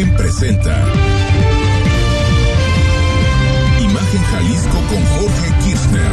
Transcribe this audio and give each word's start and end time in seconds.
Imagen 0.00 0.16
presenta. 0.16 0.84
Imagen 3.82 4.22
Jalisco 4.30 4.78
con 4.88 5.04
Jorge 5.04 5.52
Kirchner. 5.62 6.12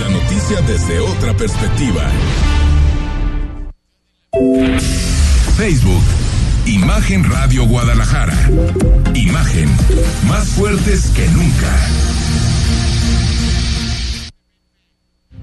La 0.00 0.08
noticia 0.08 0.62
desde 0.62 1.00
otra 1.00 1.34
perspectiva. 1.34 2.10
Facebook. 5.58 6.02
Imagen 6.64 7.30
Radio 7.30 7.66
Guadalajara. 7.66 8.38
Imagen. 9.14 9.68
Más 10.26 10.48
fuertes 10.48 11.10
que 11.14 11.26
nunca. 11.28 12.21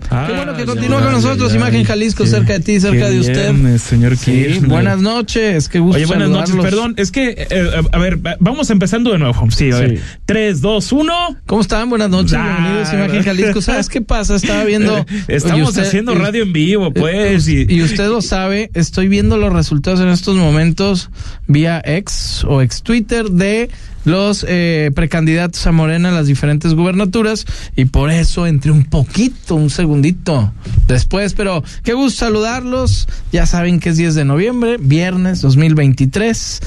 Qué 0.09 0.33
bueno 0.33 0.55
que 0.55 0.65
continúa 0.65 1.01
con 1.03 1.11
nosotros, 1.11 1.53
Imagen 1.53 1.83
Jalisco, 1.83 2.25
cerca 2.25 2.53
de 2.53 2.59
ti, 2.61 2.79
cerca 2.79 3.09
de 3.09 3.19
usted. 3.19 3.53
Viernes, 3.53 3.81
señor 3.83 4.17
Sí, 4.17 4.59
buenas 4.65 4.99
noches, 4.99 5.69
qué 5.69 5.79
gusto 5.79 5.97
Oye, 5.97 6.05
buenas 6.07 6.29
noches, 6.29 6.55
perdón, 6.55 6.95
es 6.97 7.11
que, 7.11 7.47
eh, 7.49 7.81
a 7.91 7.97
ver, 7.99 8.19
vamos 8.39 8.69
empezando 8.71 9.11
de 9.11 9.19
nuevo. 9.19 9.49
Sí, 9.51 9.69
a 9.71 9.75
Sí. 9.77 9.81
ver. 9.83 10.01
3, 10.25 10.61
2, 10.61 10.91
1. 10.91 11.13
¿Cómo 11.45 11.61
están? 11.61 11.89
Buenas 11.89 12.09
noches, 12.09 12.33
Ah, 12.33 12.57
bienvenidos 12.59 12.93
Imagen 12.93 13.23
Jalisco. 13.23 13.61
¿Sabes 13.61 13.87
qué 13.87 14.01
pasa? 14.01 14.35
Estaba 14.35 14.63
viendo... 14.63 15.05
Estamos 15.27 15.69
usted- 15.69 15.83
haciendo 15.83 16.13
eh, 16.13 16.15
radio 16.15 16.43
en 16.43 16.53
vivo, 16.53 16.91
pues. 16.91 17.47
eh, 17.47 17.65
y, 17.69 17.75
y 17.75 17.83
usted 17.83 18.07
lo 18.07 18.21
sabe, 18.23 18.71
estoy 18.73 19.07
viendo 19.09 19.37
los 19.37 19.53
resultados 19.53 19.99
en 19.99 20.09
estos 20.09 20.35
momentos 20.35 21.11
vía 21.47 21.81
ex 21.85 22.43
o 22.45 22.61
ex 22.61 22.81
Twitter 22.81 23.29
de 23.29 23.69
los 24.05 24.45
eh, 24.47 24.91
precandidatos 24.93 25.65
a 25.67 25.71
Morena 25.71 26.09
en 26.09 26.15
las 26.15 26.27
diferentes 26.27 26.73
gubernaturas 26.73 27.45
y 27.75 27.85
por 27.85 28.11
eso 28.11 28.47
entré 28.47 28.71
un 28.71 28.85
poquito, 28.85 29.55
un 29.55 29.69
segundito 29.69 30.53
después, 30.87 31.33
pero 31.33 31.63
qué 31.83 31.93
gusto 31.93 32.25
saludarlos. 32.25 33.07
Ya 33.31 33.45
saben 33.45 33.79
que 33.79 33.89
es 33.89 33.97
10 33.97 34.15
de 34.15 34.25
noviembre, 34.25 34.77
viernes 34.79 35.41
2023. 35.41 36.61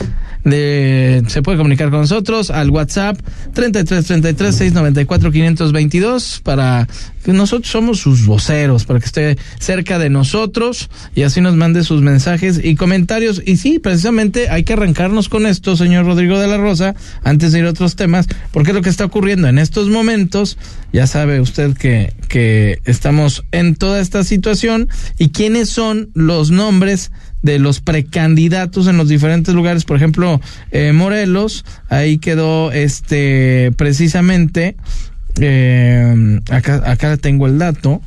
De, 0.45 1.23
se 1.29 1.41
puede 1.41 1.57
comunicar 1.57 1.91
con 1.91 2.01
nosotros 2.01 2.51
al 2.51 2.71
WhatsApp 2.71 3.17
33 3.55 4.05
33 4.05 4.57
694 4.57 5.31
522 5.31 6.41
para 6.43 6.89
que 7.25 7.33
nosotros 7.33 7.71
somos 7.71 8.01
sus 8.01 8.27
voceros, 8.27 8.85
para 8.85 8.99
que 8.99 9.07
esté 9.07 9.39
cerca 9.61 9.99
de 9.99 10.11
nosotros 10.11 10.91
y 11.15 11.23
así 11.23 11.41
nos 11.41 11.55
mande 11.55 11.85
sus 11.85 12.03
mensajes 12.03 12.61
y 12.63 12.75
comentarios. 12.75 13.43
Y 13.45 13.57
sí, 13.57 13.79
precisamente 13.79 14.49
hay 14.49 14.65
que 14.65 14.73
arrancarnos 14.73 15.29
con 15.29 15.47
esto, 15.47 15.77
señor 15.77 16.07
Rodrigo 16.07 16.39
de 16.39 16.49
la 16.49 16.57
Rosa, 16.57 16.95
antes 17.25 17.53
de 17.53 17.61
ir 17.61 17.67
a 17.67 17.71
otros 17.71 17.97
temas, 17.97 18.27
porque 18.53 18.73
lo 18.73 18.83
que 18.83 18.89
está 18.89 19.05
ocurriendo 19.05 19.49
en 19.49 19.59
estos 19.59 19.89
momentos, 19.89 20.59
ya 20.93 21.07
sabe 21.07 21.41
usted 21.41 21.77
que, 21.77 22.13
que 22.29 22.81
estamos 22.85 23.45
en 23.53 23.75
toda 23.75 24.01
esta 24.01 24.25
situación. 24.25 24.89
Y 25.19 25.31
quiénes 25.31 25.69
son 25.69 26.11
los 26.15 26.51
nombres 26.51 27.13
de 27.43 27.59
los 27.59 27.81
precandidatos 27.81 28.87
en 28.87 28.97
los 28.97 29.09
diferentes 29.09 29.55
lugares, 29.55 29.85
por 29.85 29.97
ejemplo, 29.97 30.41
eh, 30.71 30.93
Morelos, 30.93 31.65
ahí 31.89 32.19
quedó 32.19 32.71
este 32.71 33.73
precisamente 33.77 34.77
eh, 35.41 36.41
acá, 36.51 36.83
acá 36.91 37.17
tengo 37.17 37.47
el 37.47 37.59
dato. 37.59 38.03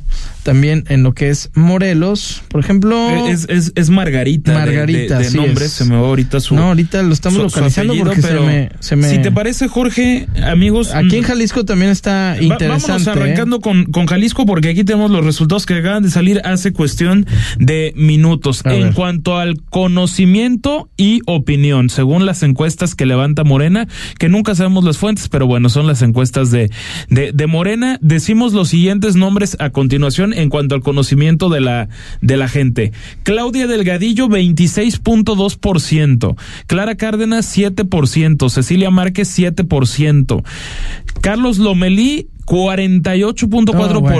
También 0.46 0.84
en 0.88 1.02
lo 1.02 1.12
que 1.12 1.28
es 1.30 1.50
Morelos, 1.54 2.42
por 2.48 2.60
ejemplo. 2.60 3.26
es, 3.26 3.46
es, 3.48 3.72
es 3.74 3.90
Margarita. 3.90 4.52
de- 4.52 4.58
Margarita, 4.58 5.18
de, 5.18 5.28
de 5.30 5.36
nombre, 5.36 5.68
se 5.68 5.84
me 5.84 5.96
va 5.96 6.06
ahorita 6.06 6.38
su. 6.38 6.54
no, 6.54 6.68
ahorita 6.68 7.02
lo 7.02 7.12
estamos 7.12 7.36
su- 7.42 7.50
su 7.50 7.56
localizando 7.56 7.92
apellido, 7.94 8.06
porque 8.14 8.22
pero 8.22 8.40
se 8.42 8.46
me, 8.46 8.70
se 8.78 8.96
me- 8.96 9.10
Si 9.10 9.18
te 9.22 9.32
parece, 9.32 9.66
Jorge, 9.66 10.28
amigos. 10.44 10.94
Aquí 10.94 11.16
en 11.16 11.22
mm, 11.22 11.26
Jalisco 11.26 11.64
también 11.64 11.90
está 11.90 12.36
interesante. 12.40 13.10
¿eh? 13.10 13.12
arrancando 13.12 13.60
con, 13.60 13.86
con 13.86 14.06
Jalisco 14.06 14.46
porque 14.46 14.68
aquí 14.68 14.84
tenemos 14.84 15.10
los 15.10 15.24
resultados 15.24 15.66
que 15.66 15.74
acaban 15.74 16.04
de 16.04 16.10
salir 16.10 16.40
hace 16.44 16.72
cuestión 16.72 17.26
de 17.58 17.92
minutos. 17.96 18.62
A 18.64 18.72
en 18.74 18.82
ver. 18.84 18.94
cuanto 18.94 19.38
al 19.38 19.60
conocimiento 20.06 20.88
y 20.96 21.20
opinión, 21.26 21.90
según 21.90 22.24
las 22.26 22.42
encuestas 22.44 22.94
que 22.94 23.06
levanta 23.06 23.42
Morena, 23.42 23.88
que 24.18 24.28
nunca 24.28 24.54
sabemos 24.54 24.84
las 24.84 24.98
fuentes, 24.98 25.28
pero 25.28 25.46
bueno, 25.48 25.68
son 25.68 25.86
las 25.88 26.02
encuestas 26.02 26.50
de, 26.52 26.70
de, 27.08 27.32
de 27.32 27.46
Morena, 27.48 27.98
decimos 28.00 28.52
los 28.52 28.68
siguientes 28.68 29.16
nombres 29.16 29.56
a 29.58 29.70
continuación 29.70 30.32
en 30.36 30.50
cuanto 30.50 30.74
al 30.74 30.82
conocimiento 30.82 31.48
de 31.48 31.60
la, 31.60 31.88
de 32.20 32.36
la 32.36 32.48
gente. 32.48 32.92
Claudia 33.22 33.66
Delgadillo, 33.66 34.28
26.2%. 34.28 36.36
Clara 36.66 36.96
Cárdenas, 36.96 37.56
7%. 37.56 38.48
Cecilia 38.48 38.90
Márquez, 38.90 39.38
7%. 39.38 40.44
Carlos 41.20 41.58
Lomelí, 41.58 42.28
48.4%. 42.46 43.74
Ah, 43.74 43.76
bueno. 43.76 44.16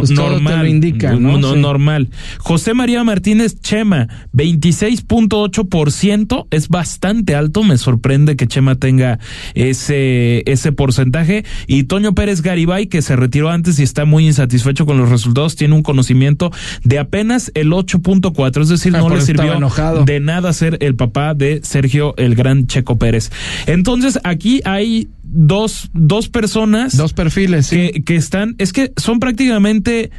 Pues 0.00 0.10
normal. 0.10 0.58
lo 0.60 0.66
indica, 0.66 1.12
¿no? 1.14 1.54
Sí. 1.54 1.60
Normal. 1.60 2.08
José 2.38 2.74
María 2.74 3.04
Martínez 3.04 3.60
Chema, 3.60 4.08
26.8%. 4.32 6.46
Es 6.50 6.68
bastante 6.68 7.34
alto. 7.34 7.62
Me 7.62 7.76
sorprende 7.78 8.36
que 8.36 8.46
Chema 8.46 8.74
tenga 8.76 9.18
ese, 9.54 10.42
ese 10.50 10.72
porcentaje. 10.72 11.44
Y 11.66 11.84
Toño 11.84 12.14
Pérez 12.14 12.42
Garibay, 12.42 12.86
que 12.86 13.02
se 13.02 13.16
retiró 13.16 13.50
antes 13.50 13.78
y 13.78 13.82
está 13.82 14.04
muy 14.04 14.26
insatisfecho 14.26 14.86
con 14.86 14.98
los 14.98 15.08
resultados, 15.10 15.56
tiene 15.56 15.74
un 15.74 15.82
conocimiento 15.82 16.50
de 16.84 16.98
apenas 16.98 17.50
el 17.54 17.70
8.4. 17.72 18.62
Es 18.62 18.68
decir, 18.68 18.94
Ah, 18.94 18.98
no 19.00 19.08
le 19.08 19.20
sirvió 19.22 19.54
enojado. 19.54 20.04
de 20.04 20.20
nada 20.20 20.52
ser 20.52 20.76
el 20.80 20.94
papá 20.94 21.34
de 21.34 21.60
Sergio 21.64 22.14
el 22.16 22.34
Gran 22.36 22.66
Checo 22.66 22.96
Pérez. 22.96 23.30
Entonces, 23.66 24.20
aquí 24.24 24.60
hay 24.64 25.08
dos, 25.34 25.90
dos 25.92 26.28
personas 26.28 26.96
Dos 26.96 27.12
perfiles, 27.12 27.66
sí. 27.66 27.76
que, 27.92 28.04
que 28.04 28.16
están, 28.16 28.54
es 28.58 28.72
que 28.72 28.92
son 28.96 29.18
prácticamente, 29.20 30.10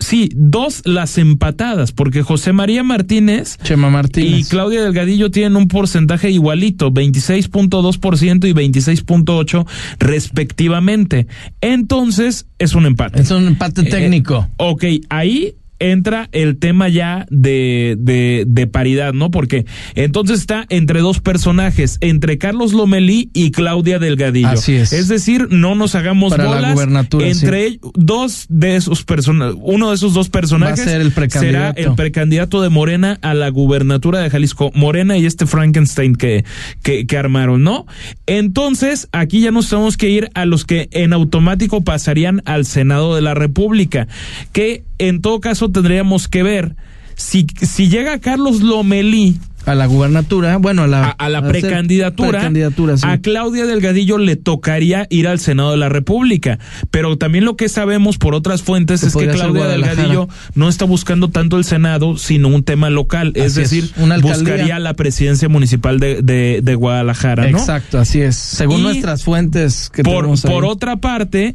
sí, 0.00 0.30
dos 0.34 0.82
las 0.84 1.18
empatadas, 1.18 1.92
porque 1.92 2.22
José 2.22 2.52
María 2.52 2.82
Martínez 2.82 3.58
Chema 3.62 3.88
y 3.88 3.90
Martínez. 3.92 4.48
Claudia 4.48 4.82
Delgadillo 4.82 5.30
tienen 5.30 5.56
un 5.56 5.68
porcentaje 5.68 6.30
igualito, 6.30 6.90
26.2% 6.92 8.48
y 8.48 8.52
26.8% 8.52 9.66
respectivamente. 9.98 11.26
Entonces, 11.60 12.46
es 12.58 12.74
un 12.74 12.86
empate. 12.86 13.20
es 13.20 13.30
un 13.30 13.46
empate 13.46 13.82
Eh, 13.82 13.84
técnico. 13.90 14.48
Ok, 14.56 14.84
ahí 15.08 15.54
entra 15.90 16.28
el 16.32 16.58
tema 16.58 16.88
ya 16.88 17.26
de, 17.30 17.96
de, 17.98 18.44
de 18.46 18.66
paridad, 18.66 19.12
¿no? 19.12 19.30
Porque 19.30 19.66
entonces 19.94 20.40
está 20.40 20.66
entre 20.68 21.00
dos 21.00 21.20
personajes, 21.20 21.98
entre 22.00 22.38
Carlos 22.38 22.72
Lomelí 22.72 23.30
y 23.32 23.50
Claudia 23.50 23.98
Delgadillo. 23.98 24.48
Así 24.48 24.74
es. 24.74 24.92
Es 24.92 25.08
decir, 25.08 25.48
no 25.50 25.74
nos 25.74 25.94
hagamos 25.94 26.30
Para 26.30 26.44
la 26.44 26.50
bolas. 26.54 26.74
gubernatura, 26.74 27.26
entre 27.28 27.66
ellos, 27.66 27.80
dos 27.94 28.46
de 28.48 28.76
esos 28.76 29.04
personajes, 29.04 29.56
uno 29.60 29.90
de 29.90 29.96
esos 29.96 30.14
dos 30.14 30.28
personajes 30.28 30.80
Va 30.80 30.82
a 30.84 30.92
ser 30.92 31.00
el 31.00 31.12
precandidato. 31.12 31.74
será 31.76 31.88
el 31.88 31.94
precandidato 31.94 32.62
de 32.62 32.68
Morena 32.68 33.18
a 33.22 33.34
la 33.34 33.48
gubernatura 33.48 34.20
de 34.20 34.30
Jalisco. 34.30 34.70
Morena 34.74 35.16
y 35.18 35.26
este 35.26 35.46
Frankenstein 35.46 36.14
que, 36.16 36.44
que, 36.82 37.06
que 37.06 37.16
armaron, 37.18 37.62
¿no? 37.62 37.86
Entonces, 38.26 39.08
aquí 39.12 39.40
ya 39.40 39.50
nos 39.50 39.68
tenemos 39.68 39.96
que 39.96 40.08
ir 40.08 40.30
a 40.34 40.44
los 40.46 40.64
que 40.64 40.88
en 40.92 41.12
automático 41.12 41.82
pasarían 41.82 42.42
al 42.44 42.64
Senado 42.64 43.14
de 43.14 43.22
la 43.22 43.34
República, 43.34 44.08
que 44.52 44.84
en 45.08 45.20
todo 45.20 45.40
caso 45.40 45.70
tendríamos 45.70 46.28
que 46.28 46.42
ver 46.42 46.76
si, 47.14 47.46
si 47.60 47.88
llega 47.88 48.18
Carlos 48.20 48.62
Lomelí 48.62 49.38
A 49.66 49.74
la 49.76 49.86
gubernatura, 49.86 50.56
bueno, 50.56 50.82
a 50.84 50.86
la, 50.88 51.04
a, 51.04 51.10
a 51.10 51.28
la 51.28 51.46
precandidatura, 51.46 52.30
precandidatura, 52.30 52.96
sí. 52.96 53.04
a 53.06 53.18
Claudia 53.18 53.64
Delgadillo 53.66 54.16
le 54.18 54.34
tocaría 54.36 55.06
ir 55.10 55.28
al 55.28 55.38
Senado 55.38 55.70
de 55.72 55.76
la 55.76 55.88
República. 55.90 56.58
Pero 56.90 57.16
también 57.18 57.44
lo 57.44 57.54
que 57.54 57.68
sabemos 57.68 58.16
por 58.18 58.34
otras 58.34 58.62
fuentes 58.62 59.02
Que 59.02 59.06
es 59.08 59.14
que 59.14 59.28
Claudia. 59.28 59.66
Delgadillo 59.66 60.28
no 60.54 60.68
está 60.68 60.84
buscando 60.86 61.28
tanto 61.28 61.58
el 61.58 61.64
Senado, 61.64 62.16
sino 62.16 62.48
un 62.48 62.64
tema 62.64 62.90
local. 62.90 63.32
es 63.36 63.52
Así 63.52 63.60
es, 63.60 63.70
decir, 63.70 63.90
una 64.02 64.16
alcaldía. 64.16 64.38
buscaría 64.54 64.78
la 64.80 64.94
presidencia 64.94 65.48
municipal 65.48 66.00
de, 66.00 66.22
de, 66.22 66.60
de 66.62 66.74
Guadalajara, 66.74 67.48
¿no? 67.50 67.58
Exacto, 67.58 67.98
así 68.00 68.20
es. 68.20 68.34
Según 68.36 68.80
Y 68.80 68.82
nuestras 68.84 69.22
fuentes 69.22 69.90
que 69.94 70.02
Por, 70.02 70.16
tenemos 70.16 70.44
ahí. 70.44 70.50
por 70.50 70.64
otra 70.64 70.96
parte, 70.96 71.54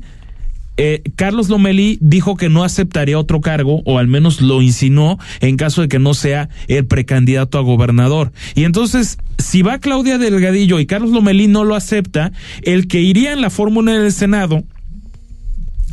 eh, 0.77 1.01
Carlos 1.15 1.49
Lomelí 1.49 1.97
dijo 2.01 2.35
que 2.35 2.49
no 2.49 2.63
aceptaría 2.63 3.19
otro 3.19 3.41
cargo, 3.41 3.81
o 3.85 3.97
al 3.97 4.07
menos 4.07 4.41
lo 4.41 4.61
insinuó, 4.61 5.19
en 5.39 5.57
caso 5.57 5.81
de 5.81 5.87
que 5.87 5.99
no 5.99 6.13
sea 6.13 6.49
el 6.67 6.85
precandidato 6.85 7.57
a 7.57 7.61
gobernador. 7.61 8.31
Y 8.55 8.63
entonces, 8.63 9.17
si 9.37 9.63
va 9.63 9.79
Claudia 9.79 10.17
Delgadillo 10.17 10.79
y 10.79 10.85
Carlos 10.85 11.11
Lomelí 11.11 11.47
no 11.47 11.63
lo 11.63 11.75
acepta, 11.75 12.31
el 12.61 12.87
que 12.87 13.01
iría 13.01 13.33
en 13.33 13.41
la 13.41 13.49
fórmula 13.49 13.93
del 13.93 14.11
Senado 14.11 14.63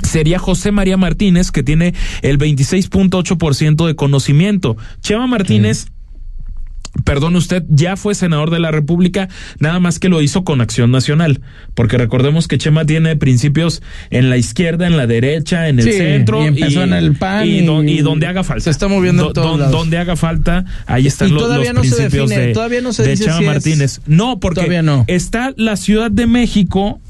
sería 0.03 0.39
José 0.39 0.71
María 0.71 0.97
Martínez, 0.97 1.51
que 1.51 1.63
tiene 1.63 1.95
el 2.23 2.39
26.8% 2.39 3.87
de 3.87 3.97
conocimiento. 3.97 4.77
Chema 5.01 5.27
Martínez 5.27 5.87
perdón 7.03 7.35
usted, 7.37 7.65
ya 7.69 7.97
fue 7.97 8.15
senador 8.15 8.51
de 8.51 8.61
la 8.61 8.71
República, 8.71 9.29
nada 9.59 9.81
más 9.81 9.99
que 9.99 10.09
lo 10.09 10.23
hizo 10.23 10.45
con 10.45 10.61
Acción 10.61 10.91
Nacional, 10.93 11.41
porque 11.75 11.99
recordemos 11.99 12.47
que 12.47 12.57
Chema 12.57 12.85
tiene 12.87 13.17
principios 13.17 13.83
en 14.11 14.31
la 14.31 14.37
izquierda, 14.37 14.87
en 14.87 14.97
la 14.97 15.07
derecha, 15.09 15.69
en 15.69 15.81
el 15.81 15.85
Sí, 15.87 15.93
centro 15.93 16.43
y 16.43 16.47
empezó 16.47 16.83
en 16.85 16.93
el 16.93 17.17
PAN 17.17 17.47
y, 17.47 17.59
y- 17.59 17.67
don- 17.67 17.89
y 17.89 17.99
donde 18.01 18.27
haga 18.29 18.45
falta. 18.45 18.63
se 18.65 18.71
está 18.71 18.87
moviendo 18.89 19.27
en 19.29 19.33
todos 19.33 19.51
don- 19.51 19.61
lados. 19.61 19.73
donde 19.73 19.99
haga 19.99 20.15
falta, 20.17 20.65
ahí 20.87 21.07
están 21.09 21.29
Y 21.29 21.31
lo- 21.33 21.37
los, 21.41 21.45
todavía 21.49 21.73
no 21.73 21.83
se 21.83 21.91
principios 21.97 22.31
define, 22.31 22.47
de, 22.49 22.53
todavía 22.55 22.81
no 22.81 22.93
se 22.93 23.03
de 23.03 23.11
dice 23.11 23.25
Chema 23.25 23.37
si 23.39 23.43
es- 23.45 23.47
Martínez. 23.51 24.01
No, 24.07 24.39
porque 24.39 24.61
Todavía 24.61 24.83
no. 24.83 25.05
está 25.09 25.53
la 25.57 25.77
Ciudad 25.77 26.11
de 26.11 26.27
México 26.27 27.01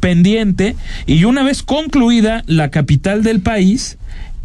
pendiente 0.00 0.76
y 1.06 1.24
una 1.24 1.42
vez 1.42 1.62
concluida 1.62 2.42
la 2.46 2.70
capital 2.70 3.22
del 3.22 3.40
país, 3.40 3.98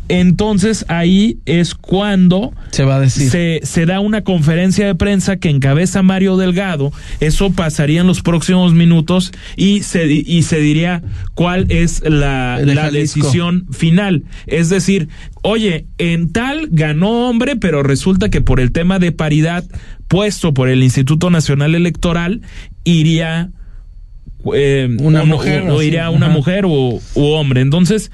entonces 0.08 0.86
ahí 0.90 1.38
es 1.46 1.74
cuando 1.74 2.54
se 2.72 2.84
va 2.84 2.98
a 2.98 3.00
decir. 3.00 3.30
Se, 3.30 3.62
se, 3.64 3.86
da 3.86 4.00
una 4.00 4.24
conferencia 4.24 4.86
de 4.86 4.96
prensa 4.96 5.38
que 5.38 5.50
encabeza 5.50 6.02
Mario 6.04 6.38
Delgado. 6.38 6.92
Eso 7.20 7.52
pasaría 7.52 8.02
en 8.02 8.08
los 8.08 8.22
próximos 8.22 8.74
minutos 8.74 9.32
y 9.56 9.84
se, 9.84 10.12
y 10.12 10.44
se 10.44 10.60
diría 10.60 11.02
cuál 11.34 11.66
es 11.70 12.04
la, 12.04 12.60
la 12.64 12.92
decisión 12.92 13.68
final. 13.72 14.24
Es 14.48 14.70
decir, 14.70 15.08
oye, 15.44 15.86
en 15.98 16.32
tal 16.32 16.68
ganó 16.72 17.30
hombre, 17.30 17.56
pero 17.56 17.84
resulta 17.84 18.30
que 18.30 18.42
por 18.42 18.60
el 18.60 18.72
tema 18.72 19.00
de 19.00 19.12
paridad 19.12 19.64
puesto 20.08 20.54
por 20.54 20.68
el 20.68 20.84
Instituto 20.84 21.30
Nacional 21.30 21.74
Electoral 21.74 22.42
iría 22.84 23.50
eh, 24.54 24.90
una 25.00 25.24
mujer 25.24 25.70
o, 25.70 25.82
iría 25.82 26.10
una 26.10 26.28
mujer 26.28 26.66
o 26.66 27.00
hombre. 27.16 27.62
Entonces, 27.62 28.12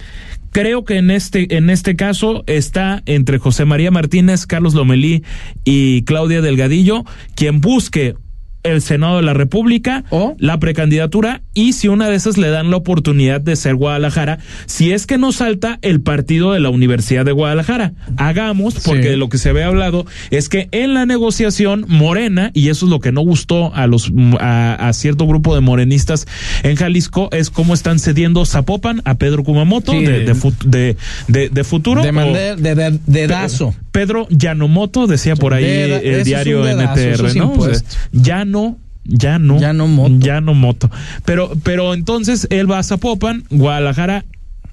creo 0.57 0.83
que 0.85 0.97
en 0.97 1.11
este, 1.11 1.55
en 1.55 1.69
este 1.69 1.95
caso 1.95 2.43
está 2.47 3.03
entre 3.05 3.37
José 3.37 3.65
María 3.65 3.91
Martínez, 3.91 4.47
Carlos 4.47 4.73
Lomelí 4.73 5.23
y 5.63 6.01
Claudia 6.01 6.41
Delgadillo, 6.41 7.05
quien 7.35 7.61
busque 7.61 8.15
el 8.63 8.81
Senado 8.81 9.17
de 9.17 9.23
la 9.23 9.33
República, 9.33 10.03
¿O? 10.09 10.35
la 10.39 10.59
precandidatura 10.59 11.41
y 11.53 11.73
si 11.73 11.87
una 11.87 12.09
de 12.09 12.15
esas 12.15 12.37
le 12.37 12.49
dan 12.49 12.69
la 12.71 12.77
oportunidad 12.77 13.39
de 13.41 13.55
ser 13.55 13.75
Guadalajara, 13.75 14.39
si 14.65 14.91
es 14.91 15.05
que 15.07 15.17
no 15.17 15.31
salta 15.31 15.79
el 15.81 16.01
partido 16.01 16.51
de 16.51 16.59
la 16.59 16.69
Universidad 16.69 17.23
de 17.25 17.31
Guadalajara. 17.31 17.93
Hagamos, 18.17 18.75
porque 18.85 19.03
Sí. 19.03 19.09
de 19.09 19.17
lo 19.17 19.29
que 19.29 19.37
se 19.37 19.49
había 19.49 19.67
hablado 19.67 20.05
es 20.31 20.49
que 20.49 20.67
en 20.71 20.93
la 20.93 21.05
negociación 21.05 21.85
Morena, 21.87 22.51
y 22.53 22.69
eso 22.69 22.85
es 22.85 22.89
lo 22.89 22.99
que 22.99 23.11
no 23.11 23.21
gustó 23.21 23.73
a 23.75 23.87
los 23.87 24.11
a, 24.39 24.87
a 24.87 24.93
cierto 24.93 25.25
grupo 25.27 25.55
de 25.55 25.61
morenistas 25.61 26.25
en 26.63 26.75
Jalisco, 26.75 27.29
es 27.31 27.49
cómo 27.49 27.73
están 27.73 27.99
cediendo 27.99 28.45
Zapopan 28.45 29.01
a 29.05 29.15
Pedro 29.15 29.43
Kumamoto 29.43 29.91
Sí. 29.93 30.03
de, 30.03 30.19
de, 30.25 31.49
de, 31.49 31.63
futuro. 31.63 32.01
de, 32.03 32.11
de, 32.57 32.99
dedazo. 33.05 33.73
Pedro 33.91 34.27
Yanomoto 34.29 35.07
decía 35.07 35.35
por 35.35 35.53
ahí 35.53 35.65
el 35.65 36.23
diario 36.23 36.63
dedazo, 36.63 36.93
NTR, 36.99 37.27
es 37.27 37.35
¿no? 37.35 37.51
O 37.51 37.55
sea, 37.55 37.73
impuesto. 37.73 37.95
ya 38.11 38.45
no, 38.45 38.56
ya 39.05 39.39
no, 39.39 39.59
Ya 39.59 39.73
no 39.73 39.87
moto. 39.87 40.15
ya 40.19 40.41
no 40.41 40.53
moto. 40.53 40.89
Pero, 41.25 41.51
pero 41.63 41.93
entonces 41.93 42.47
él 42.49 42.69
va 42.69 42.79
a 42.79 42.83
Zapopan, 42.83 43.43
Guadalajara, 43.49 44.25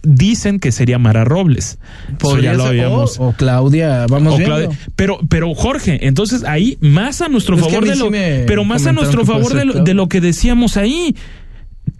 dicen 0.02 0.60
que 0.60 0.70
sería 0.72 0.98
Mara 0.98 1.25
Robles. 1.25 1.78
Eso 2.20 2.38
ya 2.38 2.54
lo 2.54 2.64
habíamos. 2.64 3.19
o, 3.19 3.28
o 3.28 3.32
Claudia, 3.32 4.06
vamos 4.08 4.34
o. 4.34 4.36
Claudia. 4.44 4.69
Pero, 4.96 5.19
pero 5.28 5.54
Jorge, 5.54 6.06
entonces 6.06 6.44
ahí 6.44 6.76
más 6.81 7.20
a 7.22 7.28
nuestro 7.28 7.56
Es 7.56 7.62
favor 7.62 7.84
de 7.86 7.96
lo, 7.96 8.10
sí 8.10 8.44
pero 8.46 8.64
más 8.64 8.86
a 8.86 8.92
nuestro 8.92 9.25
favor 9.25 9.54
lo, 9.64 9.84
de 9.84 9.94
lo 9.94 10.08
que 10.08 10.20
decíamos 10.20 10.76
ahí. 10.76 11.14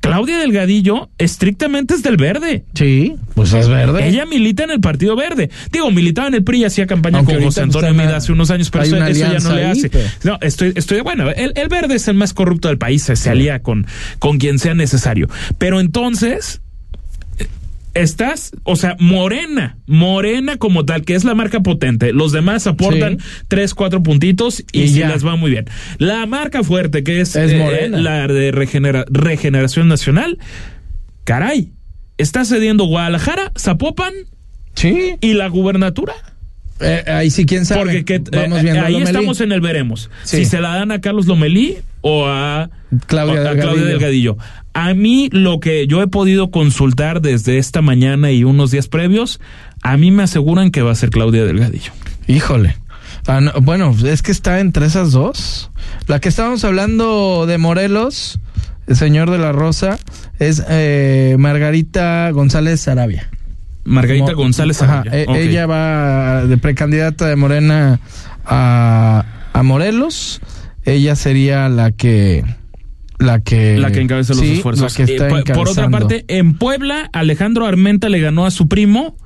Claudia 0.05 0.39
Delgadillo 0.39 1.11
estrictamente 1.19 1.95
es 1.95 2.03
del 2.03 2.17
verde. 2.17 2.65
Sí, 2.75 3.15
pues 3.35 3.53
es 3.53 3.69
verde. 3.69 4.07
Ella 4.09 4.27
milita 4.27 4.65
en 4.65 4.71
el 4.71 4.81
Partido 4.81 5.17
Verde. 5.17 5.51
Digo, 5.73 5.91
militaba 5.91 6.29
en 6.29 6.35
el 6.35 6.45
PRI 6.45 6.61
y 6.61 6.65
hacía 6.65 6.87
campaña 6.87 7.19
Aunque 7.19 7.35
con 7.35 7.45
José 7.45 7.63
Antonio 7.63 7.93
Mida 7.95 8.17
hace 8.17 8.33
unos 8.33 8.51
años, 8.51 8.71
pero 8.71 8.85
eso, 8.85 8.97
ya 8.97 9.39
no 9.39 9.55
le 9.55 9.65
hace. 9.65 9.91
pero- 9.91 10.09
No, 10.25 10.39
estoy, 10.41 10.73
estoy, 10.77 11.01
bueno, 11.01 11.31
el, 11.31 11.53
el 11.57 11.69
Verde 11.69 11.95
es 11.97 12.07
el 12.09 12.15
más 12.15 12.33
corrupto 12.35 12.69
del 12.69 12.79
país, 12.79 13.03
se, 13.03 13.17
se 13.17 13.31
alía 13.31 13.61
con, 13.63 13.87
con 14.19 14.39
quien 14.39 14.59
sea 14.59 14.75
necesario. 14.75 15.29
Pero 15.59 15.81
entonces, 15.81 16.61
estás, 17.95 18.53
o 18.65 18.77
sea, 18.77 18.97
Morena, 18.99 19.79
Morena 19.87 20.57
como 20.57 20.85
tal, 20.85 21.05
que 21.05 21.15
es 21.15 21.25
la 21.25 21.35
marca 21.35 21.61
potente. 21.61 22.13
Los 22.13 22.33
demás 22.33 22.67
aportan 22.67 23.19
Sí. 23.21 23.27
tres, 23.49 23.75
cuatro 23.75 24.03
puntitos 24.03 24.65
y, 24.73 24.83
Y 24.83 24.89
ya. 24.93 25.09
les 25.09 25.25
va 25.25 25.37
muy 25.37 25.51
bien. 25.51 25.67
La 25.99 26.27
marca 26.27 26.63
fuerte, 26.65 27.03
que 27.05 27.21
es, 27.21 27.35
Es 27.37 27.53
eh, 27.53 27.59
Morena. 27.59 27.99
la 28.01 28.27
de 28.27 28.51
regenera- 28.53 29.05
Regeneración 29.09 29.89
Nacional, 29.89 30.39
caray, 31.25 31.73
está 32.19 32.45
cediendo 32.45 32.85
Guadalajara, 32.85 33.53
Zapopan 33.59 34.13
Sí. 34.75 35.15
y 35.21 35.35
la 35.35 35.49
gubernatura. 35.49 36.15
Eh, 36.81 37.05
ahí 37.07 37.31
sí, 37.31 37.47
quién 37.47 37.65
sabe. 37.67 37.81
Porque 37.83 38.05
que, 38.05 38.19
Vamos 38.19 38.63
eh, 38.63 38.71
ahí 38.71 38.93
Lomelí. 38.93 39.03
estamos 39.03 39.41
en 39.41 39.53
el 39.53 39.61
veremos. 39.61 40.11
Sí. 40.25 40.39
Si 40.39 40.45
se 40.47 40.61
la 40.61 40.77
dan 40.77 40.91
a 40.93 41.01
Carlos 41.01 41.27
Lomelí 41.27 41.79
o 42.01 42.27
a 42.27 42.71
Claudia 43.07 43.43
o 43.43 43.47
a 43.47 43.55
Delgadillo. 43.55 43.85
Delgadillo. 43.85 44.37
A 44.73 44.93
mí 44.93 45.29
lo 45.31 45.61
que 45.61 45.87
yo 45.87 46.03
he 46.03 46.09
podido 46.09 46.51
consultar 46.51 47.21
desde 47.21 47.59
esta 47.59 47.81
mañana 47.81 48.33
y 48.33 48.43
unos 48.43 48.73
días 48.73 48.89
previos, 48.89 49.41
a 49.83 49.97
mí 49.97 50.11
me 50.11 50.25
aseguran 50.25 50.71
que 50.71 50.83
va 50.83 50.91
a 50.91 50.97
ser 50.97 51.11
Claudia 51.11 51.45
Delgadillo. 51.45 51.93
Híjole. 52.27 52.77
Ah, 53.27 53.41
no, 53.41 53.53
bueno, 53.63 53.95
es 54.05 54.23
que 54.23 54.33
está 54.33 54.61
entre 54.61 54.87
esas 54.87 55.13
dos. 55.13 55.71
La 56.09 56.21
que 56.21 56.29
estábamos 56.29 56.65
hablando 56.65 57.47
de 57.47 57.57
Morelos, 57.57 58.41
el 58.87 58.97
señor 58.97 59.31
de 59.31 59.39
la 59.39 59.53
Rosa, 59.53 59.99
es 60.39 60.63
eh, 60.69 61.37
Margarita 61.39 62.31
González 62.33 62.81
Sarabia. 62.81 63.31
Margarita 63.85 64.33
Mo- 64.33 64.37
González 64.37 64.81
Ajá, 64.83 65.03
e-. 65.11 65.27
Ella 65.29 65.67
va 65.67 66.47
de 66.47 66.57
precandidata 66.59 67.27
de 67.29 67.37
Morena 67.37 68.01
a, 68.45 69.25
a 69.53 69.63
Morelos. 69.63 70.41
Ella 70.85 71.17
sería 71.17 71.69
la 71.69 71.93
que. 71.93 72.45
La 73.19 73.41
que, 73.41 73.79
la 73.79 73.93
que 73.93 74.01
encabeza 74.01 74.35
los 74.35 74.43
sí, 74.43 74.55
esfuerzos. 74.55 74.99
la 74.99 75.07
que 75.07 75.13
está 75.13 75.29
Eh, 75.29 75.45
por- 75.55 75.69
otra 75.69 75.89
parte, 75.89 76.25
en 76.29 76.55
Puebla, 76.59 77.09
Alejandro 77.13 77.65
Armenta 77.67 78.09
le 78.09 78.19
ganó 78.21 78.45
a 78.45 78.51
su 78.51 78.67
primo, 78.69 79.17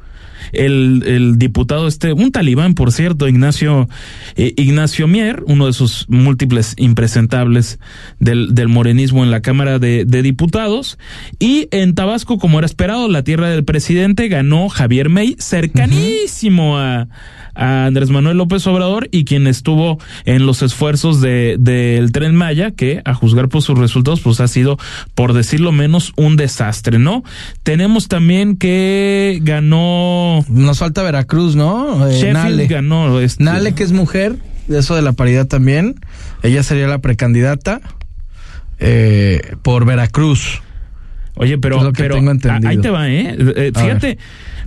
el, 0.53 1.03
el 1.07 1.39
diputado 1.39 1.87
este, 1.87 2.13
un 2.13 2.33
talibán, 2.33 2.75
por 2.75 2.93
cierto, 2.93 3.29
Ignacio, 3.29 3.89
eh, 4.37 4.55
Ignacio 4.57 5.07
Mier, 5.09 5.43
uno 5.47 5.67
de 5.67 5.73
sus 5.73 6.07
múltiples 6.09 6.75
impresentables 6.77 7.79
del, 8.19 8.55
del 8.55 8.69
morenismo 8.69 9.25
en 9.25 9.31
la 9.31 9.41
Cámara 9.41 9.79
de, 9.79 10.05
de 10.05 10.23
Diputados. 10.23 10.99
Y 11.39 11.69
en 11.71 11.95
Tabasco, 11.95 12.39
como 12.39 12.59
era 12.59 12.67
esperado, 12.67 13.09
la 13.09 13.23
tierra 13.25 13.51
del 13.51 13.65
presidente, 13.65 14.29
ganó 14.29 14.69
Javier 14.69 15.09
May, 15.09 15.37
cercanísimo 15.39 16.79
a, 16.79 17.09
a 17.59 17.87
Andrés 17.87 18.09
Manuel 18.11 18.39
López 18.39 18.67
Obrador 18.69 19.09
y 19.11 19.25
quien 19.25 19.47
estuvo 19.47 19.99
en 20.25 20.47
los 20.47 20.63
esfuerzos 20.63 21.21
de 21.21 21.57
del 21.59 22.13
Tren 22.13 22.35
Maya, 22.35 22.71
que 22.71 23.03
a 23.05 23.13
juzgar 23.15 23.49
por 23.49 23.61
sus 23.63 23.79
resultados, 23.79 24.21
pues 24.21 24.41
ha 24.41 24.49
sido, 24.49 24.79
por 25.15 25.33
decirlo 25.33 25.73
menos, 25.73 26.13
un 26.17 26.37
desastre, 26.37 26.99
¿no? 26.99 27.25
Tenemos 27.65 28.09
también 28.09 28.57
que 28.57 29.41
ganó 29.43 30.45
Nos 30.49 30.79
falta 30.79 31.03
Veracruz, 31.03 31.57
¿no? 31.57 32.09
Eh, 32.09 32.13
Sheffield, 32.13 32.33
Nale. 32.35 32.67
ganó 32.69 33.21
este, 33.21 33.43
Nale, 33.45 33.75
que 33.75 33.83
es 33.83 33.93
mujer, 33.93 34.37
de 34.69 34.79
eso 34.79 34.95
de 34.95 35.03
la 35.03 35.13
paridad 35.13 35.47
también. 35.47 35.97
Ella 36.43 36.63
sería 36.63 36.87
la 36.87 36.99
precandidata 37.01 37.81
eh, 38.79 39.41
por 39.63 39.85
Veracruz. 39.85 40.63
Oye, 41.35 41.57
pero, 41.59 41.77
Es 41.79 41.83
lo 41.85 41.93
que 41.93 42.03
pero 42.03 42.15
tengo 42.17 42.31
a- 42.31 42.35
entendido. 42.35 42.69
ahí 42.69 42.79
te 42.79 42.91
va, 42.91 43.09
¿eh? 43.09 43.37
Eh, 43.39 43.73
fíjate, 43.75 44.19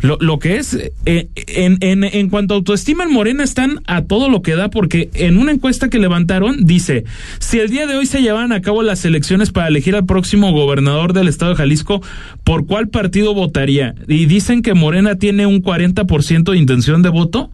lo, 0.02 0.18
lo 0.20 0.40
que 0.40 0.58
es, 0.58 0.74
eh, 1.06 1.28
en, 1.36 1.78
en, 1.82 2.04
en 2.04 2.30
cuanto 2.30 2.54
a 2.54 2.58
autoestima 2.58 3.04
en 3.04 3.12
Morena 3.12 3.44
están 3.44 3.82
a 3.86 4.04
todo 4.04 4.30
lo 4.30 4.42
que 4.42 4.56
da, 4.56 4.70
porque 4.70 5.10
en 5.14 5.38
una 5.38 5.52
encuesta 5.52 5.90
que 5.90 6.00
levantaron 6.00 6.66
dice, 6.66 7.06
si 7.40 7.60
el 7.60 7.70
día 7.70 7.88
de 7.88 7.96
hoy 7.96 8.06
se 8.06 8.22
llevaran 8.22 8.52
a 8.52 8.62
cabo 8.62 8.84
las 8.84 9.06
elecciones 9.06 9.52
para 9.52 9.68
elegir 9.68 9.96
al 9.96 10.06
próximo 10.06 10.52
gobernador 10.52 11.14
del 11.14 11.28
estado 11.28 11.52
de 11.52 11.58
Jalisco, 11.58 12.02
¿por 12.44 12.66
cuál 12.66 12.90
partido 12.90 13.34
votaría? 13.34 13.96
Y 14.08 14.26
dicen 14.26 14.62
que 14.62 14.74
Morena 14.74 15.16
tiene 15.16 15.46
un 15.46 15.62
40% 15.62 16.52
de 16.52 16.58
intención 16.58 17.02
de 17.02 17.10
voto 17.10 17.52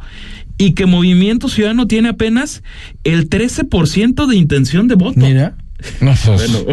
y 0.57 0.71
que 0.71 0.85
Movimiento 0.85 1.49
Ciudadano 1.49 1.87
tiene 1.87 2.09
apenas 2.09 2.63
el 3.03 3.29
13% 3.29 4.25
de 4.25 4.35
intención 4.35 4.87
de 4.87 4.95
voto. 4.95 5.19
Mira. 5.19 5.55
No, 6.01 6.13
pues, 6.25 6.51
Bueno, 6.51 6.65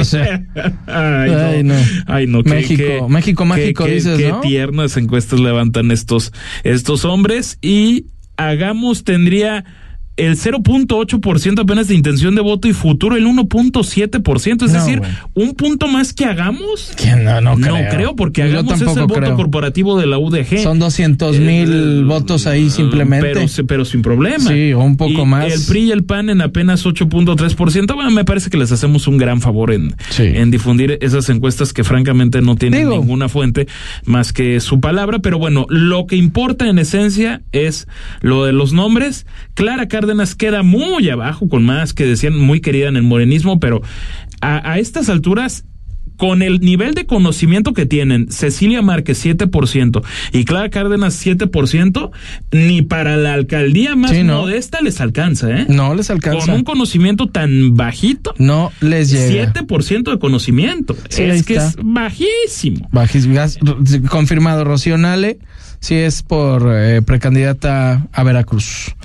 o 0.00 0.04
sea, 0.04 0.42
ay, 0.86 1.30
Ay, 1.30 1.62
no. 1.64 1.74
Ay, 2.06 2.26
no. 2.26 2.42
qué- 2.42 2.50
México, 2.50 2.82
qué- 2.82 3.02
México 3.08 3.44
mágico, 3.44 3.84
qué- 3.84 3.94
dices, 3.94 4.18
Qué 4.18 4.28
¿no? 4.30 4.40
tiernas 4.40 4.96
encuestas 4.96 5.38
levantan 5.40 5.90
estos, 5.90 6.32
estos 6.64 7.04
hombres 7.04 7.58
y 7.60 8.06
hagamos 8.36 9.04
tendría 9.04 9.64
el 10.18 10.36
0.8% 10.36 11.60
apenas 11.60 11.88
de 11.88 11.94
intención 11.94 12.34
de 12.34 12.40
voto 12.42 12.68
y 12.68 12.72
futuro 12.72 13.16
el 13.16 13.26
1.7%, 13.26 14.64
es 14.64 14.72
No, 14.72 14.78
decir, 14.78 15.02
un 15.34 15.54
punto 15.54 15.88
más 15.88 16.12
que 16.12 16.24
hagamos. 16.24 16.92
No, 17.22 17.40
no 17.40 17.56
No 17.56 17.66
creo. 17.74 17.88
creo, 17.90 18.16
porque 18.16 18.40
Yo 18.42 18.46
hagamos 18.58 18.74
es 18.74 18.80
el 18.82 18.88
voto 18.88 19.14
creo. 19.14 19.36
corporativo 19.36 19.98
de 19.98 20.06
la 20.06 20.18
UDG. 20.18 20.58
Son 20.62 20.78
200 20.78 21.38
mil 21.38 22.00
Eh, 22.00 22.02
votos 22.04 22.46
ahí 22.46 22.70
simplemente. 22.70 23.30
Pero, 23.32 23.46
pero 23.66 23.84
sin 23.84 24.02
problema. 24.02 24.38
Sí, 24.50 24.72
un 24.72 24.96
poco 24.96 25.22
Y 25.22 25.26
más. 25.26 25.52
El 25.52 25.60
PRI 25.66 25.80
y 25.88 25.90
el 25.92 26.04
PAN 26.04 26.30
en 26.30 26.40
apenas 26.40 26.84
8.3%. 26.84 27.94
Bueno, 27.94 28.10
me 28.10 28.24
parece 28.24 28.50
que 28.50 28.56
les 28.58 28.72
hacemos 28.72 29.06
un 29.08 29.16
gran 29.18 29.40
favor 29.40 29.72
en, 29.72 29.94
Sí. 30.10 30.24
en 30.24 30.50
difundir 30.50 30.98
esas 31.00 31.28
encuestas 31.28 31.72
que 31.72 31.84
francamente 31.84 32.40
no 32.42 32.56
tienen 32.56 32.80
Digo. 32.80 32.98
ninguna 32.98 33.28
fuente 33.28 33.66
más 34.04 34.32
que 34.32 34.60
su 34.60 34.80
palabra. 34.80 35.20
Pero 35.20 35.38
bueno, 35.38 35.66
lo 35.68 36.06
que 36.06 36.16
importa 36.16 36.68
en 36.68 36.78
esencia 36.78 37.42
es 37.52 37.86
lo 38.20 38.44
de 38.44 38.52
los 38.52 38.72
nombres. 38.72 39.26
Clara 39.54 39.86
Cárdenas 39.88 40.07
queda 40.36 40.62
muy 40.62 41.08
abajo, 41.10 41.48
con 41.48 41.64
más 41.64 41.92
que 41.92 42.04
decían 42.06 42.36
muy 42.38 42.60
querida 42.60 42.88
en 42.88 42.96
el 42.96 43.02
morenismo, 43.02 43.58
pero 43.60 43.82
a, 44.40 44.72
a 44.72 44.78
estas 44.78 45.08
alturas 45.08 45.64
con 46.16 46.42
el 46.42 46.58
nivel 46.58 46.94
de 46.94 47.06
conocimiento 47.06 47.72
que 47.74 47.86
tienen 47.86 48.32
Cecilia 48.32 48.82
Márquez 48.82 49.24
7% 49.24 50.02
y 50.32 50.44
Clara 50.44 50.68
Cárdenas 50.68 51.24
7%, 51.24 52.10
ni 52.50 52.82
para 52.82 53.16
la 53.16 53.34
alcaldía 53.34 53.94
más 53.94 54.10
Sí, 54.10 54.24
¿no? 54.24 54.40
modesta 54.40 54.80
les 54.80 55.00
alcanza, 55.00 55.48
¿eh? 55.56 55.66
No 55.68 55.94
les 55.94 56.10
alcanza. 56.10 56.44
Con 56.46 56.56
un 56.56 56.64
conocimiento 56.64 57.28
tan 57.28 57.76
bajito, 57.76 58.34
No 58.38 58.72
les 58.80 59.10
llega. 59.12 59.52
7% 59.54 60.10
de 60.10 60.18
conocimiento. 60.18 60.96
Sí, 61.08 61.22
es 61.22 61.44
que 61.46 61.54
está. 61.54 61.68
es 61.68 61.76
bajísimo. 61.84 62.88
Gas- 62.92 63.58
confirmado, 64.10 64.64
Rocío 64.64 64.98
Nale 64.98 65.38
sí 65.78 65.94
es 65.94 66.24
por 66.24 66.68
eh, 66.74 67.00
precandidata 67.02 68.08
a 68.12 68.22
Veracruz. 68.24 68.96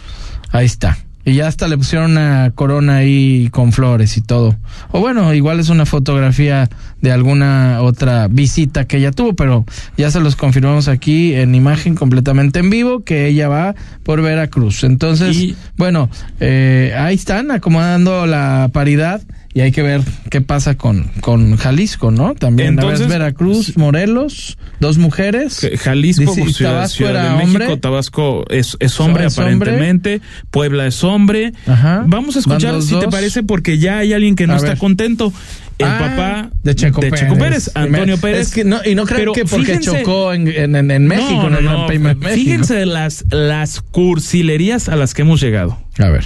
Ahí 0.54 0.68
está. 0.68 0.98
Y 1.26 1.34
ya 1.34 1.48
hasta 1.48 1.68
le 1.68 1.78
pusieron 1.78 2.12
una 2.12 2.52
corona 2.54 2.98
ahí 2.98 3.50
con 3.52 3.72
flores 3.72 4.18
y 4.18 4.22
todo. 4.22 4.56
O 4.92 5.00
bueno, 5.00 5.34
igual 5.34 5.60
es 5.60 5.70
una 5.70 5.86
fotografía 5.86 6.70
de 7.04 7.12
alguna 7.12 7.82
otra 7.82 8.28
visita 8.30 8.86
que 8.86 8.98
ella 8.98 9.12
tuvo, 9.12 9.34
pero 9.34 9.66
ya 9.98 10.10
se 10.10 10.20
los 10.22 10.36
confirmamos 10.38 10.88
aquí 10.88 11.34
en 11.36 11.54
imagen 11.54 11.96
completamente 11.96 12.60
en 12.60 12.70
vivo 12.70 13.04
que 13.04 13.28
ella 13.28 13.50
va 13.50 13.76
por 14.04 14.22
Veracruz. 14.22 14.84
Entonces, 14.86 15.36
Y- 15.38 15.56
bueno, 15.78 16.10
eh, 16.40 16.96
ahí 16.98 17.14
están 17.16 17.52
acomodando 17.52 18.26
la 18.26 18.70
paridad 18.74 19.22
y 19.54 19.60
hay 19.62 19.72
que 19.72 19.84
ver 19.84 20.02
qué 20.32 20.42
pasa 20.42 20.76
con, 20.78 21.04
con 21.22 21.58
Jalisco, 21.58 22.10
¿no? 22.10 22.34
También, 22.34 22.70
Entonces, 22.70 23.02
a 23.02 23.10
ver, 23.10 23.20
Veracruz, 23.20 23.78
Morelos, 23.78 24.58
dos 24.80 24.98
mujeres. 24.98 25.70
Jalisco, 25.80 26.34
por 26.34 26.52
Ciudad, 26.52 26.72
Tabasco 26.72 26.96
Ciudad 26.98 27.24
de 27.24 27.30
México, 27.38 27.64
hombre. 27.64 27.78
Tabasco 27.78 28.46
es, 28.50 28.78
es 28.80 29.00
hombre 29.00 29.26
¿Es 29.26 29.38
hombre? 29.38 29.54
aparentemente, 29.54 30.22
Puebla 30.50 30.88
es 30.88 31.04
hombre. 31.04 31.54
Ajá. 31.68 32.04
Vamos 32.08 32.36
a 32.36 32.40
escuchar 32.40 32.82
si 32.82 32.98
te 33.00 33.08
parece 33.10 33.44
porque 33.44 33.78
ya 33.78 34.00
hay 34.00 34.14
alguien 34.14 34.36
que 34.36 34.48
no 34.48 34.54
A 34.54 34.56
está 34.58 34.70
ver. 34.70 34.78
contento. 34.80 35.32
El 35.80 35.88
Ah, 35.88 35.98
papá 36.00 36.50
de 36.63 36.75
Checo, 36.75 37.01
Pérez, 37.01 37.72
Antonio 37.74 38.18
Pérez. 38.20 38.48
Es 38.48 38.53
que 38.53 38.63
no, 38.63 38.80
y 38.86 38.94
no 38.96 39.06
creo 39.06 39.18
Pero 39.20 39.34
que 39.34 39.46
porque 39.46 39.80
fíjense- 39.80 40.00
chocó 40.00 40.32
en, 40.34 40.48
en, 40.48 40.75
en- 40.75 40.92
en 40.92 41.08
México, 41.08 41.50
No, 41.50 41.58
en 41.58 41.65
no, 41.65 41.88
de 41.88 42.00
México. 42.00 42.27
Fíjense 42.34 42.75
de 42.75 42.86
las, 42.86 43.25
las 43.32 43.82
cursilerías 43.82 44.88
a 44.88 44.96
las 44.96 45.13
que 45.13 45.24
hemos 45.24 45.42
llegado. 45.42 45.77
A 46.00 46.10
ver. 46.10 46.25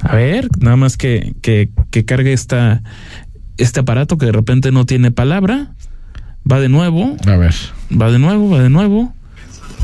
A 0.00 0.14
ver, 0.14 0.48
nada 0.60 0.76
más 0.76 0.96
que, 0.96 1.34
que, 1.42 1.70
que 1.90 2.04
cargue 2.04 2.32
esta, 2.32 2.82
este 3.56 3.80
aparato 3.80 4.16
que 4.18 4.26
de 4.26 4.32
repente 4.32 4.70
no 4.70 4.84
tiene 4.86 5.10
palabra. 5.10 5.72
Va 6.50 6.60
de 6.60 6.68
nuevo, 6.68 7.16
A 7.26 7.36
ver. 7.36 7.54
va 7.90 8.10
de 8.12 8.18
nuevo, 8.18 8.48
va 8.50 8.62
de 8.62 8.70
nuevo. 8.70 9.12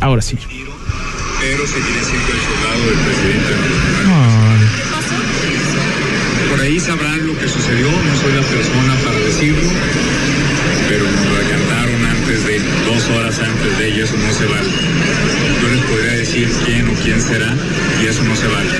Ahora 0.00 0.22
sí. 0.22 0.36
Pero 0.38 1.66
seguiré 1.66 2.00
siendo 2.04 2.32
el 2.32 2.40
soldado 2.40 2.86
del 2.86 2.98
presidente 3.04 3.52
ahí 6.64 6.80
sabrán 6.80 7.26
lo 7.26 7.38
que 7.38 7.47
sucedió, 7.47 7.88
no 7.90 8.16
soy 8.16 8.33
la 8.33 8.42
persona 8.42 8.94
para 9.04 9.18
decirlo, 9.18 9.68
pero 10.88 11.04
nos 11.04 11.33
la 11.37 11.44
cantaron 11.50 12.06
antes 12.06 12.44
de, 12.47 12.59
dos 12.87 13.04
horas 13.11 13.38
antes 13.38 13.78
de 13.78 13.88
ello, 13.88 14.04
eso 14.04 14.16
no 14.16 14.33
se 14.33 14.47
vale. 14.47 14.68
Yo 15.61 15.68
les 15.68 15.85
podría 15.85 16.12
decir 16.12 16.49
quién 16.64 16.88
o 16.88 16.94
quién 17.04 17.21
será 17.21 17.54
y 18.02 18.06
eso 18.06 18.25
no 18.25 18.35
se 18.35 18.49
vale. 18.49 18.71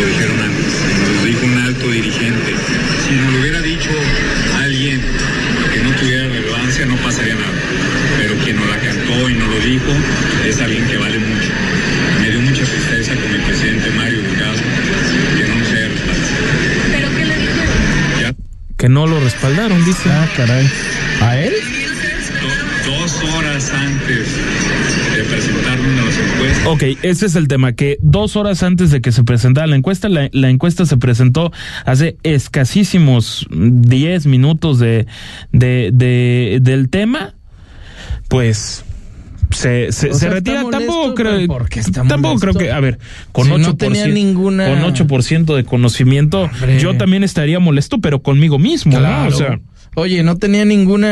Lo 0.00 0.06
dijeron 0.06 0.40
antes, 0.40 0.72
nos 1.02 1.16
lo 1.16 1.24
dijo 1.24 1.46
un 1.46 1.58
alto 1.58 1.90
dirigente. 1.90 2.52
Si 3.06 3.14
nos 3.16 3.32
lo 3.32 3.40
hubiera 3.40 3.60
dicho 3.60 3.90
alguien 4.62 5.00
que 5.74 5.80
no 5.82 5.90
tuviera 5.96 6.28
relevancia, 6.28 6.86
no 6.86 6.96
pasaría 6.96 7.34
nada. 7.34 7.58
Pero 8.16 8.34
quien 8.44 8.56
nos 8.56 8.68
la 8.68 8.78
cantó 8.80 9.28
y 9.28 9.34
nos 9.34 9.48
lo 9.48 9.60
dijo 9.60 9.92
es 10.46 10.58
alguien 10.60 10.86
que 10.86 10.96
vale 10.96 11.18
mucho. 11.18 11.67
Que 18.88 18.94
no 18.94 19.06
lo 19.06 19.20
respaldaron, 19.20 19.84
dice. 19.84 20.08
Ah, 20.10 20.26
caray. 20.34 20.66
¿A 21.20 21.36
él? 21.38 21.52
do- 22.40 22.90
dos 22.90 23.22
horas 23.34 23.70
antes 23.74 24.28
de 25.14 25.24
presentarnos 25.24 26.06
las 26.06 26.16
encuestas. 26.18 26.66
Ok, 26.68 26.82
ese 27.02 27.26
es 27.26 27.36
el 27.36 27.48
tema, 27.48 27.72
que 27.74 27.98
dos 28.00 28.34
horas 28.36 28.62
antes 28.62 28.90
de 28.90 29.02
que 29.02 29.12
se 29.12 29.24
presentara 29.24 29.66
la 29.66 29.76
encuesta, 29.76 30.08
la, 30.08 30.30
la 30.32 30.48
encuesta 30.48 30.86
se 30.86 30.96
presentó 30.96 31.52
hace 31.84 32.16
escasísimos 32.22 33.46
10 33.50 34.24
minutos 34.24 34.78
de, 34.78 35.06
de, 35.52 35.90
de- 35.92 36.58
del 36.62 36.88
tema, 36.88 37.34
pues 38.28 38.86
se, 39.50 39.92
se, 39.92 40.08
se 40.12 40.14
sea, 40.14 40.30
retira. 40.30 40.64
tampoco 40.70 41.14
creo, 41.14 41.46
¿por 41.46 41.68
qué 41.68 41.80
está 41.80 42.02
tampoco 42.04 42.34
molesto? 42.34 42.40
creo 42.40 42.54
que, 42.54 42.72
a 42.72 42.80
ver, 42.80 42.98
con 43.32 43.46
Si 43.46 43.52
8%, 43.52 43.58
no 43.62 43.76
tenía 43.76 44.06
ninguna- 44.06 44.68
con 44.68 44.82
8% 44.94 45.56
de 45.56 45.64
conocimiento, 45.64 46.42
Hombre. 46.42 46.78
yo 46.80 46.96
también 46.96 47.24
estaría 47.24 47.58
molesto, 47.58 47.98
pero 48.00 48.20
conmigo 48.22 48.58
mismo, 48.58 48.92
¿no? 48.92 48.98
Claro. 48.98 49.28
O 49.28 49.38
sea, 49.38 49.60
Oye, 49.96 50.22
no 50.22 50.36
tenía 50.36 50.64
ningún 50.64 51.04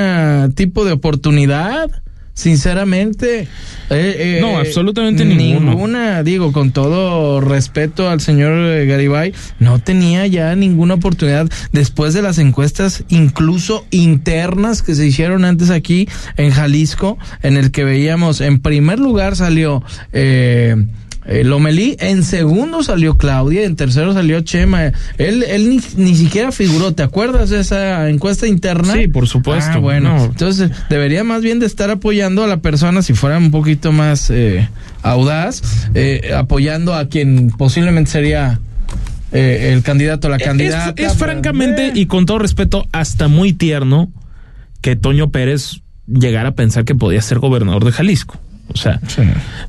tipo 0.54 0.84
de 0.84 0.92
oportunidad, 0.92 1.90
sinceramente. 2.36 3.40
Eh, 3.40 3.48
eh, 3.90 4.38
No, 4.40 4.58
absolutamente 4.58 5.24
ninguno. 5.24 5.70
Ninguna, 5.70 6.22
digo, 6.22 6.52
con 6.52 6.70
todo 6.70 7.40
respeto 7.40 8.08
al 8.08 8.20
señor 8.20 8.52
eh, 8.52 8.86
Garibay, 8.86 9.32
no 9.58 9.80
tenía 9.80 10.26
ya 10.26 10.54
ninguna 10.54 10.94
oportunidad 10.94 11.48
después 11.72 12.14
de 12.14 12.22
las 12.22 12.38
encuestas, 12.38 13.04
incluso 13.08 13.86
internas 13.90 14.82
que 14.82 14.94
se 14.94 15.06
hicieron 15.06 15.44
antes 15.44 15.70
aquí 15.70 16.08
en 16.36 16.50
Jalisco, 16.50 17.18
en 17.42 17.56
el 17.56 17.70
que 17.70 17.84
veíamos, 17.84 18.40
en 18.40 18.60
primer 18.60 19.00
lugar 19.00 19.34
salió... 19.34 19.82
Eh, 20.12 20.76
eh, 21.28 21.42
Lomelí, 21.44 21.96
en 21.98 22.22
segundo 22.22 22.82
salió 22.82 23.16
Claudia, 23.16 23.64
en 23.64 23.74
tercero 23.76 24.12
salió 24.14 24.40
Chema. 24.42 24.92
Él, 25.18 25.42
él 25.48 25.68
ni, 25.68 25.80
ni 25.96 26.14
siquiera 26.14 26.52
figuró, 26.52 26.92
¿te 26.94 27.02
acuerdas 27.02 27.50
de 27.50 27.60
esa 27.60 28.08
encuesta 28.08 28.46
interna? 28.46 28.92
Sí, 28.94 29.08
por 29.08 29.26
supuesto. 29.26 29.72
Ah, 29.74 29.78
bueno, 29.78 30.16
No. 30.18 30.24
entonces 30.26 30.70
debería 30.88 31.24
más 31.24 31.42
bien 31.42 31.58
de 31.58 31.66
estar 31.66 31.90
apoyando 31.90 32.44
a 32.44 32.46
la 32.46 32.58
persona 32.58 33.02
si 33.02 33.12
fuera 33.14 33.38
un 33.38 33.50
poquito 33.50 33.90
más 33.92 34.30
eh, 34.30 34.68
audaz, 35.02 35.62
eh, 35.94 36.30
apoyando 36.36 36.94
a 36.94 37.08
quien 37.08 37.50
posiblemente 37.50 38.10
sería 38.10 38.60
eh, 39.32 39.72
el 39.74 39.82
candidato, 39.82 40.28
la 40.28 40.36
Es- 40.36 40.42
candidata. 40.44 41.02
Es, 41.02 41.14
francamente, 41.14 41.88
Eh, 41.88 41.92
y 41.96 42.06
con 42.06 42.26
todo 42.26 42.38
respeto, 42.38 42.86
hasta 42.92 43.26
muy 43.28 43.52
tierno 43.52 44.10
que 44.80 44.94
Toño 44.94 45.30
Pérez 45.30 45.80
llegara 46.06 46.50
a 46.50 46.52
pensar 46.54 46.84
que 46.84 46.94
podía 46.94 47.20
ser 47.20 47.40
gobernador 47.40 47.84
de 47.84 47.90
Jalisco. 47.90 48.38
O 48.68 48.76
sea, 48.76 49.00
sí. 49.08 49.22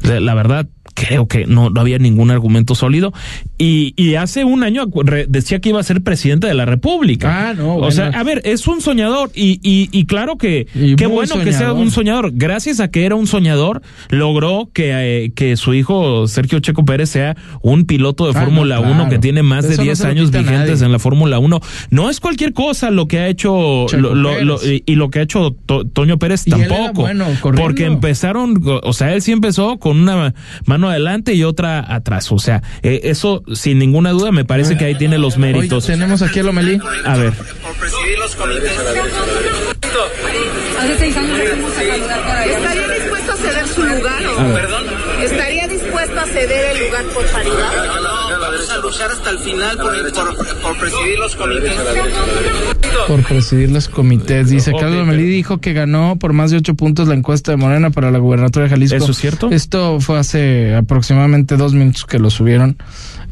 la 0.04 0.34
verdad, 0.34 0.68
creo 0.98 1.27
que 1.27 1.46
no, 1.46 1.70
no 1.70 1.80
había 1.80 2.00
ningún 2.00 2.32
argumento 2.32 2.74
sólido. 2.74 3.13
Y, 3.60 3.94
y 3.96 4.16
hace 4.16 4.44
un 4.44 4.63
año 4.63 4.86
decía 5.27 5.60
que 5.60 5.70
iba 5.70 5.80
a 5.80 5.84
ser 5.84 6.01
presidente 6.01 6.48
de 6.48 6.56
la 6.56 6.66
República. 6.66 7.50
Ah, 7.50 7.54
no, 7.54 7.74
O 7.75 7.77
bueno. 7.77 7.92
sea, 7.92 8.08
a 8.08 8.24
ver, 8.24 8.42
es 8.46 8.66
un 8.68 8.82
soñador. 8.82 9.30
Y, 9.36 9.60
y, 9.62 9.89
y 9.92 10.06
claro 10.06 10.38
que 10.38 10.66
qué 10.98 11.06
bueno 11.06 11.39
que 11.44 11.54
sea 11.54 11.74
un 11.74 11.92
soñador. 11.92 12.32
Gracias 12.34 12.80
a 12.80 12.89
que 12.89 13.06
era 13.06 13.13
un 13.16 13.27
soñador, 13.27 13.82
logró 14.10 14.70
que, 14.74 14.92
eh, 15.25 15.32
que 15.36 15.56
su 15.56 15.74
hijo 15.75 16.27
Sergio 16.27 16.60
Checo 16.60 16.84
Pérez 16.84 17.10
sea 17.10 17.36
un 17.62 17.86
piloto 17.86 18.25
de 18.32 18.38
Ah, 18.38 18.42
Fórmula 18.44 18.80
1 18.80 18.89
claro. 18.94 19.10
que 19.10 19.20
tiene 19.20 19.44
más 19.44 19.66
de 19.68 19.74
Eso 19.74 19.82
no 19.82 19.86
10 19.86 19.98
se 20.00 20.04
lo 20.06 20.10
años 20.12 20.32
vigentes 20.32 20.82
en 20.82 20.92
la 20.92 21.00
Fórmula 21.00 21.38
1. 21.39 21.60
No 21.92 22.10
es 22.10 22.20
cualquier 22.20 22.54
cosa 22.54 22.89
lo 22.89 23.08
que 23.08 23.20
ha 23.20 23.27
hecho 23.27 23.86
Checo 23.88 24.01
lo- 24.01 24.16
lo- 24.16 24.30
Pérez. 24.32 24.46
lo- 24.46 24.66
y, 24.66 24.84
y 24.86 24.96
lo 24.96 25.10
que 25.10 25.20
ha 25.20 25.22
hecho 25.22 25.56
To- 25.66 25.86
Toño 25.86 26.18
Pérez 26.18 26.46
tampoco. 26.46 27.01
bueno 27.01 27.25
porque 27.42 27.86
empezaron, 27.86 28.62
o 28.84 28.94
sea, 28.94 29.13
él 29.13 29.22
sí 29.22 29.32
empezó 29.32 29.77
con 29.77 30.00
una 30.00 30.34
mano 30.66 30.87
adelante 30.89 31.34
y 31.34 31.44
otra 31.44 31.86
atrás. 31.94 32.32
O 32.32 32.39
sea, 32.39 32.62
eh, 32.84 33.01
eso 33.03 33.44
sin 33.53 33.79
ninguna 33.79 34.12
duda 34.12 34.32
me 34.32 34.46
parece 34.46 34.77
que 34.77 34.86
ahí 34.86 34.96
tiene 34.96 35.17
los 35.17 35.34
Oye, 35.38 35.41
méritos. 35.53 35.86
tenemos 35.86 36.22
aquí 36.22 36.39
a 36.39 36.44
Lomelí. 36.44 36.79
A 37.06 37.17
ver. 37.17 37.34
por 37.34 37.74
presidir 37.75 38.17
los 38.20 38.36
comités. 38.36 38.72
Hace 40.79 40.98
seis 41.00 41.17
años. 41.17 41.39
¿Estaría 41.39 42.88
dispuesto 42.88 43.32
a 43.32 43.36
ceder 43.36 43.67
su 43.67 43.84
lugar 43.84 44.24
o 44.25 44.76
ceder 46.38 46.75
el 46.75 46.86
lugar 46.86 47.06
por 47.13 47.25
paridad? 47.27 47.72
No, 47.75 48.29
no, 48.29 48.39
vamos 48.39 48.70
a 48.70 48.77
luchar 48.77 49.12
hasta 49.12 49.29
el 49.32 49.39
final 49.39 49.77
por, 49.77 50.13
por, 50.13 50.62
por 50.62 50.77
presidir 50.77 51.20
los 51.20 51.36
comités. 51.36 51.74
Por 53.08 53.24
presidir 53.24 53.72
los 53.72 53.88
comités. 53.89 54.50
Dice 54.50 54.72
Carlos 54.72 54.98
Lomelí 54.98 55.25
dijo 55.25 55.60
que 55.60 55.74
ganó 55.74 56.17
por 56.20 56.34
más 56.34 56.51
de 56.51 56.58
ocho 56.58 56.75
puntos 56.75 57.08
la 57.08 57.15
encuesta 57.15 57.51
de 57.51 57.58
Morena 57.58 57.89
para 57.89 58.12
la 58.12 58.20
gubernatura 58.20 58.65
de 58.65 58.70
Jalisco. 58.70 58.98
¿Eso 58.98 59.12
es 59.12 59.17
cierto? 59.17 59.50
Esto 59.51 60.00
fue 60.00 60.20
hace 60.20 60.75
aproximadamente 60.75 61.58
dos 61.58 61.74
minutos 61.74 62.06
que 62.06 62.20
lo 62.20 62.29
subieron 62.29 62.77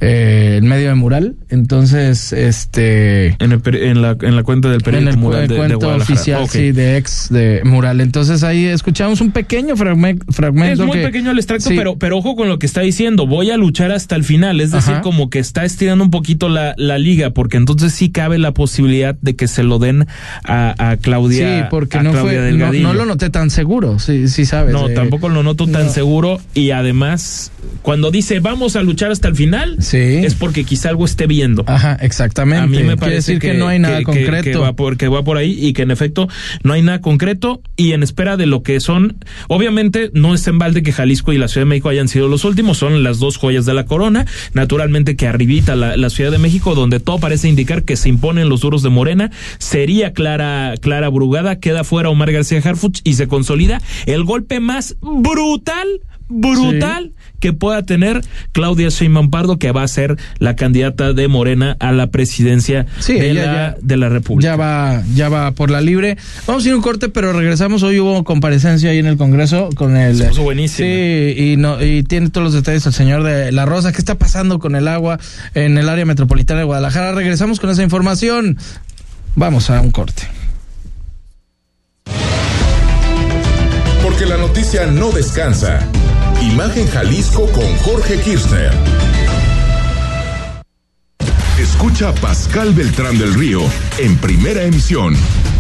eh, 0.02 0.56
en 0.62 0.68
medio 0.68 0.90
de 0.90 0.96
mural. 0.96 1.36
Entonces, 1.50 2.34
este. 2.34 3.36
En, 3.44 3.52
el 3.52 3.62
en, 3.76 4.02
la, 4.02 4.18
en 4.22 4.36
la 4.36 4.44
cuenta 4.44 4.68
del 4.70 4.78
En 4.78 4.84
periódico 4.84 5.10
el, 5.12 5.18
Mural 5.18 5.48
de, 5.48 5.56
de 5.56 5.76
oficial, 5.76 6.48
sí, 6.50 6.72
de 6.72 6.98
ex 6.98 7.28
de 7.30 7.62
Mural. 7.64 8.02
Entonces 8.02 8.44
ahí 8.44 8.66
escuchamos 8.66 9.22
un 9.22 9.32
pequeño 9.32 9.76
fragme- 9.76 10.20
fragmento. 10.32 10.84
Es 10.84 10.88
muy 10.88 10.98
que- 10.98 11.06
pequeño 11.06 11.32
el 11.32 11.38
extracto, 11.38 11.70
sí, 11.70 11.76
pero, 11.76 11.98
pero 11.98 12.18
ojo 12.18 12.36
con 12.36 12.50
lo 12.50 12.60
que 12.60 12.66
está 12.66 12.82
diciendo. 12.82 13.28
Voy 13.28 13.52
a 13.52 13.58
luchar 13.58 13.92
hasta 13.92 14.16
el 14.16 14.24
final. 14.24 14.62
Es 14.62 14.72
decir, 14.72 14.94
Ajá. 14.96 15.02
como 15.02 15.30
que 15.30 15.40
está 15.40 15.66
estirando 15.66 16.04
un 16.04 16.12
poquito 16.12 16.50
la, 16.50 16.74
la 16.78 16.98
liga, 16.98 17.30
porque 17.32 17.58
entonces 17.58 17.94
sí 17.94 18.12
cabe 18.12 18.38
la 18.38 18.54
posibilidad 18.54 19.16
de 19.22 19.36
que 19.36 19.48
se 19.48 19.64
lo 19.64 19.80
den 19.80 20.08
a, 20.44 20.92
a 20.92 20.98
Claudia. 20.98 21.60
Sí, 21.62 21.66
porque 21.70 22.02
no 22.02 22.12
Claudia 22.12 22.42
fue, 22.50 22.80
no, 22.80 22.94
lo 22.94 23.06
noté 23.06 23.30
tan 23.30 23.50
seguro, 23.50 24.00
sí, 24.00 24.28
sí 24.28 24.46
sabes. 24.46 24.74
No, 24.74 24.90
eh, 24.90 24.94
tampoco 24.94 25.30
lo 25.30 25.44
noto 25.44 25.68
tan 25.68 25.86
no. 25.88 25.92
seguro. 25.92 26.40
Y 26.54 26.72
además, 26.72 27.52
cuando 27.82 28.12
dice 28.12 28.40
vamos 28.40 28.76
a 28.76 28.82
luchar 28.84 29.12
hasta 29.12 29.28
el 29.28 29.36
final, 29.36 29.78
Sí. 29.86 29.98
es 29.98 30.36
porque 30.36 30.64
quizá 30.64 30.90
algo 30.90 31.06
esté 31.06 31.28
viendo. 31.28 31.64
Ajá, 31.68 31.98
exactamente. 32.02 32.64
A 32.64 32.68
mí 32.68 32.84
me 32.84 32.98
parece 32.98 33.18
decir 33.18 33.40
que, 33.40 33.54
no 33.54 33.68
hay 33.68 33.80
nada 33.80 34.00
que- 34.00 34.04
concreto. 34.04 34.44
Que, 34.44 34.56
va 34.58 34.74
por, 34.74 34.98
que 34.98 35.08
va 35.08 35.24
por 35.24 35.38
ahí 35.38 35.58
y 35.60 35.74
que 35.74 35.84
en 35.84 35.92
efecto 35.92 36.28
no 36.64 36.74
hay 36.74 36.82
nada 36.82 37.02
concreto 37.02 37.62
y 37.78 37.92
en 37.94 38.04
espera 38.04 38.38
de 38.38 38.46
lo 38.46 38.64
que 38.64 38.80
son. 38.80 39.18
Obviamente 39.48 40.10
no 40.14 40.34
es 40.34 40.48
en 40.48 40.60
balde 40.60 40.84
que 40.84 40.92
Jalisco 40.92 41.34
y 41.34 41.38
la 41.38 41.48
Ciudad 41.48 41.66
de 41.66 41.70
México 41.70 41.90
hayan 41.90 42.08
sido 42.08 42.28
los 42.28 42.46
últimos, 42.46 42.78
son 42.78 43.04
las 43.04 43.20
dos 43.20 43.38
joyas 43.38 43.66
de 43.66 43.74
la 43.74 43.86
corona. 43.86 44.26
Naturalmente 44.54 45.16
que 45.16 45.28
arribita 45.28 45.76
la, 45.76 45.98
la 45.98 46.10
Ciudad 46.10 46.32
de 46.32 46.38
México, 46.40 46.76
donde 46.76 47.00
todo 47.00 47.20
parece 47.20 47.48
indicar 47.48 47.84
que 47.84 47.96
se 47.96 48.10
imponen 48.10 48.50
los 48.50 48.62
duros 48.62 48.84
de 48.84 48.90
Morena, 48.90 49.32
sería 49.60 50.14
Clara, 50.14 50.74
Clara 50.82 51.10
Brugada, 51.10 51.60
queda 51.60 51.84
fuera 51.84 52.10
Omar 52.10 52.32
García 52.32 52.62
Harfuch 52.64 53.02
y 53.04 53.14
se 53.14 53.28
consolida 53.28 53.82
el 54.06 54.24
golpe 54.24 54.60
más 54.60 54.96
brutal 55.02 55.88
brutal 56.28 57.12
que 57.40 57.54
pueda 57.54 57.84
tener 57.84 58.22
Claudia 58.54 58.90
Sheinbaum 58.90 59.30
Pardo 59.30 59.60
que 59.60 59.72
va 59.72 59.84
a 59.84 59.88
ser 59.88 60.18
la 60.40 60.56
candidata 60.56 61.14
de 61.14 61.28
Morena 61.28 61.78
a 61.80 61.92
la 61.92 62.08
presidencia 62.08 62.88
Sí, 63.00 63.14
de, 63.14 63.34
la, 63.36 63.44
ya- 63.44 63.76
de 63.82 63.98
la 63.98 64.10
República. 64.10 64.52
Ya 64.52 64.56
va, 64.56 65.04
ya 65.14 65.30
va 65.30 65.52
por 65.52 65.70
la 65.70 65.82
libre. 65.82 66.18
Vamos 66.48 66.64
a 66.64 66.68
ir 66.68 66.74
a 66.74 66.78
un 66.78 66.82
corte, 66.82 67.10
pero 67.10 67.34
regresamos. 67.34 67.84
Hoy 67.84 68.00
hubo 68.00 68.24
comparecencia 68.24 68.90
ahí 68.90 68.98
en 69.00 69.06
el 69.06 69.18
Congreso 69.18 69.70
con 69.76 69.96
el. 69.98 70.18
Se 70.18 70.26
puso 70.30 70.44
buenísima. 70.44 70.88
Sí, 70.88 71.36
y 71.38 71.58
no, 71.58 71.84
y 71.84 72.04
tiene 72.04 72.30
todos 72.30 72.46
los 72.46 72.54
detalles 72.54 72.86
el 72.88 72.94
señor 72.94 73.24
de 73.24 73.52
La 73.52 73.66
Rosa. 73.66 73.92
¿Qué 73.92 74.00
está 74.00 74.16
pasando 74.16 74.58
con 74.60 74.76
el 74.76 74.88
agua 74.88 75.20
en 75.54 75.78
el 75.78 75.88
área 75.90 76.06
metropolitana 76.06 76.62
de 76.62 76.66
Guadalajara? 76.66 77.12
Regresamos 77.14 77.60
con 77.60 77.70
esa 77.70 77.84
información. 77.84 78.58
Vamos 79.36 79.70
a 79.70 79.82
un 79.82 79.92
corte. 79.92 80.24
Porque 84.04 84.26
la 84.26 84.38
noticia 84.38 84.86
no 84.88 85.12
descansa. 85.12 85.80
Imagen 86.52 86.88
Jalisco 86.88 87.48
con 87.52 87.76
Jorge 87.78 88.20
Kirchner. 88.20 88.72
Escucha 91.60 92.10
a 92.10 92.14
Pascal 92.14 92.74
Beltrán 92.74 93.18
del 93.18 93.34
Río 93.34 93.62
en 93.98 94.16
primera 94.18 94.64
emisión, 94.64 95.16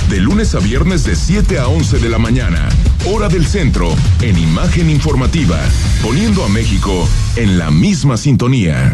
de 0.10 0.20
lunes 0.20 0.54
a 0.54 0.60
viernes 0.60 1.04
de 1.04 1.16
7 1.16 1.58
a 1.58 1.68
11 1.68 1.98
de 1.98 2.10
la 2.10 2.20
mañana, 2.20 2.70
hora 3.12 3.30
del 3.30 3.48
centro, 3.48 3.96
en 4.22 4.38
Imagen 4.38 4.90
Informativa, 4.92 5.60
poniendo 6.04 6.46
a 6.46 6.50
México 6.50 7.10
en 7.36 7.58
la 7.58 7.72
misma 7.72 8.16
sintonía. 8.16 8.94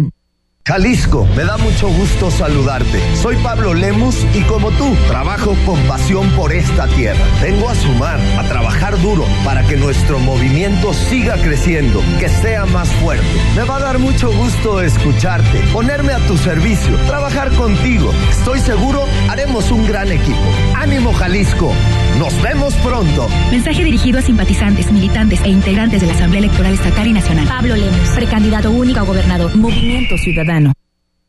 Jalisco, 0.63 1.27
me 1.35 1.43
da 1.43 1.57
mucho 1.57 1.89
gusto 1.89 2.29
saludarte. 2.29 2.99
Soy 3.15 3.35
Pablo 3.37 3.73
Lemus 3.73 4.15
y 4.35 4.41
como 4.43 4.69
tú, 4.71 4.95
trabajo 5.07 5.55
con 5.65 5.79
pasión 5.87 6.29
por 6.31 6.53
esta 6.53 6.85
tierra. 6.87 7.19
Vengo 7.41 7.67
a 7.67 7.73
sumar, 7.73 8.19
a 8.37 8.43
trabajar 8.43 8.95
duro 9.01 9.25
para 9.43 9.63
que 9.63 9.75
nuestro 9.75 10.19
movimiento 10.19 10.93
siga 10.93 11.35
creciendo, 11.37 11.99
que 12.19 12.29
sea 12.29 12.67
más 12.67 12.87
fuerte. 13.01 13.25
Me 13.55 13.63
va 13.63 13.77
a 13.77 13.79
dar 13.79 13.97
mucho 13.97 14.31
gusto 14.31 14.81
escucharte, 14.81 15.61
ponerme 15.73 16.13
a 16.13 16.19
tu 16.27 16.37
servicio, 16.37 16.95
trabajar 17.07 17.51
contigo. 17.53 18.13
Estoy 18.29 18.59
seguro, 18.59 19.07
haremos 19.29 19.71
un 19.71 19.87
gran 19.87 20.11
equipo. 20.11 20.45
Ánimo 20.75 21.11
Jalisco, 21.13 21.73
nos 22.21 22.39
vemos 22.39 22.75
pronto. 22.75 23.27
Mensaje 23.49 23.83
dirigido 23.83 24.19
a 24.19 24.21
simpatizantes, 24.21 24.91
militantes 24.91 25.41
e 25.43 25.49
integrantes 25.49 26.01
de 26.01 26.07
la 26.07 26.13
Asamblea 26.13 26.43
Electoral 26.43 26.75
Estatal 26.75 27.07
y 27.07 27.13
Nacional. 27.13 27.47
Pablo 27.47 27.75
Lemos, 27.75 28.09
precandidato 28.09 28.69
único 28.69 28.99
a 28.99 29.03
gobernador. 29.03 29.55
Movimiento 29.55 30.15
Ciudadano. 30.19 30.71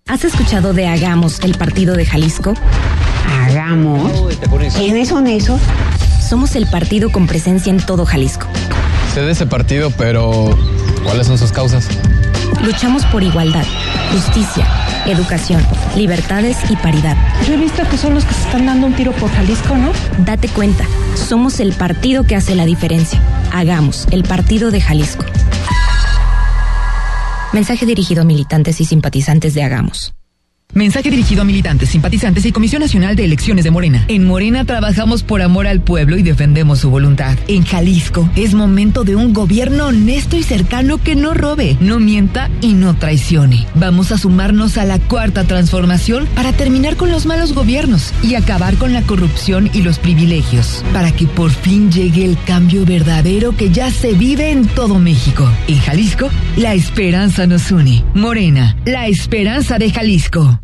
¿Has 0.07 0.23
escuchado 0.23 0.75
de 0.75 0.89
Hagamos, 0.89 1.41
el 1.41 1.55
partido 1.55 1.97
de 1.97 2.05
Jalisco? 2.05 2.53
Hagamos. 3.27 4.37
¿Quiénes 4.77 5.09
son 5.09 5.29
esos? 5.29 5.63
Somos 6.29 6.57
el 6.57 6.67
partido 6.67 7.11
con 7.11 7.27
presencia 7.27 7.71
en 7.71 7.79
todo 7.79 8.05
Jalisco. 8.05 8.47
Sé 9.15 9.23
de 9.23 9.33
ese 9.33 9.47
partido, 9.47 9.91
pero 9.97 10.55
¿cuáles 11.05 11.27
son 11.27 11.39
sus 11.39 11.53
causas? 11.53 11.89
Luchamos 12.63 13.07
por 13.07 13.23
igualdad, 13.23 13.65
justicia, 14.13 14.67
educación, 15.07 15.65
libertades 15.97 16.59
y 16.71 16.77
paridad. 16.77 17.17
Yo 17.47 17.55
he 17.55 17.57
visto 17.57 17.83
que 17.89 17.97
son 17.97 18.15
los 18.15 18.25
que 18.25 18.35
se 18.35 18.43
están 18.43 18.67
dando 18.67 18.87
un 18.87 18.95
tiro 18.95 19.13
por 19.13 19.31
Jalisco, 19.31 19.77
¿no? 19.77 19.93
Date 20.25 20.49
cuenta, 20.49 20.85
somos 21.15 21.61
el 21.61 21.73
partido 21.73 22.25
que 22.25 22.37
hace 22.37 22.55
la 22.55 22.65
diferencia. 22.65 23.21
Hagamos, 23.53 24.07
el 24.11 24.23
partido 24.25 24.71
de 24.71 24.81
Jalisco. 24.81 25.25
Mensaje 27.53 27.85
dirigido 27.85 28.23
a 28.23 28.25
militantes 28.25 28.81
y 28.81 28.85
simpatizantes 28.85 29.55
de 29.55 29.63
Hagamos. 29.63 30.15
Mensaje 30.75 31.11
dirigido 31.11 31.43
a 31.43 31.45
militantes, 31.45 31.91
simpatizantes 31.91 32.47
y 32.47 32.53
Comisión 32.53 32.81
Nacional 32.81 33.15
de 33.15 33.27
Elecciones 33.27 33.65
de 33.65 33.71
Morena. 33.71 34.07
En 34.09 34.25
Morena 34.25 34.65
trabajamos 34.65 35.23
por 35.23 35.43
amor 35.43 35.67
al 35.67 35.83
pueblo 35.83 36.17
y 36.17 36.23
defendemos 36.23 36.79
su 36.79 36.89
voluntad. 36.89 37.37
En 37.47 37.63
Jalisco 37.63 38.31
es 38.37 38.55
momento 38.55 39.05
de 39.05 39.15
un 39.15 39.35
gobierno 39.35 39.89
honesto 39.89 40.37
y 40.37 40.43
cercano 40.43 40.97
que 40.97 41.15
no 41.15 41.35
robe, 41.35 41.77
no 41.81 42.01
mienta 42.01 42.49
y 42.63 42.73
no 42.73 42.95
traicione. 42.95 43.67
Vamos 43.75 44.13
a 44.13 44.19
sumarnos 44.19 44.79
a 44.79 44.87
la 44.87 44.99
cuarta 44.99 45.45
transformación 45.45 46.27
para 46.35 46.55
terminar 46.55 46.97
con 46.97 47.11
los 47.11 47.27
malos 47.27 47.53
gobiernos 47.53 48.15
y 48.23 48.35
acabar 48.35 48.77
con 48.77 48.95
la 48.95 49.03
corrupción 49.03 49.69
y 49.75 49.83
los 49.83 49.99
privilegios, 49.99 50.83
para 50.95 51.13
que 51.13 51.27
por 51.27 51.51
fin 51.51 51.93
llegue 51.93 52.25
el 52.25 52.39
cambio 52.47 52.87
verdadero 52.87 53.55
que 53.55 53.71
ya 53.71 53.91
se 53.91 54.15
vive 54.15 54.51
en 54.51 54.67
todo 54.69 54.99
México. 54.99 55.47
En 55.69 55.79
Jalisco, 55.81 56.31
la 56.57 56.73
esperanza 56.73 57.47
nos 57.47 57.71
une. 57.71 58.05
Morena, 58.15 58.75
la 58.87 59.07
esperanza 59.07 59.79
de 59.79 59.91
Jalisco. 59.91 60.62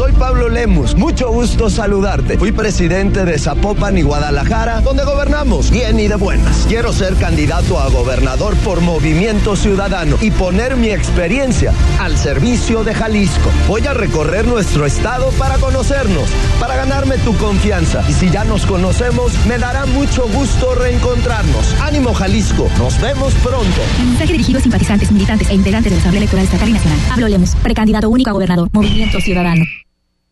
Soy 0.00 0.12
Pablo 0.12 0.48
Lemus, 0.48 0.94
mucho 0.94 1.30
gusto 1.30 1.68
saludarte. 1.68 2.38
Fui 2.38 2.52
presidente 2.52 3.26
de 3.26 3.38
Zapopan 3.38 3.98
y 3.98 4.02
Guadalajara, 4.02 4.80
donde 4.80 5.04
gobernamos 5.04 5.70
bien 5.70 6.00
y 6.00 6.08
de 6.08 6.14
buenas. 6.14 6.64
Quiero 6.66 6.90
ser 6.94 7.16
candidato 7.16 7.78
a 7.78 7.90
gobernador 7.90 8.56
por 8.64 8.80
Movimiento 8.80 9.56
Ciudadano 9.56 10.16
y 10.22 10.30
poner 10.30 10.78
mi 10.78 10.88
experiencia 10.88 11.74
al 11.98 12.16
servicio 12.16 12.82
de 12.82 12.94
Jalisco. 12.94 13.50
Voy 13.68 13.86
a 13.86 13.92
recorrer 13.92 14.46
nuestro 14.46 14.86
estado 14.86 15.32
para 15.32 15.58
conocernos, 15.58 16.30
para 16.58 16.76
ganarme 16.76 17.18
tu 17.18 17.36
confianza. 17.36 18.02
Y 18.08 18.14
si 18.14 18.30
ya 18.30 18.44
nos 18.44 18.64
conocemos, 18.64 19.34
me 19.46 19.58
dará 19.58 19.84
mucho 19.84 20.26
gusto 20.28 20.76
reencontrarnos. 20.76 21.78
Ánimo 21.78 22.14
Jalisco, 22.14 22.70
nos 22.78 22.98
vemos 23.02 23.34
pronto. 23.34 23.82
Mensaje 23.98 24.32
dirigido 24.32 24.60
a 24.60 24.62
simpatizantes, 24.62 25.12
militantes 25.12 25.50
e 25.50 25.54
integrantes 25.54 25.92
de 25.92 25.96
la 25.96 26.00
Asamblea 26.00 26.20
Electoral 26.20 26.46
Estatal 26.46 26.70
y 26.70 26.72
Nacional. 26.72 26.98
Pablo 27.06 27.28
Lemos, 27.28 27.54
precandidato 27.56 28.08
único 28.08 28.30
a 28.30 28.32
gobernador. 28.32 28.70
Movimiento 28.72 29.20
Ciudadano. 29.20 29.64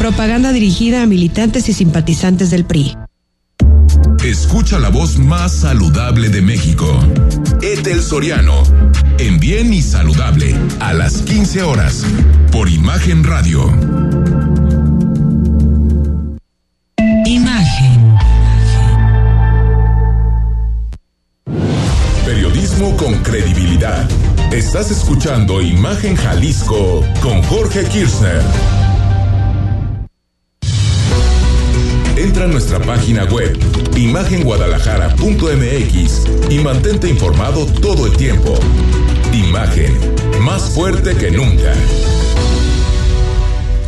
Propaganda 0.00 0.50
dirigida 0.50 1.02
a 1.02 1.06
militantes 1.06 1.68
y 1.68 1.74
simpatizantes 1.74 2.50
del 2.50 2.64
PRI. 2.64 2.96
Escucha 4.24 4.78
la 4.78 4.88
voz 4.88 5.18
más 5.18 5.52
saludable 5.52 6.30
de 6.30 6.40
México. 6.40 6.86
Etel 7.60 8.00
Soriano, 8.00 8.62
en 9.18 9.38
Bien 9.38 9.74
y 9.74 9.82
Saludable, 9.82 10.56
a 10.78 10.94
las 10.94 11.20
15 11.20 11.64
horas, 11.64 12.02
por 12.50 12.70
Imagen 12.70 13.24
Radio. 13.24 13.66
Imagen. 17.26 18.16
Periodismo 22.24 22.96
con 22.96 23.18
credibilidad. 23.18 24.08
Estás 24.50 24.90
escuchando 24.90 25.60
Imagen 25.60 26.16
Jalisco 26.16 27.04
con 27.20 27.42
Jorge 27.42 27.84
Kirchner. 27.84 28.40
Entra 32.30 32.44
a 32.44 32.46
nuestra 32.46 32.78
página 32.78 33.24
web 33.24 33.58
imagenguadalajara.mx 33.96 36.28
y 36.48 36.60
mantente 36.60 37.08
informado 37.08 37.66
todo 37.66 38.06
el 38.06 38.16
tiempo. 38.16 38.56
Imagen, 39.32 39.98
más 40.40 40.70
fuerte 40.70 41.16
que 41.16 41.32
nunca. 41.32 41.74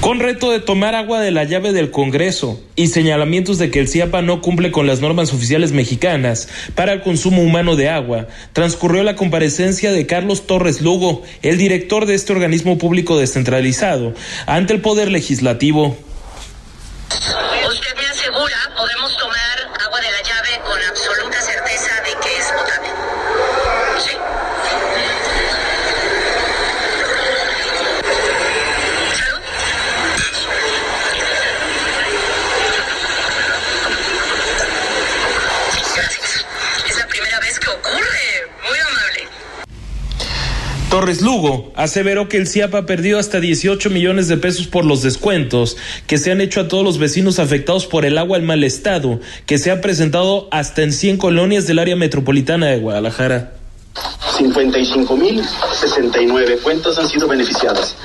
Con 0.05 0.19
reto 0.19 0.51
de 0.51 0.59
tomar 0.59 0.93
agua 0.93 1.19
de 1.19 1.31
la 1.31 1.45
llave 1.45 1.73
del 1.73 1.89
Congreso 1.89 2.61
y 2.75 2.89
señalamientos 2.89 3.57
de 3.57 3.71
que 3.71 3.79
el 3.79 3.87
CIAPA 3.87 4.21
no 4.21 4.39
cumple 4.39 4.69
con 4.69 4.85
las 4.85 5.01
normas 5.01 5.33
oficiales 5.33 5.71
mexicanas 5.71 6.47
para 6.75 6.93
el 6.93 7.01
consumo 7.01 7.41
humano 7.41 7.75
de 7.75 7.89
agua, 7.89 8.27
transcurrió 8.53 9.01
la 9.01 9.15
comparecencia 9.15 9.91
de 9.91 10.05
Carlos 10.05 10.45
Torres 10.45 10.79
Lugo, 10.79 11.23
el 11.41 11.57
director 11.57 12.05
de 12.05 12.13
este 12.13 12.33
organismo 12.33 12.77
público 12.77 13.17
descentralizado, 13.17 14.13
ante 14.45 14.73
el 14.73 14.81
Poder 14.81 15.09
Legislativo. 15.09 15.97
Torres 41.05 41.21
Lugo 41.21 41.71
aseveró 41.75 42.27
que 42.27 42.37
el 42.37 42.47
CIAPA 42.47 42.79
ha 42.79 42.85
perdido 42.87 43.19
hasta 43.19 43.39
18 43.39 43.91
millones 43.91 44.27
de 44.27 44.37
pesos 44.37 44.65
por 44.65 44.85
los 44.85 45.03
descuentos 45.03 45.77
que 46.07 46.17
se 46.17 46.31
han 46.31 46.41
hecho 46.41 46.61
a 46.61 46.67
todos 46.67 46.83
los 46.83 46.97
vecinos 46.97 47.37
afectados 47.37 47.85
por 47.85 48.05
el 48.05 48.17
agua 48.17 48.39
en 48.39 48.45
mal 48.47 48.63
estado, 48.63 49.19
que 49.45 49.59
se 49.59 49.69
ha 49.69 49.81
presentado 49.81 50.47
hasta 50.49 50.81
en 50.81 50.91
100 50.91 51.17
colonias 51.17 51.67
del 51.67 51.77
área 51.77 51.95
metropolitana 51.95 52.69
de 52.69 52.79
Guadalajara. 52.79 53.53
55.069 54.39 56.61
cuentas 56.63 56.97
han 56.97 57.07
sido 57.07 57.27
beneficiadas. 57.27 57.95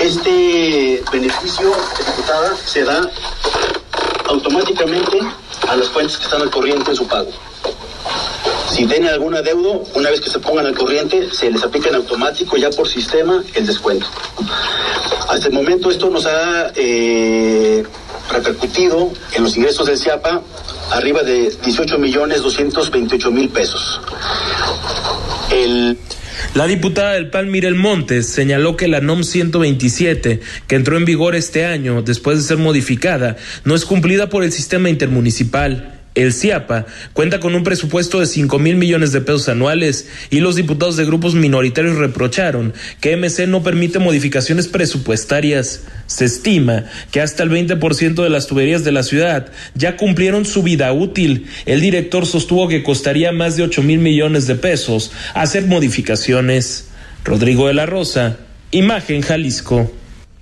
Este 0.00 1.02
beneficio, 1.12 1.70
diputada, 1.98 2.56
se 2.64 2.82
da 2.82 3.10
automáticamente 4.26 5.18
a 5.68 5.76
las 5.76 5.90
cuentas 5.90 6.16
que 6.16 6.24
están 6.24 6.40
al 6.40 6.48
corriente 6.48 6.92
en 6.92 6.96
su 6.96 7.06
pago. 7.06 7.28
Si 8.70 8.86
tienen 8.86 9.08
algún 9.08 9.34
adeudo, 9.34 9.84
una 9.94 10.10
vez 10.10 10.20
que 10.20 10.30
se 10.30 10.38
pongan 10.38 10.66
al 10.66 10.74
corriente, 10.74 11.28
se 11.32 11.50
les 11.50 11.62
aplica 11.62 11.88
en 11.88 11.96
automático 11.96 12.56
ya 12.56 12.70
por 12.70 12.88
sistema 12.88 13.42
el 13.54 13.66
descuento. 13.66 14.06
Hasta 15.28 15.48
el 15.48 15.52
momento 15.52 15.90
esto 15.90 16.10
nos 16.10 16.26
ha 16.26 16.72
eh, 16.74 17.82
repercutido 18.30 19.10
en 19.34 19.42
los 19.42 19.56
ingresos 19.56 19.86
del 19.86 19.98
CIAPA 19.98 20.42
arriba 20.90 21.22
de 21.22 21.50
18 21.64 21.98
millones 21.98 22.42
228 22.42 23.30
mil 23.30 23.48
pesos. 23.48 24.00
La 26.54 26.66
diputada 26.66 27.12
del 27.12 27.30
PAN 27.30 27.50
Mirel 27.50 27.74
Montes 27.74 28.28
señaló 28.28 28.76
que 28.76 28.88
la 28.88 29.00
NOM 29.00 29.22
127, 29.22 30.40
que 30.66 30.74
entró 30.76 30.96
en 30.96 31.04
vigor 31.04 31.34
este 31.34 31.64
año 31.64 32.02
después 32.02 32.38
de 32.38 32.44
ser 32.44 32.58
modificada, 32.58 33.36
no 33.64 33.74
es 33.74 33.84
cumplida 33.84 34.28
por 34.28 34.44
el 34.44 34.52
sistema 34.52 34.88
intermunicipal. 34.88 35.97
El 36.18 36.32
CIAPA 36.32 36.86
cuenta 37.12 37.38
con 37.38 37.54
un 37.54 37.62
presupuesto 37.62 38.18
de 38.18 38.26
5 38.26 38.58
mil 38.58 38.74
millones 38.74 39.12
de 39.12 39.20
pesos 39.20 39.48
anuales 39.48 40.08
y 40.30 40.40
los 40.40 40.56
diputados 40.56 40.96
de 40.96 41.04
grupos 41.04 41.36
minoritarios 41.36 41.96
reprocharon 41.96 42.74
que 43.00 43.16
MC 43.16 43.46
no 43.46 43.62
permite 43.62 44.00
modificaciones 44.00 44.66
presupuestarias. 44.66 45.82
Se 46.06 46.24
estima 46.24 46.86
que 47.12 47.20
hasta 47.20 47.44
el 47.44 47.50
20% 47.50 48.20
de 48.20 48.30
las 48.30 48.48
tuberías 48.48 48.82
de 48.82 48.90
la 48.90 49.04
ciudad 49.04 49.52
ya 49.76 49.96
cumplieron 49.96 50.44
su 50.44 50.64
vida 50.64 50.92
útil. 50.92 51.46
El 51.66 51.80
director 51.80 52.26
sostuvo 52.26 52.66
que 52.66 52.82
costaría 52.82 53.30
más 53.30 53.56
de 53.56 53.62
8 53.62 53.84
mil 53.84 54.00
millones 54.00 54.48
de 54.48 54.56
pesos 54.56 55.12
hacer 55.34 55.66
modificaciones. 55.66 56.88
Rodrigo 57.24 57.68
de 57.68 57.74
la 57.74 57.86
Rosa, 57.86 58.38
Imagen 58.72 59.22
Jalisco. 59.22 59.92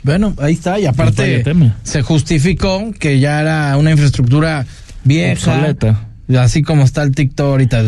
Bueno, 0.03 0.35
ahí 0.39 0.55
está, 0.55 0.79
y 0.79 0.87
aparte 0.87 1.45
se 1.83 2.01
justificó 2.01 2.95
que 2.99 3.19
ya 3.19 3.41
era 3.41 3.77
una 3.77 3.91
infraestructura 3.91 4.65
vieja. 5.07 5.33
Obsoleta. 5.33 6.01
Así 6.39 6.63
como 6.63 6.83
está 6.83 7.03
el 7.03 7.15
TikTok 7.15 7.47
ahorita, 7.47 7.83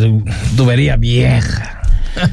tubería 0.57 0.97
vieja. 0.97 1.78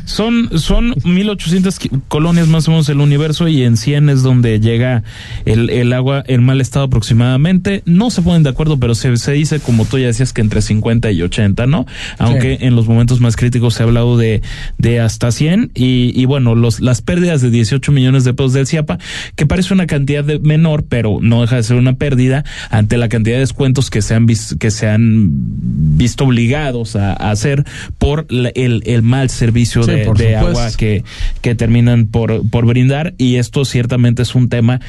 Son, 0.05 0.49
son 0.59 0.95
1800 1.03 1.79
ki- 1.79 1.89
colonias 2.07 2.47
más 2.47 2.67
o 2.67 2.71
menos 2.71 2.89
el 2.89 2.99
universo 2.99 3.47
y 3.47 3.63
en 3.63 3.77
100 3.77 4.09
es 4.09 4.23
donde 4.23 4.59
llega 4.59 5.03
el, 5.45 5.69
el 5.69 5.93
agua 5.93 6.23
en 6.27 6.43
mal 6.43 6.61
estado 6.61 6.85
aproximadamente. 6.85 7.81
No 7.85 8.09
se 8.09 8.21
ponen 8.21 8.43
de 8.43 8.49
acuerdo, 8.49 8.77
pero 8.79 8.95
se, 8.95 9.15
se 9.17 9.31
dice, 9.33 9.59
como 9.59 9.85
tú 9.85 9.97
ya 9.97 10.07
decías, 10.07 10.33
que 10.33 10.41
entre 10.41 10.61
50 10.61 11.11
y 11.11 11.21
80, 11.21 11.65
¿no? 11.67 11.85
Aunque 12.17 12.57
en 12.61 12.75
los 12.75 12.87
momentos 12.87 13.19
más 13.21 13.35
críticos 13.35 13.75
se 13.75 13.83
ha 13.83 13.85
hablado 13.85 14.17
de, 14.17 14.41
de 14.77 14.99
hasta 14.99 15.31
100 15.31 15.71
y, 15.75 16.11
y 16.19 16.25
bueno, 16.25 16.55
los, 16.55 16.79
las 16.79 17.01
pérdidas 17.01 17.41
de 17.41 17.49
18 17.51 17.91
millones 17.91 18.23
de 18.23 18.33
pesos 18.33 18.53
del 18.53 18.67
CIAPA, 18.67 18.97
que 19.35 19.45
parece 19.45 19.73
una 19.73 19.87
cantidad 19.87 20.23
de 20.23 20.39
menor, 20.39 20.85
pero 20.87 21.19
no 21.21 21.41
deja 21.41 21.57
de 21.57 21.63
ser 21.63 21.77
una 21.77 21.93
pérdida 21.93 22.43
ante 22.69 22.97
la 22.97 23.09
cantidad 23.09 23.35
de 23.35 23.41
descuentos 23.41 23.89
que 23.89 24.01
se 24.01 24.15
han, 24.15 24.25
vis- 24.25 24.55
que 24.59 24.71
se 24.71 24.87
han 24.89 25.29
visto 25.97 26.25
obligados 26.25 26.95
a, 26.95 27.11
a 27.13 27.31
hacer 27.31 27.63
por 27.97 28.31
la- 28.31 28.49
el, 28.49 28.83
el 28.85 29.01
mal 29.01 29.29
servicio 29.29 29.64
Sí, 29.65 29.91
de, 30.23 30.35
agua 30.35 30.69
que, 30.77 31.03
que 31.41 31.55
terminan 31.55 32.07
por, 32.07 32.47
por 32.49 32.65
brindar 32.65 33.13
y 33.17 33.35
esto 33.35 33.65
ciertamente 33.65 34.21
es 34.21 34.35
un 34.35 34.49
tema 34.49 34.79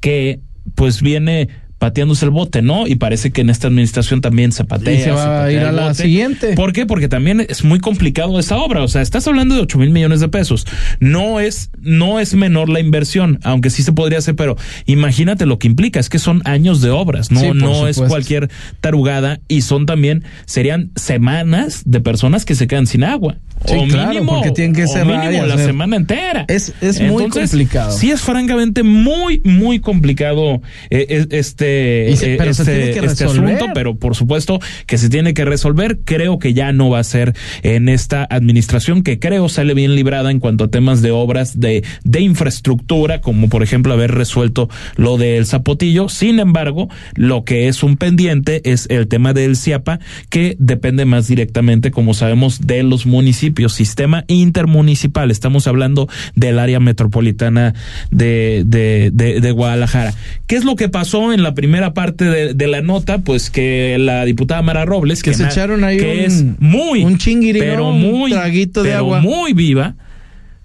que 0.00 0.40
pues 0.74 1.02
viene 1.02 1.48
pateándose 1.78 2.24
el 2.24 2.30
bote, 2.30 2.62
¿no? 2.62 2.86
Y 2.86 2.96
parece 2.96 3.30
que 3.32 3.42
en 3.42 3.50
esta 3.50 3.68
administración 3.68 4.20
también 4.20 4.52
se 4.52 4.64
patea. 4.64 4.94
Y 4.94 5.02
se 5.02 5.10
va 5.10 5.22
a 5.22 5.40
patea 5.42 5.52
ir 5.52 5.66
a 5.66 5.72
la 5.72 5.88
bote. 5.88 6.02
siguiente. 6.02 6.54
¿Por 6.54 6.72
qué? 6.72 6.86
Porque 6.86 7.08
también 7.08 7.44
es 7.46 7.64
muy 7.64 7.80
complicado 7.80 8.38
esa 8.38 8.56
obra. 8.56 8.82
O 8.82 8.88
sea, 8.88 9.02
estás 9.02 9.26
hablando 9.26 9.54
de 9.54 9.60
8 9.62 9.78
mil 9.78 9.90
millones 9.90 10.20
de 10.20 10.28
pesos. 10.28 10.66
No 11.00 11.38
es, 11.38 11.70
no 11.80 12.18
es 12.18 12.34
menor 12.34 12.70
la 12.70 12.80
inversión, 12.80 13.40
aunque 13.42 13.70
sí 13.70 13.82
se 13.82 13.92
podría 13.92 14.18
hacer, 14.18 14.36
pero 14.36 14.56
imagínate 14.86 15.44
lo 15.44 15.58
que 15.58 15.66
implica. 15.66 16.00
Es 16.00 16.08
que 16.08 16.18
son 16.18 16.40
años 16.44 16.80
de 16.80 16.90
obras, 16.90 17.30
no, 17.30 17.40
Sí, 17.40 17.50
no 17.52 17.86
es 17.86 18.00
cualquier 18.00 18.50
tarugada 18.80 19.40
y 19.46 19.60
son 19.60 19.84
también, 19.86 20.24
serían 20.46 20.90
semanas 20.96 21.82
de 21.84 22.00
personas 22.00 22.44
que 22.44 22.54
se 22.54 22.66
quedan 22.66 22.86
sin 22.86 23.04
agua. 23.04 23.36
Sí, 23.64 23.74
o 23.76 23.84
claro, 23.88 24.10
mínimo, 24.10 24.34
porque 24.34 24.50
tienen 24.52 24.74
que 24.74 24.84
o 24.84 24.88
cerrar 24.88 25.24
y 25.24 25.28
mínimo 25.28 25.46
la 25.46 25.56
semana 25.66 25.96
entera. 25.96 26.44
Es- 26.48 26.72
es 26.80 27.00
muy 27.00 27.24
complicado. 27.50 27.90
Sí, 27.92 28.10
es 28.10 28.20
francamente 28.20 28.82
muy, 28.82 29.40
muy 29.44 29.80
complicado 29.80 30.60
eh, 30.90 31.06
es- 31.08 31.26
este, 31.30 32.14
se- 32.16 32.34
eh, 32.34 32.38
este, 32.50 32.90
este 33.06 33.24
asunto, 33.24 33.66
pero 33.74 33.96
por 33.96 34.14
supuesto 34.14 34.60
que 34.86 34.98
se 34.98 35.08
tiene 35.08 35.34
que 35.34 35.44
resolver. 35.44 35.98
Creo 36.04 36.38
que 36.38 36.54
ya 36.54 36.72
no 36.72 36.90
va 36.90 37.00
a 37.00 37.04
ser 37.04 37.34
en 37.62 37.88
esta 37.88 38.26
administración 38.30 39.02
que 39.02 39.18
creo 39.18 39.48
sale 39.48 39.74
bien 39.74 39.94
librada 39.94 40.30
en 40.30 40.38
cuanto 40.38 40.64
a 40.64 40.68
temas 40.68 41.02
de 41.02 41.10
obras 41.10 41.58
de, 41.58 41.82
de 42.04 42.20
infraestructura, 42.20 43.20
como 43.20 43.48
por 43.48 43.62
ejemplo 43.62 43.92
haber 43.92 44.12
resuelto 44.12 44.68
lo 44.96 45.16
del 45.18 45.46
Zapotillo. 45.46 46.08
Sin 46.08 46.38
embargo, 46.38 46.88
lo 47.14 47.44
que 47.44 47.68
es 47.68 47.82
un 47.82 47.96
pendiente 47.96 48.60
es 48.70 48.86
el 48.90 49.08
tema 49.08 49.32
del 49.32 49.56
CIAPA, 49.56 49.98
que 50.28 50.56
depende 50.58 51.04
más 51.04 51.26
directamente, 51.26 51.90
como 51.90 52.14
sabemos, 52.14 52.66
de 52.66 52.82
los 52.82 53.06
municipios, 53.06 53.45
sistema 53.68 54.24
intermunicipal. 54.28 55.30
Estamos 55.30 55.66
hablando 55.66 56.08
del 56.34 56.58
área 56.58 56.80
metropolitana 56.80 57.74
de, 58.10 58.62
de, 58.66 59.10
de, 59.12 59.40
de 59.40 59.50
Guadalajara. 59.52 60.14
¿Qué 60.46 60.56
es 60.56 60.64
lo 60.64 60.76
que 60.76 60.88
pasó 60.88 61.32
en 61.32 61.42
la 61.42 61.54
primera 61.54 61.94
parte 61.94 62.24
de, 62.24 62.54
de 62.54 62.66
la 62.66 62.80
nota? 62.80 63.18
Pues 63.18 63.50
que 63.50 63.96
la 63.98 64.24
diputada 64.24 64.62
Mara 64.62 64.84
Robles, 64.84 65.22
Que 65.22 65.34
se 65.34 65.42
na- 65.42 65.48
echaron 65.50 65.84
ahí 65.84 65.98
que 65.98 66.12
un- 66.12 66.18
es 66.18 66.44
muy, 66.58 67.04
un 67.04 67.18
pero. 67.58 67.88
Un 67.88 68.30
traguito 68.30 68.82
de 68.82 68.90
pero 68.90 68.98
agua. 68.98 69.20
muy 69.20 69.52
viva, 69.52 69.94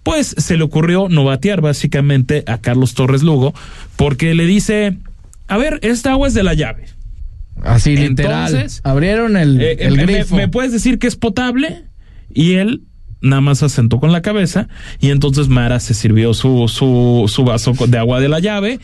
pues 0.04 0.34
se 0.38 0.58
le 0.58 0.64
ocurrió 0.64 1.10
novatear 1.10 1.62
básicamente 1.62 2.44
a 2.48 2.58
Carlos 2.60 2.94
Torres 2.94 3.22
Lugo, 3.24 3.54
porque 3.96 4.34
le 4.34 4.46
dice, 4.46 4.98
a 5.48 5.58
ver, 5.58 5.80
esta 5.84 6.12
agua 6.12 6.28
es 6.28 6.34
de 6.34 6.44
la 6.44 6.54
llave. 6.54 6.86
Así 7.64 7.96
literal. 7.96 8.48
Entonces, 8.54 8.82
Abrieron 8.84 9.38
el, 9.38 9.62
Eh, 9.62 9.78
el 9.82 9.96
me- 9.98 10.06
grifo. 10.06 10.36
Me, 10.36 10.48
puedes 10.48 10.72
decir 10.72 10.98
que 10.98 11.08
es 11.08 11.16
potable? 11.16 11.84
Y 12.36 12.54
él 12.54 12.84
nada 13.22 13.42
más 13.42 13.62
asentó 13.64 14.00
con 14.00 14.12
la 14.12 14.22
cabeza 14.24 14.68
y 15.00 15.12
entonces 15.12 15.48
Mara 15.48 15.80
se 15.80 15.94
sirvió 15.94 16.34
su, 16.34 16.68
su, 16.68 17.26
su 17.28 17.44
vaso 17.44 17.74
de 17.88 17.98
agua 17.98 18.20
de 18.20 18.30
la 18.30 18.40
llave, 18.40 18.80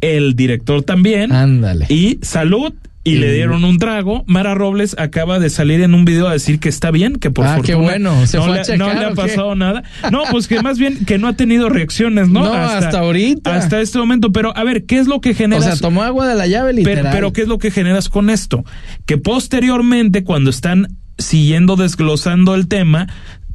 el 0.00 0.36
director 0.36 0.82
también. 0.82 1.32
Ándale. 1.32 1.86
Y 1.88 2.18
salud. 2.22 2.72
Y 3.02 3.18
le 3.18 3.32
dieron 3.32 3.62
un 3.64 3.78
trago. 3.78 4.24
Mara 4.26 4.56
Robles 4.56 4.96
acaba 4.98 5.38
de 5.38 5.48
salir 5.48 5.80
en 5.80 5.94
un 5.94 6.04
video 6.04 6.26
a 6.26 6.32
decir 6.32 6.58
que 6.58 6.68
está 6.68 6.90
bien, 6.90 7.14
que 7.14 7.30
por 7.30 7.46
Ah, 7.46 7.60
qué 7.62 7.74
fortuna 7.74 7.76
bueno. 7.92 8.26
¿Se 8.26 8.36
no, 8.36 8.42
fue 8.42 8.52
a 8.54 8.56
le, 8.56 8.62
checar 8.64 8.78
no 8.78 8.94
le 9.00 9.04
ha 9.06 9.08
o 9.10 9.10
qué? 9.10 9.14
pasado 9.14 9.54
nada. 9.54 9.84
No, 10.10 10.22
pues 10.28 10.48
que 10.48 10.60
más 10.60 10.76
bien 10.80 11.04
que 11.04 11.16
no 11.16 11.28
ha 11.28 11.34
tenido 11.34 11.68
reacciones, 11.68 12.28
¿no? 12.28 12.40
No, 12.46 12.52
hasta 12.52 12.98
ahorita. 12.98 13.54
Hasta 13.54 13.80
este 13.80 13.98
momento. 14.00 14.32
Pero 14.32 14.56
a 14.56 14.64
ver, 14.64 14.86
¿qué 14.86 14.98
es 14.98 15.06
lo 15.06 15.20
que 15.20 15.30
o 15.30 15.34
generas? 15.36 15.64
sea, 15.66 15.76
tomó 15.76 16.02
agua 16.02 16.26
de 16.26 16.34
la 16.34 16.48
llave 16.48 16.72
Pero, 16.74 16.88
literal. 16.88 17.12
pero 17.14 17.32
¿qué 17.32 17.42
es 17.42 17.46
lo 17.48 17.58
que 17.58 17.70
generas 17.70 18.08
con 18.08 18.28
esto? 18.28 18.64
Que 19.06 19.18
posteriormente, 19.18 20.24
cuando 20.24 20.50
están 20.50 20.96
siguiendo 21.18 21.76
desglosando 21.76 22.54
el 22.54 22.68
tema, 22.68 23.08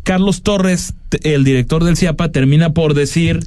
Carlos 0.03 0.41
Torres, 0.43 0.93
el 1.23 1.43
director 1.43 1.83
del 1.83 1.97
CIAPA, 1.97 2.31
termina 2.31 2.73
por 2.73 2.93
decir, 2.93 3.41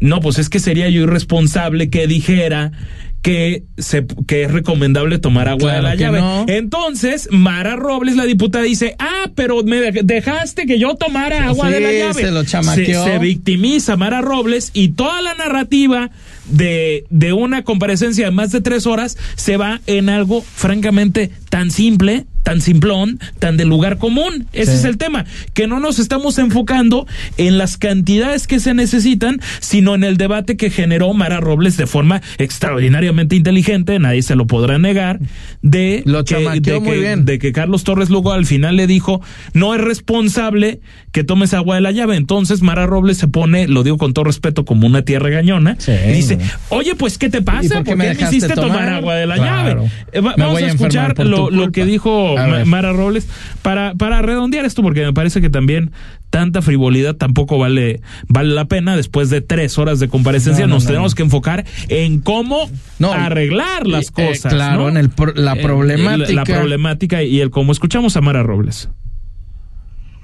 no, 0.00 0.20
pues 0.20 0.38
es 0.38 0.48
que 0.48 0.58
sería 0.60 0.88
yo 0.88 1.02
irresponsable 1.02 1.90
que 1.90 2.06
dijera 2.06 2.72
que, 3.20 3.64
se, 3.76 4.06
que 4.26 4.44
es 4.44 4.50
recomendable 4.50 5.18
tomar 5.18 5.46
agua 5.50 5.72
Claro 5.72 5.76
de 5.76 5.82
la 5.82 5.94
llave. 5.94 6.20
no. 6.20 6.46
Entonces, 6.48 7.28
Mara 7.30 7.76
Robles, 7.76 8.16
la 8.16 8.24
diputada, 8.24 8.64
dice, 8.64 8.96
ah, 8.98 9.30
pero 9.34 9.62
me 9.62 9.76
dej- 9.76 10.02
dejaste 10.04 10.64
que 10.64 10.78
yo 10.78 10.94
tomara 10.94 11.44
agua 11.48 11.66
Sí, 11.66 11.72
de 11.74 11.80
la 11.80 11.92
llave. 11.92 12.14
se 12.22 12.30
lo 12.30 12.42
chamaqueó. 12.44 13.04
Se, 13.04 13.10
se 13.12 13.18
victimiza 13.18 13.98
Mara 13.98 14.22
Robles 14.22 14.70
y 14.72 14.88
toda 14.92 15.20
la 15.20 15.34
narrativa 15.34 16.10
de, 16.46 17.04
de 17.10 17.34
una 17.34 17.62
comparecencia 17.62 18.24
de 18.24 18.30
más 18.30 18.52
de 18.52 18.62
tres 18.62 18.86
horas 18.86 19.18
se 19.36 19.58
va 19.58 19.82
en 19.86 20.08
algo 20.08 20.40
francamente 20.40 21.30
tan 21.50 21.70
simple, 21.70 22.24
tan 22.42 22.60
simplón, 22.60 23.20
tan 23.38 23.56
de 23.56 23.64
lugar 23.64 23.98
común. 23.98 24.46
Ese 24.52 24.72
Sí. 24.72 24.78
es 24.78 24.84
el 24.84 24.96
tema, 24.98 25.24
que 25.54 25.66
no 25.66 25.78
nos 25.80 25.98
estamos 25.98 26.38
enfocando 26.38 27.06
en 27.36 27.58
las 27.58 27.76
cantidades 27.76 28.46
que 28.46 28.60
se 28.60 28.74
necesitan, 28.74 29.40
sino 29.60 29.94
en 29.94 30.04
el 30.04 30.16
debate 30.16 30.56
que 30.56 30.70
generó 30.70 31.12
Mara 31.12 31.40
Robles 31.40 31.76
de 31.76 31.86
forma 31.86 32.22
extraordinariamente 32.38 33.36
inteligente, 33.36 33.98
nadie 33.98 34.22
se 34.22 34.34
lo 34.36 34.46
podrá 34.46 34.78
negar, 34.78 35.20
de, 35.62 36.02
Lo 36.06 36.24
que, 36.24 36.36
de 36.60 36.80
muy 36.80 36.90
que- 36.92 36.98
bien. 36.98 37.24
de 37.24 37.38
que 37.38 37.52
Carlos 37.52 37.84
Torres 37.84 38.10
Lugo 38.10 38.32
al 38.32 38.46
final 38.46 38.76
le 38.76 38.86
dijo, 38.86 39.20
no 39.54 39.74
es 39.74 39.80
responsable 39.80 40.80
que 41.12 41.24
tomes 41.24 41.54
agua 41.54 41.74
de 41.76 41.80
la 41.80 41.90
llave. 41.90 42.16
Entonces 42.16 42.62
Mara 42.62 42.86
Robles 42.86 43.16
se 43.18 43.28
pone, 43.28 43.68
lo 43.68 43.82
digo 43.82 43.98
con 43.98 44.12
todo 44.14 44.24
respeto, 44.24 44.64
como 44.64 44.86
una 44.86 45.02
tierra 45.02 45.28
gañona, 45.30 45.76
Sí, 45.78 45.92
y 45.92 46.12
dice, 46.12 46.36
no. 46.36 46.44
oye, 46.70 46.94
pues, 46.94 47.18
¿qué 47.18 47.28
te 47.28 47.38
¿Y 47.38 47.40
pasa? 47.42 47.74
por 47.76 47.84
qué 47.84 47.90
¿Por 47.90 47.96
me 47.98 48.04
qué 48.04 48.08
me 48.10 48.14
dejaste 48.16 48.36
hiciste 48.36 48.54
tomar? 48.54 48.70
tomar? 48.70 48.88
agua 48.94 49.14
de 49.16 49.26
la 49.26 49.34
Claro. 49.36 49.82
llave? 49.84 49.90
Eh, 50.12 50.20
va- 50.20 50.34
vamos 50.36 50.62
a 50.62 50.66
escuchar 50.66 51.14
lo, 51.26 51.72
que 51.72 51.84
dijo 51.84 52.29
A 52.38 52.46
Ma- 52.46 52.56
ver. 52.58 52.66
Mara 52.66 52.92
Robles 52.92 53.28
para, 53.62 53.94
para 53.94 54.22
redondear 54.22 54.64
esto, 54.64 54.82
porque 54.82 55.04
me 55.04 55.12
parece 55.12 55.40
que 55.40 55.50
también 55.50 55.92
tanta 56.30 56.62
frivolidad 56.62 57.16
tampoco 57.16 57.58
vale, 57.58 58.00
vale 58.28 58.54
la 58.54 58.64
pena. 58.66 58.96
Después 58.96 59.30
de 59.30 59.40
tres 59.40 59.78
horas 59.78 59.98
de 60.00 60.08
comparecencia, 60.08 60.64
No, 60.66 60.68
no, 60.68 60.74
nos 60.76 60.84
no, 60.84 60.88
tenemos 60.88 61.12
no. 61.12 61.16
que 61.16 61.22
enfocar 61.22 61.64
en 61.88 62.20
cómo 62.20 62.70
No, 62.98 63.12
arreglar 63.12 63.86
las 63.86 64.08
eh, 64.08 64.12
cosas. 64.28 64.52
claro, 64.52 64.82
¿no? 64.82 64.88
en 64.90 64.96
el 64.96 65.10
pro- 65.10 65.34
la 65.34 65.54
Eh, 65.54 65.62
problemática. 65.62 66.32
La, 66.32 66.44
problemática 66.44 67.22
y 67.22 67.40
el 67.40 67.50
cómo 67.50 67.72
escuchamos 67.72 68.16
a 68.16 68.20
Mara 68.20 68.42
Robles. 68.42 68.88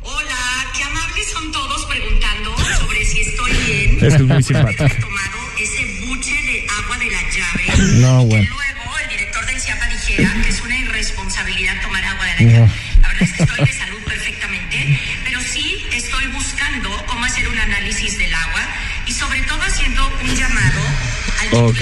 Hola, 0.02 0.36
qué 0.76 0.82
amables 0.84 1.26
son 1.32 1.50
todos 1.52 1.84
preguntando 1.86 2.50
sobre 2.78 3.04
si 3.04 3.20
estoy 3.20 3.52
bien. 3.66 4.04
Es 4.04 4.20
muy 4.22 4.42
simpática. 4.42 4.86
He 4.86 5.00
tomado 5.00 5.38
ese 5.60 6.06
buche 6.06 6.30
de 6.30 6.66
agua 6.82 6.98
de 6.98 7.06
la 7.10 7.22
llave. 7.32 8.00
No, 8.00 8.24
bueno. 8.26 8.48
Que 12.36 13.24
estoy 13.24 13.64
de 13.64 13.72
salud 13.72 13.95
Ok, 21.52 21.76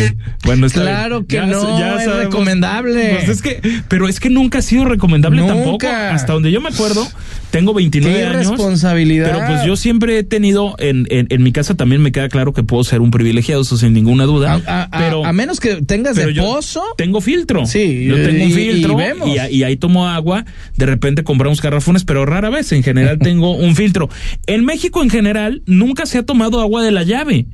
bueno, 0.45 0.67
está 0.67 0.83
bien. 0.83 0.95
Claro 0.95 1.27
que 1.27 1.37
Ya 1.37 1.47
no, 1.47 1.79
ya 1.79 1.97
es 1.97 2.05
sabemos. 2.05 2.25
recomendable. 2.25 3.11
Pues 3.17 3.29
es 3.29 3.43
que, 3.43 3.61
pero 3.89 4.09
es 4.09 4.21
que 4.21 4.31
nunca 4.31 4.59
ha 4.59 4.63
sido 4.63 4.85
recomendable 4.85 5.41
Nunca. 5.41 5.55
tampoco. 5.55 5.87
Hasta 5.87 6.33
donde 6.33 6.51
yo 6.53 6.61
me 6.61 6.69
acuerdo, 6.69 7.07
tengo 7.51 7.73
29 7.75 8.17
Qué 8.17 8.25
años. 8.25 8.35
irresponsabilidad. 8.47 9.31
Pero 9.33 9.47
pues 9.47 9.65
yo 9.67 9.77
siempre 9.77 10.19
he 10.19 10.23
tenido, 10.25 10.75
en, 10.79 11.07
en, 11.11 11.27
en 11.31 11.43
mi 11.43 11.53
casa 11.53 11.75
también 11.75 12.03
me 12.03 12.13
queda 12.13 12.29
claro 12.29 12.53
que 12.53 12.63
puedo 12.63 12.85
ser 12.85 13.01
un 13.01 13.11
privilegiado, 13.11 13.63
eso 13.63 13.77
sin 13.77 13.93
ninguna 13.93 14.25
duda. 14.25 14.61
A, 14.67 14.83
a- 14.83 14.91
pero 14.99 15.25
a 15.25 15.33
menos 15.33 15.61
que 15.61 15.77
tengas 15.83 16.17
de 16.17 16.33
pozo. 16.35 16.83
Tengo 16.97 17.21
filtro. 17.21 17.67
Sí, 17.67 18.05
yo 18.07 18.17
tengo 18.17 18.45
un 18.45 18.51
y- 18.51 18.55
filtro 18.55 18.93
y, 18.93 18.97
vemos. 18.97 19.29
y 19.51 19.63
ahí 19.63 19.77
tomo 19.77 20.09
agua. 20.09 20.45
De 20.77 20.87
repente 20.87 21.25
compramos 21.25 21.61
garrafones, 21.63 22.05
pero 22.05 22.27
rara 22.27 22.51
vez. 22.51 22.71
En 22.73 22.83
general 22.83 23.19
tengo 23.23 23.53
un 23.57 23.75
filtro. 23.77 24.09
En 24.47 24.65
México, 24.65 25.03
en 25.03 25.11
general, 25.11 25.63
nunca 25.67 26.07
se 26.07 26.19
ha 26.19 26.23
tomado 26.25 26.61
agua 26.61 26.83
de 26.83 26.91
la 26.93 27.03
llave. 27.03 27.47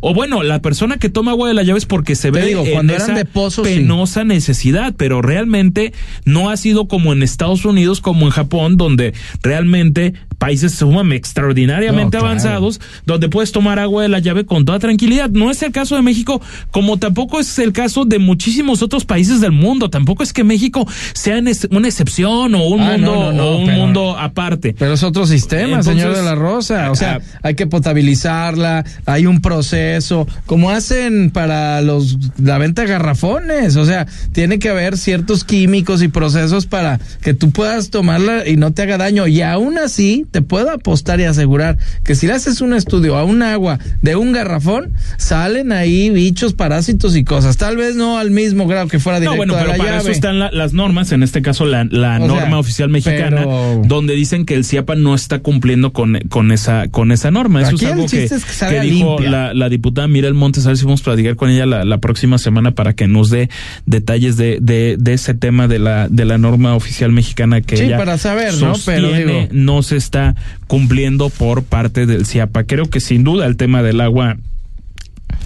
O 0.00 0.14
bueno, 0.14 0.42
la 0.42 0.60
persona 0.60 0.96
que 0.98 1.08
toma 1.08 1.32
agua 1.32 1.48
de 1.48 1.54
la 1.54 1.62
llave 1.62 1.78
es 1.78 1.86
porque 1.86 2.14
se 2.14 2.30
Te 2.30 2.38
ve 2.40 2.46
digo, 2.46 2.64
en 2.64 2.72
cuando 2.72 2.92
eran 2.94 3.10
esa 3.10 3.14
de 3.18 3.24
pozo, 3.24 3.64
sí. 3.64 3.74
penosa 3.76 4.24
necesidad, 4.24 4.94
pero 4.96 5.22
realmente 5.22 5.92
no 6.24 6.50
ha 6.50 6.56
sido 6.56 6.88
como 6.88 7.12
en 7.12 7.22
Estados 7.22 7.64
Unidos, 7.64 8.00
como 8.00 8.26
en 8.26 8.30
Japón, 8.30 8.76
donde 8.76 9.14
realmente 9.42 10.14
países 10.38 10.74
sumamente 10.74 11.16
extraordinariamente 11.16 12.04
No, 12.04 12.10
claro. 12.22 12.26
avanzados, 12.26 12.80
donde 13.06 13.28
puedes 13.30 13.52
tomar 13.52 13.78
agua 13.78 14.02
de 14.02 14.08
la 14.10 14.18
llave 14.18 14.44
con 14.44 14.64
toda 14.66 14.78
tranquilidad. 14.78 15.30
No 15.30 15.50
es 15.50 15.62
el 15.62 15.72
caso 15.72 15.96
de 15.96 16.02
México, 16.02 16.42
como 16.70 16.98
tampoco 16.98 17.40
es 17.40 17.58
el 17.58 17.72
caso 17.72 18.04
de 18.04 18.18
muchísimos 18.18 18.82
otros 18.82 19.06
países 19.06 19.40
del 19.40 19.52
mundo. 19.52 19.88
Tampoco 19.88 20.22
es 20.22 20.32
que 20.34 20.44
México 20.44 20.86
sea 21.14 21.40
una 21.70 21.88
excepción 21.88 22.54
o 22.54 22.64
un 22.66 22.80
Ah, 22.82 22.92
mundo 22.92 23.14
no, 23.14 23.22
no, 23.24 23.32
no, 23.32 23.44
o 23.44 23.58
un 23.60 23.66
pero- 23.66 23.78
mundo 23.78 24.18
aparte. 24.18 24.74
Pero 24.78 24.92
es 24.92 25.02
otro 25.02 25.26
sistema, 25.26 25.78
Entonces, 25.78 25.94
señor 25.94 26.14
de 26.16 26.22
la 26.22 26.34
Rosa. 26.34 26.90
O 26.90 26.94
sea, 26.96 27.20
ah, 27.22 27.38
hay 27.42 27.54
que 27.54 27.66
potabilizarla, 27.66 28.84
hay 29.06 29.26
un 29.26 29.40
proceso, 29.40 29.76
como 30.46 30.70
hacen 30.70 31.30
para 31.30 31.80
los 31.82 32.18
la 32.38 32.58
venta 32.58 32.82
de 32.82 32.88
garrafones. 32.88 33.76
O 33.76 33.84
sea, 33.84 34.06
tiene 34.32 34.58
que 34.58 34.68
haber 34.68 34.96
ciertos 34.98 35.44
químicos 35.44 36.02
y 36.02 36.08
procesos 36.08 36.66
para 36.66 36.98
que 37.22 37.34
tú 37.34 37.50
puedas 37.50 37.90
tomarla 37.90 38.46
y 38.48 38.56
no 38.56 38.72
te 38.72 38.82
haga 38.82 38.98
daño. 38.98 39.26
Y 39.26 39.42
aún 39.42 39.78
así, 39.78 40.26
te 40.30 40.42
puedo 40.42 40.70
apostar 40.70 41.20
y 41.20 41.24
asegurar 41.24 41.78
que 42.04 42.14
si 42.14 42.26
le 42.26 42.32
haces 42.34 42.60
un 42.60 42.74
estudio 42.74 43.16
a 43.16 43.24
un 43.24 43.42
agua 43.42 43.78
de 44.02 44.16
un 44.16 44.32
garrafón, 44.32 44.92
salen 45.18 45.72
ahí 45.72 46.10
bichos, 46.10 46.52
parásitos 46.52 47.16
y 47.16 47.24
cosas. 47.24 47.56
Tal 47.56 47.76
vez 47.76 47.96
no 47.96 48.18
al 48.18 48.30
mismo 48.30 48.66
grado 48.66 48.88
que 48.88 48.98
fuera 48.98 49.20
directo 49.20 49.34
No, 49.34 49.36
bueno, 49.38 49.54
a 49.54 49.58
pero 49.58 49.70
la 49.72 49.76
para 49.78 49.90
llave. 49.90 50.02
eso 50.02 50.10
están 50.10 50.38
la- 50.38 50.50
las 50.52 50.72
normas, 50.72 51.12
en 51.12 51.22
este 51.22 51.42
caso 51.42 51.64
la, 51.64 51.84
la 51.84 52.18
sea, 52.18 52.26
norma 52.26 52.58
oficial 52.58 52.88
mexicana, 52.88 53.38
pero- 53.44 53.82
donde 53.86 54.14
dicen 54.14 54.44
que 54.46 54.54
el 54.54 54.64
CIAPA 54.64 54.94
no 54.96 55.14
está 55.14 55.40
cumpliendo 55.40 55.92
con, 55.92 56.18
con 56.28 56.52
esa 56.52 56.88
con 56.88 57.12
esa 57.12 57.30
norma. 57.30 57.62
Eso 57.62 57.76
Aquí 57.76 57.84
es 57.86 57.92
algo 57.92 58.04
que, 58.06 58.20
chiste 58.20 58.34
es 58.36 58.44
que 58.44 58.52
salga 58.52 58.80
que 58.82 58.86
dijo 58.88 59.18
la, 59.20 59.54
la 59.54 59.68
diputada 59.76 60.08
Mirel 60.08 60.34
Montes, 60.34 60.66
a 60.66 60.68
ver 60.70 60.76
si 60.78 60.84
vamos 60.84 61.00
a 61.00 61.04
platicar 61.04 61.36
con 61.36 61.50
ella 61.50 61.66
la, 61.66 61.84
la 61.84 61.98
próxima 61.98 62.38
semana 62.38 62.72
para 62.72 62.94
que 62.94 63.06
nos 63.06 63.30
dé 63.30 63.48
detalles 63.86 64.36
de, 64.36 64.58
de, 64.60 64.96
de 64.98 65.12
ese 65.12 65.34
tema 65.34 65.68
de 65.68 65.78
la, 65.78 66.08
de 66.08 66.24
la 66.24 66.38
norma 66.38 66.74
oficial 66.74 67.12
mexicana 67.12 67.60
que 67.60 67.76
Sí, 67.76 67.84
ella 67.84 67.96
para 67.98 68.18
saber, 68.18 68.54
¿no? 68.54 68.74
Pero 68.84 69.08
sostiene 69.08 69.24
digo- 69.24 69.48
no 69.52 69.82
se 69.82 69.96
está 69.96 70.34
cumpliendo 70.66 71.28
por 71.30 71.62
parte 71.64 72.06
del 72.06 72.26
CIAPA. 72.26 72.64
Creo 72.64 72.86
que 72.90 73.00
sin 73.00 73.24
duda 73.24 73.46
el 73.46 73.56
tema 73.56 73.82
del 73.82 74.00
agua 74.00 74.36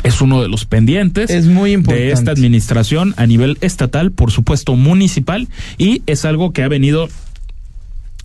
es 0.03 0.21
uno 0.23 0.40
de 0.40 0.49
los 0.49 0.64
pendientes 0.64 1.29
Es 1.31 1.47
muy 1.47 1.73
importante. 1.73 2.05
de 2.07 2.12
esta 2.12 2.31
administración 2.31 3.12
a 3.19 3.27
nivel 3.27 3.59
estatal, 3.61 4.12
por 4.12 4.31
supuesto 4.31 4.75
municipal, 4.75 5.49
y 5.77 6.03
es 6.07 6.25
algo 6.25 6.53
que 6.53 6.62
ha 6.62 6.69
venido 6.69 7.09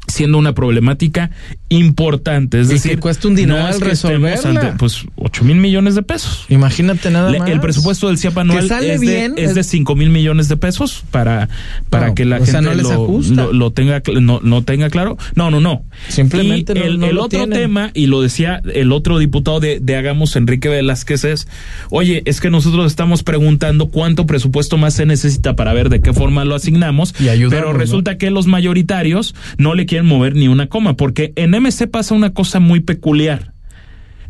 siendo 0.08 0.38
una 0.38 0.54
problemática 0.54 1.32
importante. 1.80 2.60
Es 2.62 2.68
Y 2.68 2.70
que 2.70 2.74
decir, 2.76 3.00
cuesta 3.00 3.28
un 3.28 3.36
dineral 3.36 3.70
es 3.72 3.78
que 3.80 3.90
estemos 3.92 4.22
resolverla. 4.32 4.62
ante, 4.62 4.78
pues 4.80 5.06
8 5.16 5.44
mil 5.44 5.58
millones 5.58 5.96
de 5.96 6.04
pesos. 6.04 6.46
Imagínate 6.50 7.10
nada 7.12 7.30
Le- 7.32 7.40
más. 7.40 7.50
El 7.50 7.60
presupuesto 7.60 8.08
del 8.08 8.18
CIAP 8.18 8.38
anual 8.38 8.68
sale 8.68 8.94
es, 8.94 9.02
bien, 9.02 9.36
de, 9.36 9.44
es 9.44 9.56
de 9.56 9.62
es- 9.62 9.68
5 9.68 9.96
mil 9.96 10.10
millones 10.10 10.48
de 10.48 10.58
pesos 10.58 11.04
para, 11.12 11.50
para 11.90 12.08
No, 12.10 12.16
que 12.16 12.26
la 12.26 12.38
sea, 12.46 12.62
gente 12.62 12.62
no 12.70 12.74
les 12.76 12.84
lo, 12.84 13.46
lo, 13.46 13.54
lo 13.54 13.72
tenga 13.72 14.02
no, 14.22 14.40
no 14.44 14.64
tenga 14.64 14.90
claro. 14.90 15.18
No, 15.36 15.52
no, 15.52 15.60
no. 15.60 15.84
Simplemente 16.08 16.74
Y 16.74 16.80
no- 16.80 16.86
el, 16.86 17.00
no 17.00 17.06
el 17.08 17.18
otro 17.18 17.40
tienen. 17.40 17.60
tema, 17.60 17.92
y 17.94 18.08
lo 18.08 18.22
decía 18.22 18.62
el 18.74 18.92
otro 18.92 19.18
diputado 19.20 19.60
de, 19.60 19.80
de 19.80 19.96
Hagamos, 19.96 20.36
Enrique 20.36 20.70
Velázquez, 20.70 21.24
es, 21.26 21.48
oye, 21.90 22.22
es 22.26 22.42
que 22.42 22.50
nosotros 22.50 22.86
estamos 22.88 23.24
preguntando 23.24 23.88
cuánto 23.88 24.26
presupuesto 24.26 24.78
más 24.78 24.94
se 24.94 25.06
necesita 25.06 25.56
para 25.56 25.74
ver 25.74 25.90
de 25.90 26.02
qué 26.02 26.14
forma 26.14 26.46
lo 26.46 26.56
asignamos, 26.56 27.14
Y 27.20 27.30
ayudarnos, 27.30 27.60
pero 27.60 27.74
¿no? 27.74 27.80
resulta 27.80 28.18
que 28.18 28.30
los 28.30 28.48
mayoritarios 28.48 29.36
no 29.58 29.74
le 29.74 29.86
quieren 29.86 29.95
mover 30.04 30.36
ni 30.36 30.48
una 30.48 30.68
coma, 30.68 30.96
porque 30.96 31.34
en 31.36 31.52
MC 31.52 31.88
pasa 31.90 32.14
una 32.14 32.34
cosa 32.34 32.60
muy 32.60 32.80
peculiar. 32.82 33.55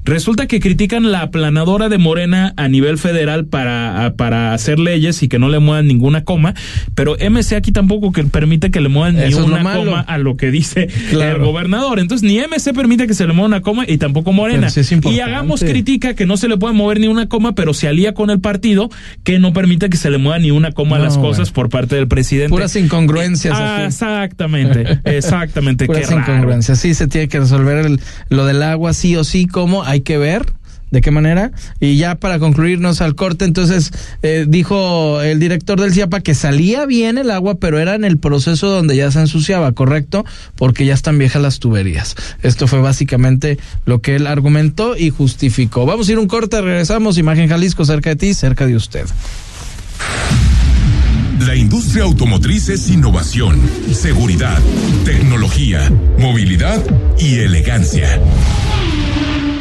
Resulta 0.06 0.46
que 0.48 0.60
critican 0.60 1.12
la 1.12 1.22
aplanadora 1.22 1.90
de 1.90 1.98
Morena 1.98 2.54
a 2.58 2.68
nivel 2.68 2.98
federal 2.98 3.46
para, 3.46 4.14
para 4.18 4.54
hacer 4.54 4.78
leyes 4.80 5.22
y 5.24 5.28
que 5.28 5.40
no 5.40 5.50
le 5.50 5.60
muevan 5.60 5.88
ninguna 5.88 6.24
coma, 6.24 6.54
pero 6.94 7.16
MC 7.20 7.56
aquí 7.56 7.72
tampoco 7.72 8.12
que 8.12 8.24
permite 8.24 8.70
que 8.72 8.82
le 8.82 8.90
muevan 8.90 9.16
ni 9.16 9.24
Eso 9.24 9.44
una 9.46 9.64
coma 9.74 10.00
a 10.02 10.18
lo 10.20 10.38
que 10.38 10.52
dice 10.52 10.88
Claro. 11.10 11.38
el 11.38 11.42
gobernador. 11.44 12.00
Entonces 12.00 12.28
ni 12.28 12.38
MC 12.40 12.74
permite 12.74 13.08
que 13.08 13.14
se 13.16 13.26
le 13.26 13.34
mueva 13.34 13.48
una 13.48 13.62
coma 13.62 13.84
y 13.88 13.98
tampoco 13.98 14.32
Morena. 14.32 14.68
Es 14.68 14.92
y 14.92 15.20
hagamos 15.20 15.62
critica 15.62 16.14
que 16.14 16.26
no 16.26 16.38
se 16.38 16.48
le 16.48 16.58
puede 16.58 16.74
mover 16.74 17.00
ni 17.00 17.08
una 17.08 17.28
coma, 17.28 17.56
pero 17.56 17.74
se 17.74 17.88
alía 17.88 18.14
con 18.14 18.30
el 18.30 18.40
partido 18.40 18.90
que 19.24 19.40
no 19.40 19.54
permite 19.54 19.90
que 19.90 19.98
se 19.98 20.10
le 20.12 20.18
mueva 20.20 20.38
ni 20.40 20.52
una 20.52 20.72
coma 20.72 20.98
a 20.98 21.00
las 21.00 21.16
bueno. 21.18 21.30
cosas 21.30 21.52
por 21.52 21.70
parte 21.70 21.96
del 21.96 22.08
presidente. 22.08 22.50
Puras 22.50 22.76
incongruencias. 22.76 23.58
Ah, 23.60 23.86
exactamente, 23.88 25.00
exactamente. 25.06 25.86
Qué 25.86 25.94
Puras 25.94 26.10
raro. 26.12 26.22
incongruencias. 26.22 26.80
Sí, 26.80 26.94
se 26.94 27.08
tiene 27.08 27.28
que 27.28 27.40
resolver 27.40 27.86
el- 27.86 28.00
lo 28.30 28.46
del 28.46 28.62
agua, 28.62 28.94
sí 28.94 29.16
o 29.16 29.24
sí, 29.24 29.48
hay 29.84 29.95
que 30.02 30.18
ver. 30.18 30.46
¿De 30.92 31.02
qué 31.02 31.12
manera? 31.12 31.52
Y 31.80 31.98
ya 31.98 32.16
para 32.16 32.40
concluirnos 32.40 33.02
al 33.02 33.16
corte, 33.16 33.44
entonces 33.44 33.92
eh, 34.22 34.46
dijo 34.48 35.20
el 35.22 35.40
director 35.40 35.82
del 35.82 35.92
CIAPA 35.92 36.22
que 36.22 36.36
salía 36.36 36.86
bien 36.86 37.18
el 37.18 37.32
agua, 37.32 37.56
pero 37.56 37.80
era 37.80 37.96
en 37.96 38.06
el 38.06 38.18
proceso 38.18 38.70
donde 38.70 38.96
ya 38.96 39.12
se 39.12 39.20
ensuciaba, 39.20 39.72
¿correcto? 39.74 40.24
Porque 40.56 40.86
ya 40.86 40.94
están 40.94 41.18
viejas 41.18 41.42
las 41.42 41.60
tuberías. 41.60 42.16
Esto 42.44 42.68
fue 42.68 42.80
básicamente 42.80 43.58
lo 43.86 44.00
que 44.00 44.16
él 44.16 44.28
argumentó 44.28 44.96
y 44.96 45.10
justificó. 45.10 45.86
Vamos 45.86 46.08
a 46.08 46.12
ir 46.14 46.20
un 46.20 46.28
corte, 46.28 46.62
regresamos. 46.62 47.18
Imagen 47.18 47.50
Jalisco, 47.50 47.84
cerca 47.84 48.12
de 48.12 48.16
ti, 48.16 48.34
cerca 48.34 48.68
de 48.68 48.76
usted. 48.76 49.06
La 51.46 51.56
industria 51.56 52.04
automotriz 52.04 52.70
es 52.70 52.90
innovación, 52.90 53.60
seguridad, 53.92 54.58
tecnología, 55.04 55.92
movilidad 56.18 56.82
y 57.20 57.40
elegancia. 57.40 58.22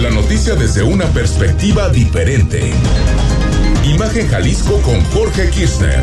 La 0.00 0.10
noticia 0.10 0.54
desde 0.54 0.82
una 0.82 1.06
perspectiva 1.06 1.88
diferente. 1.88 2.70
Imagen 3.84 4.28
Jalisco 4.28 4.78
con 4.82 5.02
Jorge 5.06 5.48
Kirchner. 5.48 6.02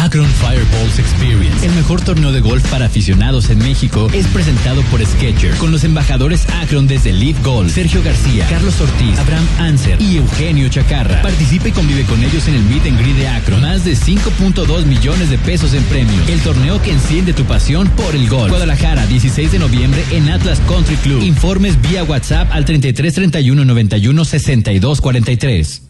Akron 0.00 0.26
Fireballs 0.26 0.98
Experience, 0.98 1.66
el 1.66 1.72
mejor 1.72 2.00
torneo 2.00 2.32
de 2.32 2.40
golf 2.40 2.66
para 2.70 2.86
aficionados 2.86 3.50
en 3.50 3.58
México, 3.58 4.08
es 4.14 4.26
presentado 4.28 4.80
por 4.84 5.04
Sketcher, 5.04 5.54
con 5.56 5.70
los 5.70 5.84
embajadores 5.84 6.46
Akron 6.62 6.86
desde 6.86 7.12
Leaf 7.12 7.44
Golf, 7.44 7.74
Sergio 7.74 8.02
García, 8.02 8.46
Carlos 8.48 8.80
Ortiz, 8.80 9.18
Abraham 9.18 9.46
Anser 9.58 10.00
y 10.00 10.16
Eugenio 10.16 10.70
Chacarra. 10.70 11.20
Participe 11.20 11.68
y 11.68 11.72
convive 11.72 12.04
con 12.04 12.22
ellos 12.22 12.48
en 12.48 12.54
el 12.54 12.62
Meet 12.62 12.86
and 12.86 12.98
Greet 12.98 13.16
de 13.16 13.28
Akron. 13.28 13.60
Más 13.60 13.84
de 13.84 13.92
5.2 13.92 14.86
millones 14.86 15.28
de 15.28 15.36
pesos 15.36 15.74
en 15.74 15.82
premios. 15.84 16.28
El 16.28 16.40
torneo 16.40 16.80
que 16.80 16.92
enciende 16.92 17.34
tu 17.34 17.44
pasión 17.44 17.86
por 17.90 18.16
el 18.16 18.26
golf. 18.26 18.48
Guadalajara, 18.48 19.06
16 19.06 19.52
de 19.52 19.58
noviembre 19.58 20.02
en 20.12 20.30
Atlas 20.30 20.60
Country 20.66 20.96
Club. 20.96 21.22
Informes 21.22 21.80
vía 21.82 22.04
WhatsApp 22.04 22.48
al 22.52 22.64
33 22.64 23.14
31 23.14 23.64
91 23.66 24.24
62 24.24 25.00
43. 25.02 25.89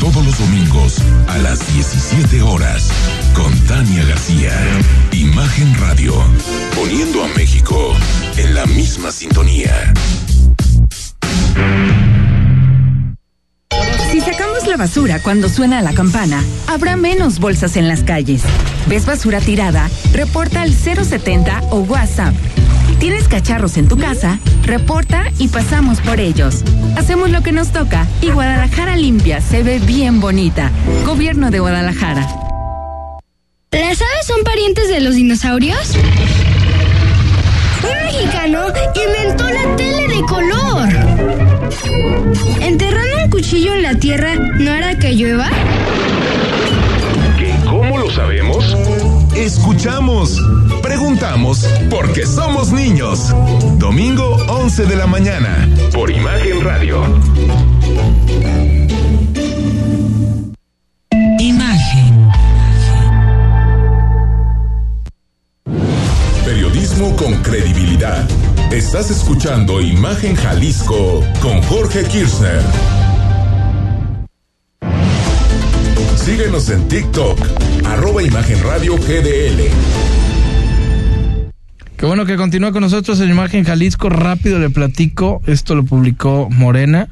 Todos 0.00 0.24
los 0.24 0.38
domingos 0.38 0.96
a 1.28 1.36
las 1.36 1.58
17 1.74 2.40
horas 2.40 2.90
con 3.34 3.52
Tania 3.66 4.02
García. 4.06 4.50
Imagen 5.12 5.74
Radio. 5.78 6.14
Poniendo 6.74 7.22
a 7.22 7.28
México 7.36 7.94
en 8.38 8.54
la 8.54 8.64
misma 8.64 9.12
sintonía. 9.12 9.92
Si 14.10 14.20
sacamos 14.22 14.66
la 14.66 14.78
basura 14.78 15.20
cuando 15.22 15.50
suena 15.50 15.82
la 15.82 15.92
campana, 15.92 16.42
habrá 16.66 16.96
menos 16.96 17.38
bolsas 17.38 17.76
en 17.76 17.86
las 17.86 18.02
calles. 18.02 18.42
¿Ves 18.86 19.04
basura 19.04 19.40
tirada? 19.40 19.90
Reporta 20.14 20.62
al 20.62 20.72
070 20.72 21.64
o 21.70 21.80
WhatsApp. 21.80 22.34
¿Tienes 23.00 23.28
cacharros 23.28 23.78
en 23.78 23.88
tu 23.88 23.96
casa? 23.96 24.38
Reporta 24.62 25.24
y 25.38 25.48
pasamos 25.48 26.00
por 26.00 26.20
ellos. 26.20 26.62
Hacemos 26.96 27.30
lo 27.30 27.42
que 27.42 27.50
nos 27.50 27.72
toca 27.72 28.06
y 28.20 28.30
Guadalajara 28.30 28.94
limpia 28.96 29.40
se 29.40 29.62
ve 29.62 29.78
bien 29.78 30.20
bonita. 30.20 30.70
Gobierno 31.06 31.50
de 31.50 31.60
Guadalajara. 31.60 32.28
¿Las 33.72 34.02
aves 34.02 34.26
son 34.26 34.44
parientes 34.44 34.88
de 34.88 35.00
los 35.00 35.14
dinosaurios? 35.14 35.94
Un 37.82 38.04
mexicano 38.04 38.66
inventó 38.94 39.44
la 39.44 39.76
tele 39.76 40.08
de 40.08 40.22
color. 40.22 40.88
¿Enterrando 42.60 43.24
un 43.24 43.30
cuchillo 43.30 43.74
en 43.74 43.82
la 43.82 43.94
tierra 43.94 44.34
no 44.34 44.72
hará 44.72 44.98
que 44.98 45.14
llueva? 45.14 45.48
¿Qué, 47.38 47.54
¿Cómo 47.64 47.98
lo 47.98 48.10
sabemos? 48.10 48.76
Escuchamos, 49.34 50.36
preguntamos, 50.82 51.66
porque 51.88 52.26
somos 52.26 52.72
niños. 52.72 53.34
Domingo 53.78 54.36
11 54.48 54.86
de 54.86 54.96
la 54.96 55.06
mañana, 55.06 55.68
por 55.92 56.10
Imagen 56.10 56.62
Radio. 56.62 57.02
Imagen. 61.38 62.30
Periodismo 66.44 67.16
con 67.16 67.34
credibilidad. 67.42 68.28
Estás 68.70 69.10
escuchando 69.10 69.80
Imagen 69.80 70.34
Jalisco 70.34 71.24
con 71.40 71.62
Jorge 71.62 72.04
Kirchner. 72.04 72.99
Síguenos 76.30 76.70
en 76.70 76.86
TikTok, 76.86 77.40
arroba 77.84 78.22
Imagen 78.22 78.62
Radio 78.62 78.96
GDL. 78.96 79.64
Qué 81.96 82.06
bueno 82.06 82.24
que 82.24 82.36
continúa 82.36 82.70
con 82.70 82.82
nosotros 82.82 83.20
en 83.20 83.30
Imagen 83.30 83.64
Jalisco. 83.64 84.08
Rápido 84.08 84.60
le 84.60 84.70
platico. 84.70 85.42
Esto 85.46 85.74
lo 85.74 85.84
publicó 85.84 86.48
Morena 86.48 87.08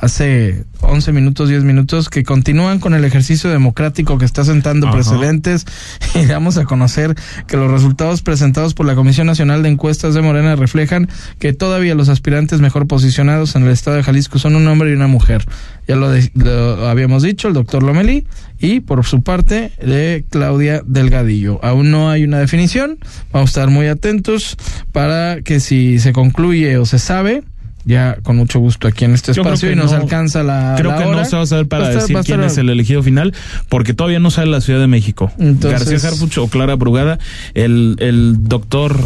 hace 0.00 0.64
11 0.80 1.12
minutos, 1.12 1.48
10 1.48 1.62
minutos, 1.64 2.08
que 2.08 2.22
continúan 2.24 2.78
con 2.80 2.94
el 2.94 3.04
ejercicio 3.04 3.50
democrático 3.50 4.16
que 4.18 4.24
está 4.24 4.44
sentando 4.44 4.86
Ajá. 4.88 4.96
precedentes 4.96 5.66
y 6.14 6.24
damos 6.26 6.56
a 6.56 6.64
conocer 6.64 7.14
que 7.46 7.56
los 7.56 7.70
resultados 7.70 8.22
presentados 8.22 8.74
por 8.74 8.86
la 8.86 8.94
Comisión 8.94 9.26
Nacional 9.26 9.62
de 9.62 9.68
Encuestas 9.68 10.14
de 10.14 10.22
Morena 10.22 10.56
reflejan 10.56 11.08
que 11.38 11.52
todavía 11.52 11.94
los 11.94 12.08
aspirantes 12.08 12.60
mejor 12.60 12.86
posicionados 12.86 13.54
en 13.56 13.64
el 13.64 13.70
estado 13.70 13.96
de 13.96 14.02
Jalisco 14.02 14.38
son 14.38 14.56
un 14.56 14.66
hombre 14.68 14.90
y 14.90 14.94
una 14.94 15.06
mujer. 15.06 15.44
Ya 15.86 15.96
lo, 15.96 16.10
de- 16.10 16.30
lo 16.34 16.88
habíamos 16.88 17.22
dicho, 17.22 17.48
el 17.48 17.54
doctor 17.54 17.82
Lomelí 17.82 18.26
y 18.58 18.80
por 18.80 19.04
su 19.04 19.22
parte 19.22 19.72
de 19.82 20.24
Claudia 20.30 20.82
Delgadillo. 20.86 21.58
Aún 21.64 21.90
no 21.90 22.10
hay 22.10 22.24
una 22.24 22.38
definición, 22.38 22.98
vamos 23.32 23.48
a 23.48 23.50
estar 23.50 23.68
muy 23.70 23.86
atentos 23.88 24.56
para 24.92 25.42
que 25.42 25.60
si 25.60 25.98
se 25.98 26.12
concluye 26.12 26.76
o 26.78 26.86
se 26.86 26.98
sabe, 26.98 27.42
ya 27.90 28.16
con 28.22 28.36
mucho 28.36 28.58
gusto 28.60 28.88
aquí 28.88 29.04
en 29.04 29.12
este 29.12 29.32
Yo 29.34 29.42
espacio 29.42 29.70
y 29.70 29.76
nos 29.76 29.90
no- 29.92 29.98
alcanza 29.98 30.42
la 30.42 30.74
Creo 30.78 30.92
la 30.92 30.98
que 30.98 31.04
hora. 31.04 31.18
no 31.18 31.24
se 31.26 31.36
va 31.36 31.42
a 31.42 31.46
saber 31.46 31.68
para 31.68 31.82
Va 31.82 31.88
a 31.88 31.90
estar- 31.92 32.02
decir 32.02 32.16
a 32.16 32.22
quién 32.22 32.42
es 32.44 32.56
el 32.56 32.70
elegido 32.70 33.02
final, 33.02 33.34
porque 33.68 33.92
todavía 33.92 34.18
no 34.20 34.30
sale 34.30 34.50
la 34.50 34.60
Ciudad 34.60 34.80
de 34.80 34.86
México. 34.86 35.30
Entonces- 35.38 35.90
García 35.90 36.08
Harfuch 36.08 36.38
o 36.38 36.48
Clara 36.48 36.76
Brugada, 36.76 37.18
el, 37.54 37.96
el 37.98 38.36
doctor 38.48 38.96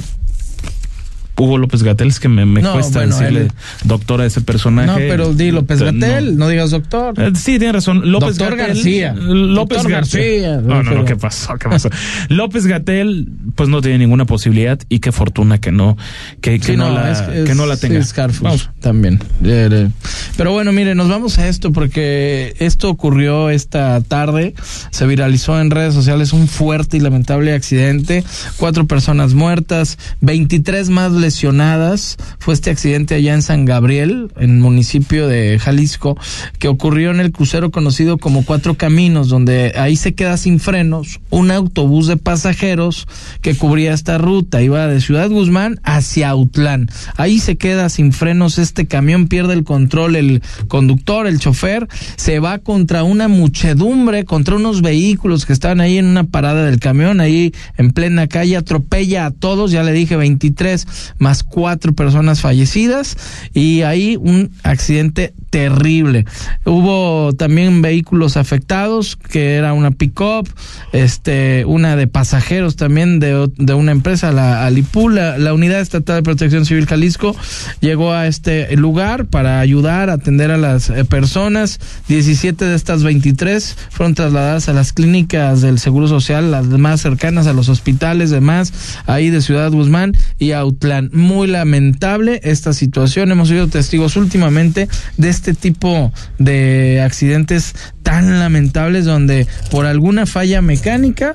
Hugo 1.37 1.59
López 1.59 1.82
Gatel, 1.82 2.09
es 2.09 2.20
que 2.20 2.28
me, 2.28 2.45
me 2.47 2.62
No, 2.62 2.74
cuesta 2.74 3.01
bueno, 3.01 3.16
decirle 3.18 3.41
él- 3.43 3.53
doctor 3.85 4.20
a 4.20 4.26
ese 4.26 4.41
personaje. 4.41 4.89
No, 4.89 4.97
pero 4.97 5.35
di 5.35 5.51
López 5.51 5.80
No. 5.80 5.87
Gatel, 5.87 6.37
no, 6.37 6.49
digas 6.49 6.70
doctor. 6.70 7.14
Eh, 7.20 7.32
Sí, 7.35 7.59
tiene 7.59 7.72
razón. 7.72 8.11
López 8.12 8.37
Doctor. 8.39 8.57
García. 8.57 9.14
López 9.14 9.78
Doctor 9.78 9.91
García. 9.93 10.51
García. 10.53 10.61
No, 10.62 10.82
no, 10.82 10.91
no, 10.95 11.05
¿qué 11.05 11.16
pasó? 11.16 11.55
¿Qué 11.59 11.68
pasó? 11.68 11.91
López 12.28 12.66
Gatel, 12.66 13.28
pues 13.55 13.68
no 13.68 13.80
tiene 13.82 13.99
ninguna 13.99 14.24
posibilidad 14.26 14.78
y 14.89 15.01
qué 15.01 15.11
fortuna 15.12 15.59
que 15.59 15.72
no, 15.72 15.97
que, 16.41 16.59
que 16.61 16.66
Sí, 16.66 16.76
no, 16.76 16.91
la, 16.91 17.11
es- 17.11 17.20
es- 17.37 17.45
que 17.49 17.55
no 17.55 17.66
la 17.66 17.76
tenga. 17.76 17.99
es 17.99 18.14
Vamos. 18.41 18.70
también. 18.80 19.20
Eh, 19.45 19.68
eh. 19.72 19.89
Pero 20.37 20.53
bueno, 20.53 20.72
mire, 20.72 20.95
nos 20.95 21.09
vamos 21.09 21.39
a 21.39 21.49
esto 21.49 21.72
porque 21.72 22.55
esto 22.61 22.89
ocurrió 22.91 23.51
esta 23.51 24.01
tarde. 24.03 24.55
Se 24.91 25.07
viralizó 25.07 25.61
en 25.61 25.70
redes 25.70 25.95
sociales 25.95 26.32
un 26.32 26.49
fuerte 26.49 26.97
y 26.97 27.01
lamentable 27.01 27.53
accidente. 27.55 28.24
Cuatro 28.57 28.87
personas 28.87 29.35
muertas, 29.35 29.99
23 30.20 30.91
más 30.91 31.12
lesionadas. 31.25 32.16
Fue 32.39 32.53
este 32.53 32.70
accidente 32.70 33.14
allá 33.14 33.33
en 33.35 33.43
San 33.43 33.64
Gabriel, 33.64 34.31
en 34.37 34.51
el 34.51 34.59
municipio 34.59 35.27
de 35.27 35.59
Jalisco, 35.59 36.18
que 36.59 36.68
ocurrió 36.68 37.11
en 37.11 37.20
el 37.20 37.33
crucero 37.33 37.70
conocido 37.70 38.18
como 38.18 38.45
Cuatro 38.45 38.75
Caminos, 38.75 39.29
donde 39.29 39.72
ahí 39.77 39.97
se 39.97 40.14
queda 40.14 40.37
sin 40.37 40.61
frenos 40.61 41.20
un 41.31 41.51
autobús 41.51 42.09
de 42.09 42.18
pasajeros 42.18 43.09
que 43.41 43.57
cubría 43.57 43.95
esta 43.95 44.18
ruta. 44.18 44.61
Iba 44.61 44.87
de 44.87 45.01
Ciudad 45.01 45.31
Guzmán 45.31 45.81
hacia 45.83 46.29
Autlán. 46.29 46.91
Ahí 47.16 47.41
se 47.41 47.57
queda 47.57 47.89
sin 47.89 48.12
frenos 48.12 48.59
este 48.59 48.87
camión, 48.87 49.29
pierde 49.29 49.55
el 49.55 49.64
control 49.64 50.16
el 50.16 50.43
conductor, 50.68 51.27
el 51.27 51.39
chofer, 51.39 51.89
se 52.16 52.39
va 52.39 52.59
contra 52.59 53.03
una 53.03 53.29
muchedumbre, 53.29 54.25
contra 54.25 54.57
unos 54.57 54.83
vehículos 54.83 55.47
que 55.47 55.55
estaban 55.55 55.81
ahí 55.81 55.97
en 55.97 56.07
una 56.07 56.25
parada 56.25 56.66
del 56.66 56.81
camión, 56.81 57.20
ahí 57.20 57.55
en 57.79 57.93
plena 57.93 58.27
calle, 58.27 58.57
atropella 58.57 59.27
a 59.27 59.31
todos, 59.31 59.70
ya 59.70 59.83
le 59.83 59.93
dije 59.93 60.16
23 60.16 61.14
más 61.19 61.43
cuatro 61.43 61.93
personas 61.93 62.41
fallecidas 62.41 63.17
y 63.53 63.83
ahí 63.83 64.17
un 64.17 64.53
accidente 64.62 65.35
terrible. 65.55 66.25
Hubo 66.65 67.33
también 67.33 67.81
vehículos 67.81 68.37
afectados, 68.37 69.15
que 69.15 69.55
era 69.55 69.73
una 69.73 69.93
pick-up, 69.93 70.49
este, 70.93 71.65
una 71.65 71.95
de 71.95 72.09
pasajeros 72.09 72.75
también 72.75 73.21
de, 73.21 73.49
de 73.57 73.75
una 73.75 73.93
empresa, 73.93 74.33
la 74.33 74.67
Alipú, 74.67 75.09
la, 75.09 75.39
la 75.39 75.55
Unidad 75.55 75.81
Estatal 75.81 76.17
de 76.17 76.23
Protección 76.25 76.67
Civil 76.67 76.87
Jalisco, 76.87 77.37
llegó 77.79 78.13
a 78.13 78.27
este 78.27 78.77
lugar 78.77 79.27
para 79.27 79.61
ayudar 79.61 80.11
a 80.11 80.15
atender 80.15 80.51
a 80.51 80.57
las 80.57 80.91
eh, 80.91 81.05
personas. 81.05 81.79
17 82.09 82.65
de 82.65 82.75
estas 82.75 83.05
23 83.05 83.77
fueron 83.91 84.17
trasladadas 84.17 84.69
a 84.69 84.73
las 84.73 84.93
clínicas 84.93 85.61
del 85.61 85.79
Seguro 85.79 86.09
Social, 86.09 86.51
las 86.51 86.67
más 86.67 87.01
cercanas 87.01 87.47
a 87.47 87.53
los 87.53 87.69
hospitales, 87.69 88.31
demás, 88.31 88.73
ahí 89.07 89.31
de 89.31 89.41
Ciudad 89.41 89.71
Guzmán 89.71 90.17
y 90.37 90.51
Autlán. 90.51 91.11
Muy 91.13 91.47
lamentable 91.47 92.41
esta 92.43 92.73
situación. 92.73 93.31
Hemos 93.31 93.51
sido 93.51 93.69
testigos 93.69 94.17
últimamente 94.17 94.89
de 95.17 95.29
este 95.29 95.43
tipo 95.53 96.12
de 96.38 97.03
accidentes 97.03 97.74
tan 98.03 98.38
lamentables 98.38 99.05
donde 99.05 99.47
por 99.70 99.84
alguna 99.86 100.24
falla 100.24 100.62
mecánica 100.62 101.34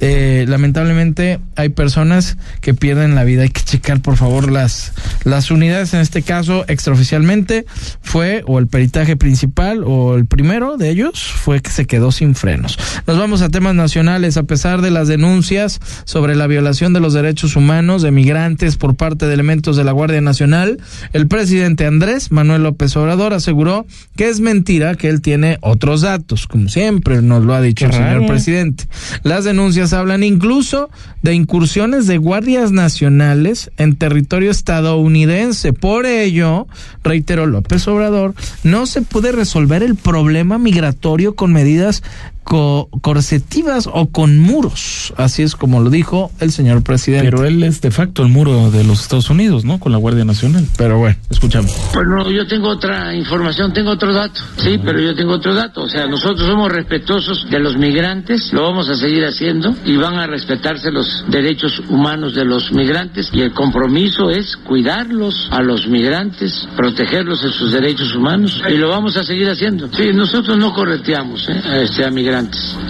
eh, 0.00 0.44
lamentablemente 0.48 1.40
hay 1.56 1.70
personas 1.70 2.36
que 2.60 2.74
pierden 2.74 3.14
la 3.14 3.24
vida. 3.24 3.42
Hay 3.42 3.50
que 3.50 3.62
checar, 3.62 4.00
por 4.00 4.16
favor, 4.16 4.50
las, 4.50 4.92
las 5.24 5.50
unidades. 5.50 5.94
En 5.94 6.00
este 6.00 6.22
caso, 6.22 6.64
extraoficialmente, 6.68 7.66
fue 8.00 8.42
o 8.46 8.58
el 8.58 8.68
peritaje 8.68 9.16
principal 9.16 9.82
o 9.84 10.16
el 10.16 10.26
primero 10.26 10.76
de 10.76 10.90
ellos 10.90 11.22
fue 11.22 11.60
que 11.60 11.70
se 11.70 11.86
quedó 11.86 12.12
sin 12.12 12.34
frenos. 12.34 12.78
Nos 13.06 13.18
vamos 13.18 13.42
a 13.42 13.48
temas 13.48 13.74
nacionales. 13.74 14.36
A 14.36 14.44
pesar 14.44 14.82
de 14.82 14.90
las 14.90 15.08
denuncias 15.08 15.80
sobre 16.04 16.36
la 16.36 16.46
violación 16.46 16.92
de 16.92 17.00
los 17.00 17.14
derechos 17.14 17.56
humanos 17.56 18.02
de 18.02 18.10
migrantes 18.10 18.76
por 18.76 18.94
parte 18.94 19.26
de 19.26 19.34
elementos 19.34 19.76
de 19.76 19.84
la 19.84 19.92
Guardia 19.92 20.20
Nacional, 20.20 20.78
el 21.12 21.26
presidente 21.28 21.86
Andrés 21.86 22.30
Manuel 22.30 22.62
López 22.62 22.96
Obrador 22.96 23.32
aseguró 23.32 23.86
que 24.16 24.28
es 24.28 24.40
mentira 24.40 24.94
que 24.94 25.08
él 25.08 25.20
tiene 25.20 25.58
otros 25.60 26.02
datos, 26.02 26.46
como 26.46 26.68
siempre 26.68 27.22
nos 27.22 27.44
lo 27.44 27.54
ha 27.54 27.60
dicho 27.60 27.86
el 27.86 27.92
señor 27.92 28.26
presidente. 28.26 28.84
Las 29.22 29.44
denuncias 29.44 29.87
hablan 29.92 30.22
incluso 30.22 30.90
de 31.22 31.34
incursiones 31.34 32.06
de 32.06 32.18
guardias 32.18 32.72
nacionales 32.72 33.70
en 33.76 33.96
territorio 33.96 34.50
estadounidense. 34.50 35.72
Por 35.72 36.06
ello, 36.06 36.66
reiteró 37.02 37.46
López 37.46 37.86
Obrador, 37.88 38.34
no 38.64 38.86
se 38.86 39.02
puede 39.02 39.32
resolver 39.32 39.82
el 39.82 39.96
problema 39.96 40.58
migratorio 40.58 41.34
con 41.34 41.52
medidas 41.52 42.02
co 42.48 42.88
corsetivas 43.02 43.88
o 43.92 44.06
con 44.10 44.38
muros. 44.38 45.12
Así 45.16 45.42
es 45.42 45.54
como 45.54 45.80
lo 45.80 45.90
dijo 45.90 46.32
el 46.40 46.50
señor 46.50 46.82
presidente. 46.82 47.30
Pero 47.30 47.44
él 47.44 47.62
es 47.62 47.82
de 47.82 47.90
facto 47.90 48.22
el 48.22 48.30
muro 48.30 48.70
de 48.70 48.84
los 48.84 49.02
Estados 49.02 49.28
Unidos, 49.28 49.64
¿no? 49.64 49.78
Con 49.78 49.92
la 49.92 49.98
Guardia 49.98 50.24
Nacional. 50.24 50.64
Pero 50.78 50.98
bueno, 50.98 51.16
escuchamos. 51.28 51.76
Bueno, 51.92 52.30
yo 52.30 52.46
tengo 52.46 52.68
otra 52.68 53.14
información, 53.14 53.72
tengo 53.74 53.90
otro 53.90 54.14
dato. 54.14 54.40
Sí, 54.56 54.80
pero 54.82 54.98
yo 54.98 55.14
tengo 55.14 55.34
otro 55.34 55.54
dato. 55.54 55.82
O 55.82 55.88
sea, 55.88 56.06
nosotros 56.06 56.48
somos 56.48 56.72
respetuosos 56.72 57.46
de 57.50 57.58
los 57.58 57.76
migrantes, 57.76 58.50
lo 58.52 58.62
vamos 58.62 58.88
a 58.88 58.94
seguir 58.94 59.24
haciendo 59.24 59.74
y 59.84 59.96
van 59.96 60.14
a 60.14 60.26
respetarse 60.26 60.90
los 60.90 61.24
derechos 61.28 61.82
humanos 61.88 62.34
de 62.34 62.46
los 62.46 62.72
migrantes 62.72 63.28
y 63.32 63.42
el 63.42 63.52
compromiso 63.52 64.30
es 64.30 64.56
cuidarlos 64.56 65.48
a 65.50 65.62
los 65.62 65.86
migrantes, 65.86 66.66
protegerlos 66.76 67.44
en 67.44 67.50
sus 67.50 67.72
derechos 67.72 68.14
humanos 68.14 68.62
y 68.68 68.78
lo 68.78 68.88
vamos 68.88 69.16
a 69.18 69.24
seguir 69.24 69.50
haciendo. 69.50 69.88
Sí, 69.92 70.12
nosotros 70.14 70.56
no 70.56 70.72
correteamos 70.72 71.46
¿eh? 71.50 71.60
a, 71.64 71.76
este, 71.78 72.04
a 72.06 72.10
migrantes. 72.10 72.37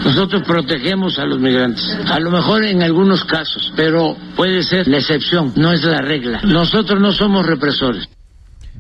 Nosotros 0.05 0.43
protegemos 0.43 1.19
a 1.19 1.25
los 1.25 1.39
migrantes. 1.39 1.85
A 2.07 2.19
lo 2.21 2.31
mejor 2.31 2.65
en 2.65 2.83
algunos 2.83 3.25
casos, 3.25 3.73
pero 3.77 4.17
puede 4.37 4.63
ser 4.63 4.89
la 4.89 4.99
excepción, 4.99 5.53
no 5.57 5.73
es 5.73 5.85
la 5.85 6.01
regla. 6.01 6.41
Nosotros 6.45 7.01
no 7.01 7.13
somos 7.13 7.47
represores. 7.47 8.09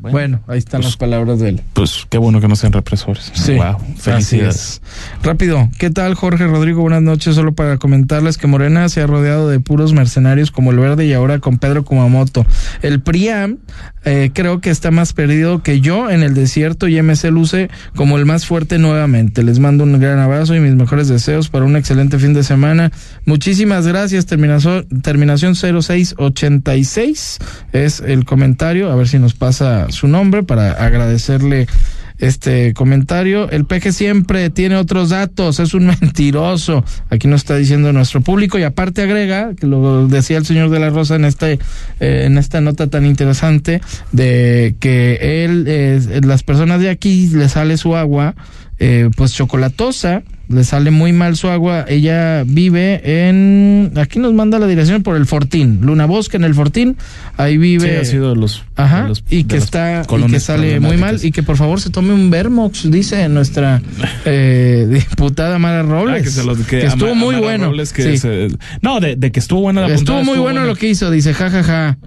Bueno, 0.00 0.40
ahí 0.46 0.58
están 0.58 0.82
las 0.82 0.96
palabras 0.96 1.40
de 1.40 1.50
él. 1.50 1.62
Pues 1.72 2.06
qué 2.08 2.18
bueno 2.18 2.40
que 2.40 2.48
no 2.48 2.56
sean 2.56 2.72
represores. 2.72 3.30
Sí. 3.34 3.54
Wow, 3.54 3.78
felicidades. 3.96 4.80
Rápido, 5.22 5.68
¿qué 5.78 5.90
tal 5.90 6.14
Jorge 6.14 6.46
Rodrigo? 6.46 6.82
Buenas 6.82 7.02
noches. 7.02 7.34
Solo 7.34 7.54
para 7.54 7.78
comentarles 7.78 8.38
que 8.38 8.46
Morena 8.46 8.88
se 8.88 9.02
ha 9.02 9.06
rodeado 9.06 9.48
de 9.48 9.60
puros 9.60 9.92
mercenarios 9.92 10.50
como 10.50 10.70
el 10.70 10.78
Verde 10.78 11.06
y 11.06 11.12
ahora 11.12 11.38
con 11.38 11.58
Pedro 11.58 11.84
Kumamoto. 11.84 12.46
El 12.82 13.00
PRIAM 13.00 13.58
eh, 14.04 14.30
creo 14.32 14.60
que 14.60 14.70
está 14.70 14.90
más 14.90 15.12
perdido 15.12 15.62
que 15.62 15.80
yo 15.80 16.10
en 16.10 16.22
el 16.22 16.32
desierto 16.34 16.88
y 16.88 17.00
MC 17.02 17.24
luce 17.30 17.68
como 17.94 18.16
el 18.16 18.24
más 18.24 18.46
fuerte 18.46 18.78
nuevamente. 18.78 19.42
Les 19.42 19.58
mando 19.58 19.84
un 19.84 19.98
gran 20.00 20.18
abrazo 20.18 20.54
y 20.54 20.60
mis 20.60 20.74
mejores 20.74 21.08
deseos 21.08 21.48
para 21.48 21.64
un 21.64 21.76
excelente 21.76 22.18
fin 22.18 22.32
de 22.32 22.42
semana. 22.42 22.90
Muchísimas 23.26 23.86
gracias. 23.86 24.26
Terminación, 24.26 24.86
terminación 25.02 25.54
0686 25.54 27.38
es 27.72 28.00
el 28.00 28.24
comentario. 28.24 28.90
A 28.90 28.96
ver 28.96 29.08
si 29.08 29.18
nos 29.18 29.34
pasa 29.34 29.87
su 29.90 30.08
nombre 30.08 30.42
para 30.42 30.72
agradecerle 30.72 31.66
este 32.18 32.74
comentario. 32.74 33.48
El 33.50 33.64
peje 33.64 33.92
siempre 33.92 34.50
tiene 34.50 34.76
otros 34.76 35.10
datos, 35.10 35.60
es 35.60 35.74
un 35.74 35.86
mentiroso. 36.00 36.84
Aquí 37.10 37.28
nos 37.28 37.42
está 37.42 37.56
diciendo 37.56 37.92
nuestro 37.92 38.20
público 38.20 38.58
y 38.58 38.64
aparte 38.64 39.02
agrega, 39.02 39.54
que 39.54 39.66
lo 39.66 40.08
decía 40.08 40.38
el 40.38 40.46
señor 40.46 40.70
de 40.70 40.80
la 40.80 40.90
Rosa 40.90 41.16
en 41.16 41.24
este 41.24 41.58
eh, 42.00 42.24
en 42.24 42.38
esta 42.38 42.60
nota 42.60 42.88
tan 42.88 43.06
interesante 43.06 43.80
de 44.12 44.74
que 44.80 45.44
él 45.44 45.64
eh, 45.68 46.20
las 46.24 46.42
personas 46.42 46.80
de 46.80 46.90
aquí 46.90 47.28
le 47.28 47.48
sale 47.48 47.76
su 47.76 47.96
agua 47.96 48.34
eh, 48.78 49.10
pues 49.16 49.32
chocolatosa 49.32 50.22
le 50.48 50.64
sale 50.64 50.90
muy 50.90 51.12
mal 51.12 51.36
su 51.36 51.48
agua. 51.48 51.84
Ella 51.88 52.42
vive 52.46 53.00
en. 53.28 53.92
Aquí 53.96 54.18
nos 54.18 54.32
manda 54.34 54.58
la 54.58 54.66
dirección 54.66 55.02
por 55.02 55.16
el 55.16 55.26
Fortín. 55.26 55.80
Luna 55.82 56.06
Bosque 56.06 56.36
en 56.38 56.44
el 56.44 56.54
Fortín. 56.54 56.96
Ahí 57.36 57.58
vive. 57.58 57.90
Sí, 57.90 57.96
ha 57.96 58.04
sido 58.04 58.30
de 58.30 58.36
los. 58.36 58.64
Ajá. 58.76 59.02
de 59.02 59.08
los- 59.08 59.24
y 59.28 59.44
que 59.44 59.56
está. 59.56 60.02
Y 60.10 60.26
que 60.30 60.40
sale 60.40 60.80
muy 60.80 60.96
mal. 60.96 61.18
Y 61.22 61.30
que 61.32 61.42
por 61.42 61.56
favor 61.56 61.80
se 61.80 61.90
tome 61.90 62.12
un 62.14 62.30
Vermox, 62.30 62.90
dice 62.90 63.28
nuestra 63.28 63.82
eh, 64.24 64.86
diputada 64.90 65.58
Mara 65.58 65.82
Robles. 65.82 66.20
Ah, 66.20 66.24
que 66.24 66.30
se 66.30 66.44
lo- 66.44 66.56
que 66.56 66.64
que 66.64 66.86
estuvo 66.86 67.14
muy 67.14 67.36
bueno. 67.36 67.66
Robles 67.66 67.92
que 67.92 68.02
Sí. 68.02 68.18
se- 68.18 68.48
no, 68.82 69.00
de, 69.00 69.16
de 69.16 69.30
que 69.32 69.40
estuvo 69.40 69.60
buena 69.60 69.82
la 69.86 69.94
Estuvo 69.94 70.22
muy 70.24 70.38
bueno 70.38 70.64
lo 70.64 70.76
que 70.76 70.88
hizo, 70.88 71.10
dice, 71.10 71.34
ja, 71.34 71.50
ja, 71.50 71.62
ja. 71.62 71.98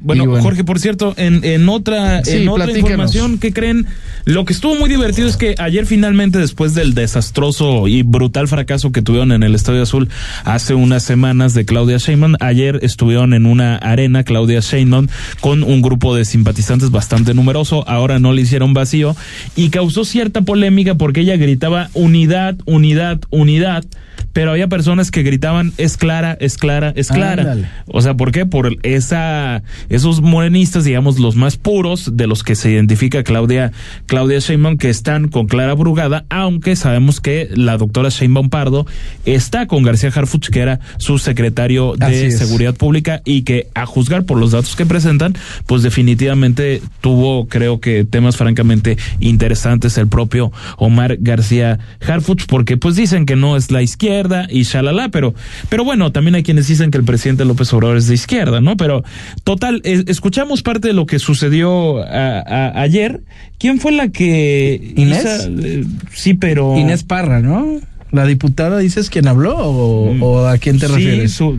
Bueno. 0.00 0.40
Jorge, 0.40 0.64
por 0.64 0.78
cierto, 0.78 1.14
en, 1.16 1.44
en 1.44 1.68
otra, 1.68 2.24
Sí, 2.24 2.38
en 2.38 2.48
otra 2.48 2.70
información 2.70 3.38
que 3.38 3.52
creen, 3.52 3.86
lo 4.24 4.44
que 4.44 4.52
estuvo 4.52 4.74
muy 4.74 4.88
divertido 4.88 5.28
es 5.28 5.36
que 5.36 5.54
ayer 5.58 5.86
finalmente, 5.86 6.38
después 6.38 6.74
del 6.74 6.94
desastroso 6.94 7.86
y 7.86 8.02
brutal 8.02 8.48
fracaso 8.48 8.92
que 8.92 9.02
tuvieron 9.02 9.32
en 9.32 9.42
el 9.42 9.54
Estadio 9.54 9.82
Azul 9.82 10.08
hace 10.44 10.74
unas 10.74 11.02
semanas 11.02 11.54
de 11.54 11.64
Claudia 11.64 11.98
Sheinbaum, 11.98 12.34
ayer 12.40 12.80
estuvieron 12.82 13.34
en 13.34 13.46
una 13.46 13.76
arena 13.76 14.24
Claudia 14.24 14.60
Sheinbaum 14.60 15.08
con 15.40 15.62
un 15.62 15.82
grupo 15.82 16.14
de 16.14 16.24
simpatizantes 16.24 16.90
bastante 16.90 17.34
numeroso, 17.34 17.86
ahora 17.88 18.18
no 18.18 18.32
le 18.32 18.42
hicieron 18.42 18.74
vacío 18.74 19.16
y 19.56 19.70
causó 19.70 20.04
cierta 20.04 20.42
polémica 20.42 20.94
porque 20.94 21.20
ella 21.20 21.36
gritaba 21.36 21.90
unidad, 21.94 22.56
unidad, 22.64 23.20
unidad, 23.30 23.84
pero 24.32 24.52
había 24.52 24.68
personas 24.68 25.10
que 25.10 25.22
gritaban 25.22 25.72
es 25.76 25.96
clara, 25.96 26.36
es 26.40 26.56
clara, 26.56 26.92
es 26.94 27.08
clara. 27.08 27.56
O 27.86 28.00
sea, 28.00 28.14
¿por 28.14 28.32
qué? 28.32 28.46
Por 28.46 28.76
esa, 28.82 29.62
esos 29.90 30.22
morenistas, 30.22 30.84
digamos, 30.84 31.18
los 31.18 31.36
más 31.36 31.56
puros, 31.56 32.16
de 32.16 32.26
los 32.26 32.42
que 32.42 32.54
se 32.54 32.70
identifica 32.70 33.22
Claudia, 33.22 33.72
Claudia 34.06 34.38
Sheinbaum, 34.38 34.78
que 34.78 34.88
están 34.88 35.28
con 35.28 35.46
Clara 35.46 35.74
Brugada, 35.74 36.24
aunque 36.30 36.76
sabemos 36.76 37.20
que 37.20 37.48
la 37.52 37.76
doctora 37.76 38.08
Sheinbaum 38.08 38.48
Pardo 38.48 38.86
está 39.26 39.66
con 39.66 39.82
García 39.82 40.10
Harfuch, 40.14 40.48
que 40.48 40.60
era 40.60 40.80
su 40.96 41.18
secretario 41.18 41.94
de. 41.96 42.30
Seguridad 42.30 42.74
Pública, 42.74 43.22
y 43.24 43.42
que 43.42 43.66
a 43.74 43.86
juzgar 43.86 44.24
por 44.24 44.38
los 44.38 44.52
datos 44.52 44.76
que 44.76 44.86
presentan, 44.86 45.34
pues 45.66 45.82
definitivamente 45.82 46.80
tuvo, 47.00 47.46
creo 47.48 47.80
que, 47.80 48.04
temas 48.04 48.36
francamente 48.36 48.96
interesantes 49.18 49.98
el 49.98 50.08
propio 50.08 50.52
Omar 50.76 51.16
García 51.20 51.78
Harfuch, 52.06 52.46
porque 52.46 52.76
pues 52.76 52.96
dicen 52.96 53.26
que 53.26 53.36
no 53.36 53.56
es 53.56 53.70
la 53.70 53.82
izquierda 53.82 54.46
y 54.48 54.62
shalala, 54.62 55.08
pero, 55.08 55.34
pero 55.68 55.84
bueno, 55.84 56.12
también 56.12 56.34
hay 56.36 56.42
quienes 56.42 56.68
dicen 56.68 56.90
que 56.90 56.98
el 56.98 57.04
presidente 57.04 57.44
López 57.44 57.72
Obrador 57.72 57.96
es 57.96 58.06
de 58.06 58.14
izquierda, 58.14 58.60
¿no? 58.60 58.76
Pero 58.76 59.02
total, 59.44 59.79
eh, 59.84 60.04
escuchamos 60.06 60.62
parte 60.62 60.88
de 60.88 60.94
lo 60.94 61.06
que 61.06 61.18
sucedió 61.18 61.98
a- 62.02 62.40
a- 62.40 62.80
ayer. 62.82 63.20
¿Quién 63.58 63.80
fue 63.80 63.92
la 63.92 64.08
que... 64.08 64.92
¿Inés? 64.96 65.20
Isa, 65.24 65.48
eh, 65.48 65.84
sí, 66.14 66.34
pero... 66.34 66.76
Inés 66.78 67.02
Parra, 67.04 67.40
¿no? 67.40 67.78
La 68.12 68.26
diputada, 68.26 68.78
¿dices 68.78 69.08
quién 69.10 69.28
habló 69.28 69.56
o, 69.56 70.16
o 70.20 70.46
a 70.46 70.58
quién 70.58 70.78
te 70.78 70.86
Sí, 70.88 70.92
refieres? 70.94 71.32
su- 71.32 71.58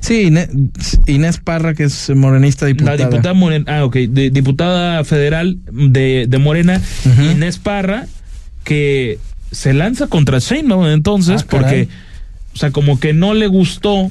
Sí, 0.00 0.22
Inés, 0.22 0.48
Inés 1.06 1.38
Parra, 1.38 1.74
que 1.74 1.84
es 1.84 2.08
morenista 2.16 2.64
diputada. 2.64 2.96
La 2.96 3.04
diputada 3.10 3.34
Morena, 3.34 3.64
ah, 3.68 3.84
ok, 3.84 3.96
de- 3.96 4.30
diputada 4.30 5.04
federal 5.04 5.58
de, 5.70 6.24
de 6.26 6.38
Morena, 6.38 6.80
Inés 7.30 7.58
Parra, 7.58 8.06
que 8.64 9.18
se 9.50 9.74
lanza 9.74 10.06
contra 10.06 10.38
Sheinbaum 10.38 10.86
entonces, 10.86 11.42
Ah, 11.42 11.46
porque, 11.50 11.88
o 12.54 12.56
sea, 12.56 12.70
como 12.70 12.98
que 12.98 13.12
no 13.12 13.34
le 13.34 13.46
gustó 13.48 14.10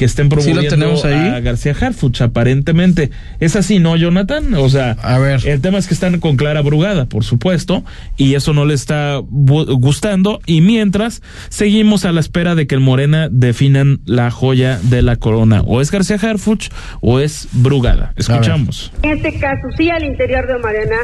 que 0.00 0.06
estén 0.06 0.30
Sí, 0.30 0.30
lo 0.30 0.36
promoviendo 0.40 0.70
tenemos 0.70 1.04
ahí. 1.04 1.28
a 1.28 1.40
García 1.40 1.76
Harfuch, 1.78 2.22
aparentemente. 2.22 3.10
Es 3.38 3.54
así, 3.54 3.80
¿no, 3.80 3.96
Jonathan? 3.96 4.54
O 4.54 4.70
sea, 4.70 4.92
a 4.92 5.18
ver. 5.18 5.46
el 5.46 5.60
tema 5.60 5.76
es 5.76 5.88
que 5.88 5.92
están 5.92 6.18
con 6.20 6.38
Clara 6.38 6.62
Brugada, 6.62 7.04
por 7.04 7.22
supuesto, 7.22 7.84
y 8.16 8.34
eso 8.34 8.54
no 8.54 8.64
le 8.64 8.72
está 8.72 9.18
gustando, 9.18 10.40
y 10.46 10.62
mientras 10.62 11.20
seguimos 11.50 12.06
a 12.06 12.12
la 12.12 12.20
espera 12.20 12.54
de 12.54 12.66
que 12.66 12.76
el 12.76 12.80
Morena 12.80 13.28
definan 13.30 14.00
la 14.06 14.30
joya 14.30 14.80
de 14.84 15.02
la 15.02 15.16
corona, 15.16 15.60
o 15.66 15.82
es 15.82 15.90
García 15.90 16.16
Harfuch 16.16 16.70
o 17.02 17.20
es 17.20 17.48
Brugada. 17.52 18.14
Escuchamos. 18.16 18.92
En 19.02 19.18
este 19.18 19.38
caso, 19.38 19.68
sí, 19.76 19.90
al 19.90 20.04
interior 20.04 20.46
de 20.46 20.56
Morena 20.60 20.96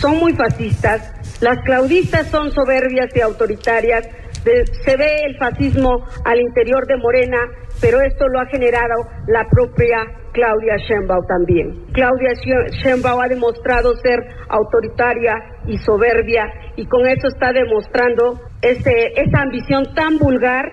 son 0.00 0.18
muy 0.18 0.32
fascistas, 0.34 1.10
las 1.40 1.58
claudistas 1.64 2.30
son 2.30 2.52
soberbias 2.52 3.10
y 3.16 3.20
autoritarias, 3.20 4.06
de- 4.44 4.64
se 4.84 4.96
ve 4.96 5.22
el 5.26 5.36
fascismo 5.38 6.04
al 6.24 6.40
interior 6.40 6.86
de 6.86 6.96
Morena, 6.96 7.38
pero 7.80 8.00
esto 8.02 8.28
lo 8.28 8.40
ha 8.40 8.46
generado 8.46 8.94
la 9.28 9.46
propia 9.50 9.98
Claudia 10.32 10.76
Sheinbaum 10.76 11.26
también. 11.26 11.84
Claudia 11.92 12.32
She- 12.34 12.82
Sheinbaum 12.82 13.20
ha 13.20 13.28
demostrado 13.28 13.94
ser 14.02 14.20
autoritaria 14.48 15.34
y 15.66 15.78
soberbia 15.78 16.44
y 16.76 16.86
con 16.86 17.06
eso 17.06 17.28
está 17.28 17.52
demostrando 17.52 18.40
este, 18.62 19.12
esa 19.20 19.42
ambición 19.42 19.94
tan 19.94 20.18
vulgar 20.18 20.72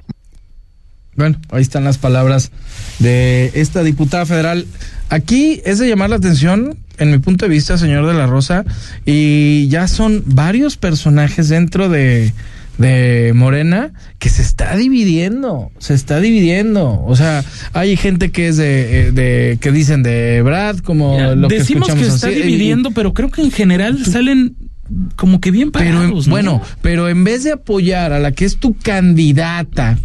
Bueno, 1.15 1.37
ahí 1.51 1.61
están 1.61 1.83
las 1.83 1.97
palabras 1.97 2.51
de 2.99 3.51
esta 3.53 3.83
diputada 3.83 4.25
federal. 4.25 4.65
Aquí 5.09 5.61
es 5.65 5.77
de 5.79 5.87
llamar 5.89 6.09
la 6.09 6.15
atención, 6.15 6.77
en 6.97 7.11
mi 7.11 7.17
punto 7.19 7.45
de 7.45 7.49
vista, 7.49 7.77
señor 7.77 8.07
de 8.07 8.13
la 8.13 8.27
Rosa, 8.27 8.63
y 9.05 9.67
ya 9.67 9.87
son 9.89 10.23
varios 10.25 10.77
personajes 10.77 11.49
dentro 11.49 11.89
de, 11.89 12.31
de 12.81 13.31
Morena 13.35 13.93
que 14.19 14.29
se 14.29 14.41
está 14.41 14.75
dividiendo, 14.75 15.71
se 15.79 15.93
está 15.93 16.19
dividiendo. 16.19 17.01
O 17.05 17.15
sea, 17.15 17.43
hay 17.73 17.95
gente 17.95 18.31
que 18.31 18.49
es 18.49 18.57
de, 18.57 19.07
eh, 19.07 19.11
de 19.11 19.57
que 19.61 19.71
dicen 19.71 20.03
de 20.03 20.41
Brad, 20.41 20.77
como 20.79 21.17
lo 21.35 21.47
que 21.47 21.59
Decimos 21.59 21.87
que, 21.87 21.93
escuchamos 21.93 22.15
está 22.15 22.27
así, 22.27 22.39
y- 22.39 22.41
dividiendo, 22.43 22.91
pero 22.91 23.13
creo 23.13 23.29
que 23.31 23.41
en 23.41 23.51
general 23.51 24.03
salen 24.05 24.55
como 25.15 25.39
que 25.39 25.51
bien 25.51 25.71
pero 25.71 25.99
parados, 25.99 26.27
¿no? 26.27 26.31
bueno, 26.31 26.61
pero 26.81 27.07
en 27.07 27.23
vez 27.23 27.45
de 27.45 27.53
apoyar 27.53 28.11
a 28.11 28.19
la 28.19 28.33
que 28.33 28.43
es 28.43 28.57
tu 28.57 28.75
candidata 28.77 29.97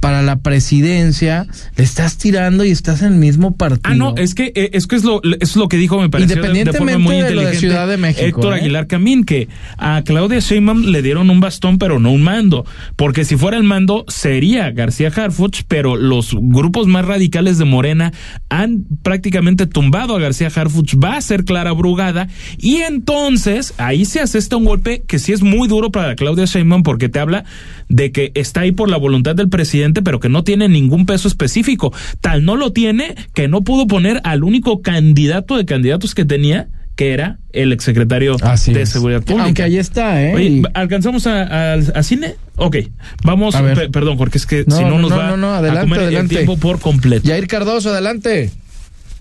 para 0.00 0.22
la 0.22 0.36
presidencia, 0.40 1.46
le 1.76 1.84
estás 1.84 2.16
tirando 2.16 2.64
y 2.64 2.70
estás 2.70 3.02
en 3.02 3.12
el 3.14 3.18
mismo 3.18 3.56
partido. 3.56 3.80
Ah, 3.84 3.94
no, 3.94 4.14
es 4.16 4.34
que 4.34 4.52
eh, 4.54 4.70
es 4.72 4.86
que 4.86 4.96
es 4.96 5.04
lo, 5.04 5.20
es 5.40 5.56
lo 5.56 5.68
que 5.68 5.76
dijo, 5.76 6.00
me 6.00 6.08
pareció 6.08 6.36
de- 6.36 6.40
de, 6.42 6.48
forma 6.48 6.58
Independientemente 6.60 6.98
muy 6.98 7.16
de 7.16 7.20
lo 7.22 7.26
de 7.26 7.30
inteligente 7.32 7.58
Ciudad 7.60 7.88
de 7.88 7.96
México, 7.96 8.26
Héctor 8.26 8.54
¿eh? 8.54 8.60
Aguilar 8.60 8.86
Camín, 8.86 9.24
que 9.24 9.48
a 9.78 10.02
Claudia 10.04 10.38
Sheinbaum 10.40 10.86
le 10.86 11.02
dieron 11.02 11.30
un 11.30 11.40
bastón, 11.40 11.78
pero 11.78 11.98
no 11.98 12.10
un 12.12 12.22
mando, 12.22 12.64
porque 12.96 13.24
si 13.24 13.36
fuera 13.36 13.56
el 13.56 13.64
mando 13.64 14.04
sería 14.08 14.70
García 14.70 15.12
Harfuch, 15.14 15.62
pero 15.68 15.96
los 15.96 16.34
grupos 16.38 16.86
más 16.86 17.04
radicales 17.04 17.58
de 17.58 17.64
Morena 17.64 18.12
han 18.48 18.84
prácticamente 19.02 19.66
tumbado 19.66 20.16
a 20.16 20.20
García 20.20 20.50
Harfuch, 20.54 20.94
va 21.02 21.16
a 21.16 21.20
ser 21.20 21.44
Clara 21.44 21.72
Brugada, 21.72 22.28
y 22.58 22.76
entonces 22.76 23.74
ahí 23.78 24.04
se 24.04 24.20
asesta 24.20 24.56
un 24.56 24.64
golpe 24.64 25.02
que 25.06 25.18
sí 25.18 25.32
es 25.32 25.42
muy 25.42 25.66
duro 25.68 25.90
para 25.90 26.14
Claudia 26.14 26.44
Sheinbaum, 26.44 26.82
porque 26.82 27.08
te 27.08 27.18
habla 27.18 27.44
de 27.88 28.12
que 28.12 28.30
está 28.34 28.60
ahí 28.60 28.70
por 28.70 28.88
la 28.88 28.96
voluntad 28.96 29.34
del 29.34 29.48
presidente, 29.48 29.89
pero 29.94 30.20
que 30.20 30.28
no 30.28 30.44
tiene 30.44 30.68
ningún 30.68 31.06
peso 31.06 31.28
específico. 31.28 31.92
Tal 32.20 32.44
no 32.44 32.56
lo 32.56 32.72
tiene 32.72 33.14
que 33.34 33.48
no 33.48 33.62
pudo 33.62 33.86
poner 33.86 34.20
al 34.24 34.44
único 34.44 34.80
candidato 34.82 35.56
de 35.56 35.64
candidatos 35.64 36.14
que 36.14 36.24
tenía, 36.24 36.68
que 36.96 37.12
era 37.12 37.38
el 37.52 37.72
exsecretario 37.72 38.36
de 38.66 38.86
Seguridad 38.86 39.22
Pública. 39.22 39.44
Aunque 39.44 39.62
ahí 39.62 39.78
está, 39.78 40.22
¿eh? 40.22 40.34
Oye, 40.34 40.62
¿alcanzamos 40.74 41.26
a, 41.26 41.72
a- 41.72 41.74
a 41.74 42.02
cine? 42.02 42.34
Ok, 42.56 42.76
vamos, 43.24 43.54
A 43.54 43.62
ver. 43.62 43.76
pe- 43.76 43.88
perdón, 43.88 44.18
porque 44.18 44.36
es 44.38 44.44
que 44.46 44.64
No, 44.66 44.76
si 44.76 44.82
no, 44.84 44.90
no, 44.90 44.98
nos 44.98 45.10
no, 45.10 45.16
va 45.16 45.26
no, 45.30 45.36
no, 45.38 45.46
a 45.54 45.58
adelante, 45.58 45.80
comer 45.82 46.00
adelante. 46.00 46.34
el 46.34 46.44
tiempo 46.46 46.58
por 46.60 46.78
completo. 46.78 47.26
Jair 47.28 47.46
Cardoso, 47.46 47.90
adelante. 47.90 48.50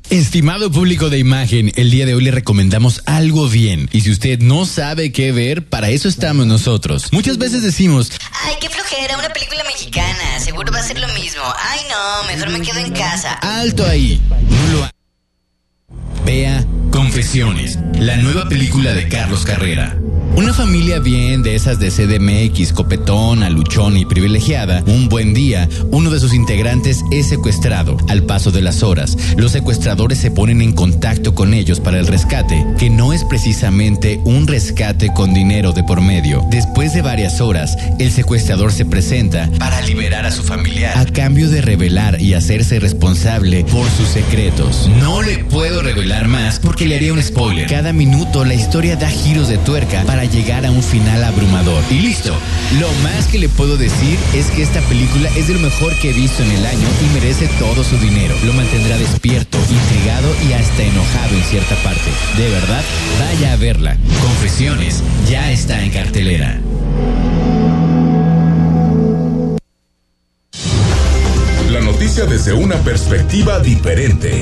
Estimado 0.09 0.71
público 0.71 1.09
de 1.11 1.19
imagen, 1.19 1.71
el 1.75 1.91
día 1.91 2.05
de 2.07 2.15
hoy 2.15 2.23
le 2.23 2.31
recomendamos 2.31 3.03
algo 3.05 3.47
bien. 3.47 3.87
Y 3.93 4.01
si 4.01 4.09
usted 4.09 4.39
no 4.39 4.65
sabe 4.65 5.11
qué 5.11 5.31
ver, 5.31 5.67
para 5.67 5.89
eso 5.91 6.07
estamos 6.09 6.47
nosotros. 6.47 7.09
Muchas 7.11 7.37
veces 7.37 7.61
decimos, 7.61 8.11
Ay, 8.43 8.55
qué 8.59 8.69
flojera, 8.69 9.17
una 9.19 9.29
película 9.29 9.63
mexicana. 9.65 10.39
Seguro 10.39 10.71
va 10.73 10.79
a 10.79 10.83
ser 10.83 10.99
lo 10.99 11.07
mismo. 11.09 11.43
Ay, 11.69 11.79
no, 11.89 12.27
mejor 12.27 12.49
me 12.49 12.61
quedo 12.65 12.79
en 12.79 12.91
casa. 12.91 13.33
alto 13.35 13.85
ahí. 13.85 14.19
No 14.29 14.77
lo 14.77 14.83
ha- 14.85 14.91
Vea 16.25 16.65
Confesiones, 16.99 17.79
la 17.97 18.17
nueva 18.17 18.49
película 18.49 18.93
de 18.93 19.07
Carlos 19.07 19.45
Carrera. 19.45 19.97
Una 20.35 20.53
familia 20.53 20.99
bien 20.99 21.43
de 21.43 21.55
esas 21.55 21.79
de 21.79 21.89
CDMX, 21.89 22.71
copetona, 22.71 23.49
luchona 23.49 23.99
y 23.99 24.05
privilegiada, 24.05 24.83
un 24.85 25.09
buen 25.09 25.33
día, 25.33 25.67
uno 25.91 26.11
de 26.11 26.19
sus 26.19 26.33
integrantes 26.33 27.03
es 27.11 27.27
secuestrado. 27.27 27.97
Al 28.07 28.23
paso 28.23 28.49
de 28.49 28.61
las 28.61 28.81
horas, 28.81 29.17
los 29.35 29.51
secuestradores 29.51 30.17
se 30.17 30.31
ponen 30.31 30.61
en 30.61 30.71
contacto 30.71 31.35
con 31.35 31.53
ellos 31.53 31.81
para 31.81 31.99
el 31.99 32.07
rescate, 32.07 32.65
que 32.77 32.89
no 32.89 33.11
es 33.11 33.25
precisamente 33.25 34.21
un 34.23 34.47
rescate 34.47 35.11
con 35.13 35.33
dinero 35.33 35.73
de 35.73 35.83
por 35.83 35.99
medio. 35.99 36.45
Después 36.51 36.93
de 36.93 37.01
varias 37.01 37.41
horas, 37.41 37.75
el 37.97 38.11
secuestrador 38.11 38.71
se 38.71 38.85
presenta 38.85 39.49
para 39.59 39.81
liberar 39.81 40.25
a 40.25 40.31
su 40.31 40.43
familiar, 40.43 40.97
a 40.97 41.05
cambio 41.05 41.49
de 41.49 41.61
revelar 41.61 42.21
y 42.21 42.33
hacerse 42.33 42.79
responsable 42.79 43.65
por 43.65 43.89
sus 43.89 44.07
secretos. 44.07 44.89
No 45.01 45.21
le 45.21 45.39
puedo 45.39 45.81
revelar 45.81 46.29
más 46.29 46.59
porque 46.59 46.85
le 46.89 46.95
haría 46.95 47.13
un 47.13 47.21
spoiler. 47.21 47.67
Cada 47.67 47.93
minuto 47.93 48.43
la 48.43 48.55
historia 48.55 48.95
da 48.95 49.07
giros 49.07 49.47
de 49.47 49.59
tuerca 49.59 50.03
para 50.05 50.25
llegar 50.25 50.65
a 50.65 50.71
un 50.71 50.81
final 50.81 51.23
abrumador. 51.23 51.83
Y 51.91 51.99
listo. 51.99 52.33
Lo 52.79 52.87
más 53.03 53.27
que 53.27 53.37
le 53.37 53.47
puedo 53.47 53.77
decir 53.77 54.17
es 54.33 54.47
que 54.47 54.63
esta 54.63 54.81
película 54.81 55.29
es 55.37 55.47
de 55.47 55.53
lo 55.53 55.59
mejor 55.59 55.93
que 55.99 56.09
he 56.09 56.13
visto 56.13 56.41
en 56.41 56.49
el 56.49 56.65
año 56.65 56.87
y 57.05 57.13
merece 57.13 57.47
todo 57.59 57.83
su 57.83 57.95
dinero. 57.99 58.33
Lo 58.43 58.53
mantendrá 58.53 58.97
despierto, 58.97 59.59
intrigado 59.69 60.35
y 60.49 60.53
hasta 60.53 60.81
enojado 60.81 61.35
en 61.35 61.43
cierta 61.43 61.75
parte. 61.83 62.09
De 62.37 62.49
verdad, 62.49 62.81
vaya 63.19 63.53
a 63.53 63.55
verla. 63.57 63.95
Confesiones 64.23 65.03
ya 65.29 65.51
está 65.51 65.83
en 65.83 65.91
cartelera. 65.91 66.59
La 71.69 71.81
noticia 71.81 72.25
desde 72.25 72.53
una 72.53 72.77
perspectiva 72.77 73.59
diferente. 73.59 74.41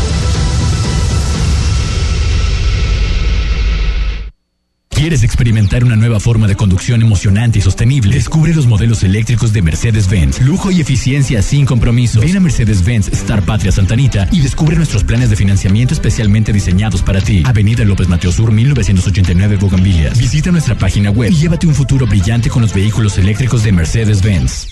¿Quieres 5.01 5.23
experimentar 5.23 5.83
una 5.83 5.95
nueva 5.95 6.19
forma 6.19 6.45
de 6.45 6.55
conducción 6.55 7.01
emocionante 7.01 7.57
y 7.57 7.61
sostenible? 7.63 8.13
Descubre 8.13 8.53
los 8.53 8.67
modelos 8.67 9.01
eléctricos 9.01 9.51
de 9.51 9.63
Mercedes-Benz. 9.63 10.41
Lujo 10.41 10.69
y 10.69 10.79
eficiencia 10.79 11.41
sin 11.41 11.65
compromiso. 11.65 12.19
Ven 12.19 12.37
a 12.37 12.39
Mercedes-Benz 12.39 13.07
Star 13.07 13.41
Patria 13.41 13.71
Santanita 13.71 14.27
y 14.31 14.41
descubre 14.41 14.75
nuestros 14.75 15.03
planes 15.03 15.31
de 15.31 15.35
financiamiento 15.35 15.95
especialmente 15.95 16.53
diseñados 16.53 17.01
para 17.01 17.19
ti. 17.19 17.41
Avenida 17.47 17.83
López 17.83 18.09
Mateo 18.09 18.31
Sur, 18.31 18.51
1989, 18.51 19.57
Bogambilias. 19.59 20.19
Visita 20.19 20.51
nuestra 20.51 20.77
página 20.77 21.09
web 21.09 21.31
y 21.31 21.35
llévate 21.35 21.65
un 21.65 21.73
futuro 21.73 22.05
brillante 22.05 22.51
con 22.51 22.61
los 22.61 22.71
vehículos 22.71 23.17
eléctricos 23.17 23.63
de 23.63 23.71
Mercedes-Benz. 23.71 24.67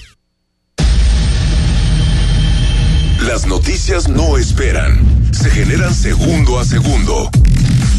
Las 3.26 3.48
noticias 3.48 4.08
no 4.08 4.38
esperan, 4.38 5.00
se 5.32 5.50
generan 5.50 5.92
segundo 5.96 6.60
a 6.60 6.66
segundo. 6.66 7.32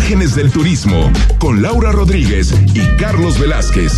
Imágenes 0.00 0.34
del 0.34 0.50
Turismo 0.50 1.12
con 1.38 1.60
Laura 1.60 1.92
Rodríguez 1.92 2.54
y 2.72 2.80
Carlos 2.96 3.38
Velázquez. 3.38 3.92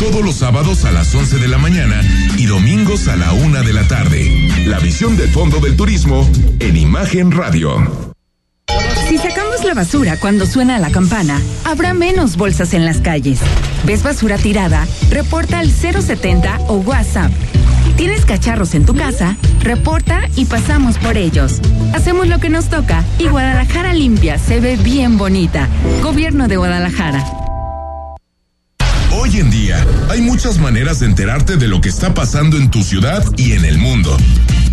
Todos 0.00 0.24
los 0.24 0.36
sábados 0.36 0.86
a 0.86 0.92
las 0.92 1.14
11 1.14 1.36
de 1.36 1.46
la 1.46 1.58
mañana 1.58 2.00
y 2.38 2.46
domingos 2.46 3.06
a 3.06 3.16
la 3.16 3.34
una 3.34 3.60
de 3.60 3.74
la 3.74 3.86
tarde. 3.86 4.48
La 4.64 4.78
visión 4.78 5.18
de 5.18 5.28
fondo 5.28 5.60
del 5.60 5.76
turismo 5.76 6.26
en 6.58 6.74
Imagen 6.74 7.30
Radio. 7.32 8.14
Si 9.10 9.18
sacamos 9.18 9.62
la 9.62 9.74
basura 9.74 10.18
cuando 10.18 10.46
suena 10.46 10.78
la 10.78 10.90
campana, 10.90 11.38
habrá 11.64 11.92
menos 11.92 12.38
bolsas 12.38 12.72
en 12.72 12.86
las 12.86 13.02
calles. 13.02 13.40
¿Ves 13.84 14.02
basura 14.02 14.38
tirada? 14.38 14.88
Reporta 15.10 15.58
al 15.58 15.70
070 15.70 16.60
o 16.68 16.78
WhatsApp. 16.78 17.30
¿Tienes 17.96 18.26
cacharros 18.26 18.74
en 18.74 18.84
tu 18.84 18.94
casa? 18.94 19.36
Reporta 19.62 20.28
y 20.36 20.44
pasamos 20.44 20.98
por 20.98 21.16
ellos. 21.16 21.60
Hacemos 21.94 22.28
lo 22.28 22.38
que 22.38 22.50
nos 22.50 22.68
toca 22.68 23.04
y 23.18 23.28
Guadalajara 23.28 23.94
limpia 23.94 24.38
se 24.38 24.60
ve 24.60 24.76
bien 24.76 25.16
bonita. 25.16 25.68
Gobierno 26.02 26.46
de 26.46 26.58
Guadalajara. 26.58 27.24
Hoy 29.12 29.38
en 29.38 29.50
día 29.50 29.84
hay 30.10 30.20
muchas 30.20 30.58
maneras 30.58 31.00
de 31.00 31.06
enterarte 31.06 31.56
de 31.56 31.68
lo 31.68 31.80
que 31.80 31.88
está 31.88 32.12
pasando 32.12 32.58
en 32.58 32.70
tu 32.70 32.82
ciudad 32.82 33.24
y 33.38 33.52
en 33.52 33.64
el 33.64 33.78
mundo. 33.78 34.14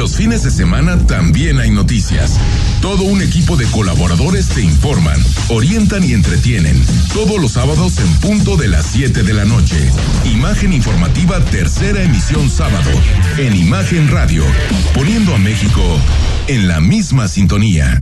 Los 0.00 0.16
fines 0.16 0.42
de 0.42 0.50
semana 0.50 0.96
también 1.06 1.58
hay 1.58 1.70
noticias. 1.70 2.40
Todo 2.80 3.02
un 3.02 3.20
equipo 3.20 3.58
de 3.58 3.66
colaboradores 3.66 4.48
te 4.48 4.62
informan, 4.62 5.22
orientan 5.50 6.02
y 6.02 6.14
entretienen. 6.14 6.82
Todos 7.12 7.38
los 7.38 7.52
sábados 7.52 7.98
en 7.98 8.10
punto 8.14 8.56
de 8.56 8.68
las 8.68 8.86
7 8.86 9.22
de 9.22 9.34
la 9.34 9.44
noche. 9.44 9.76
Imagen 10.24 10.72
informativa 10.72 11.44
tercera 11.44 12.02
emisión 12.02 12.48
sábado. 12.48 12.90
En 13.36 13.54
Imagen 13.54 14.08
Radio. 14.08 14.42
Poniendo 14.94 15.34
a 15.34 15.38
México 15.38 15.82
en 16.46 16.66
la 16.66 16.80
misma 16.80 17.28
sintonía. 17.28 18.00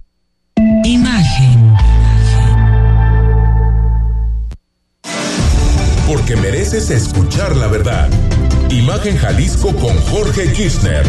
Imagen. 0.84 1.17
Porque 6.28 6.42
mereces 6.42 6.90
escuchar 6.90 7.56
la 7.56 7.68
verdad. 7.68 8.06
Imagen 8.70 9.16
Jalisco 9.16 9.68
con 9.68 9.96
Jorge 10.12 10.52
Kirchner. 10.52 11.02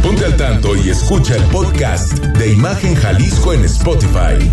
Ponte 0.00 0.24
al 0.24 0.36
tanto 0.36 0.76
y 0.76 0.90
escucha 0.90 1.34
el 1.34 1.42
podcast 1.50 2.24
de 2.38 2.52
Imagen 2.52 2.94
Jalisco 2.94 3.52
en 3.52 3.64
Spotify. 3.64 4.48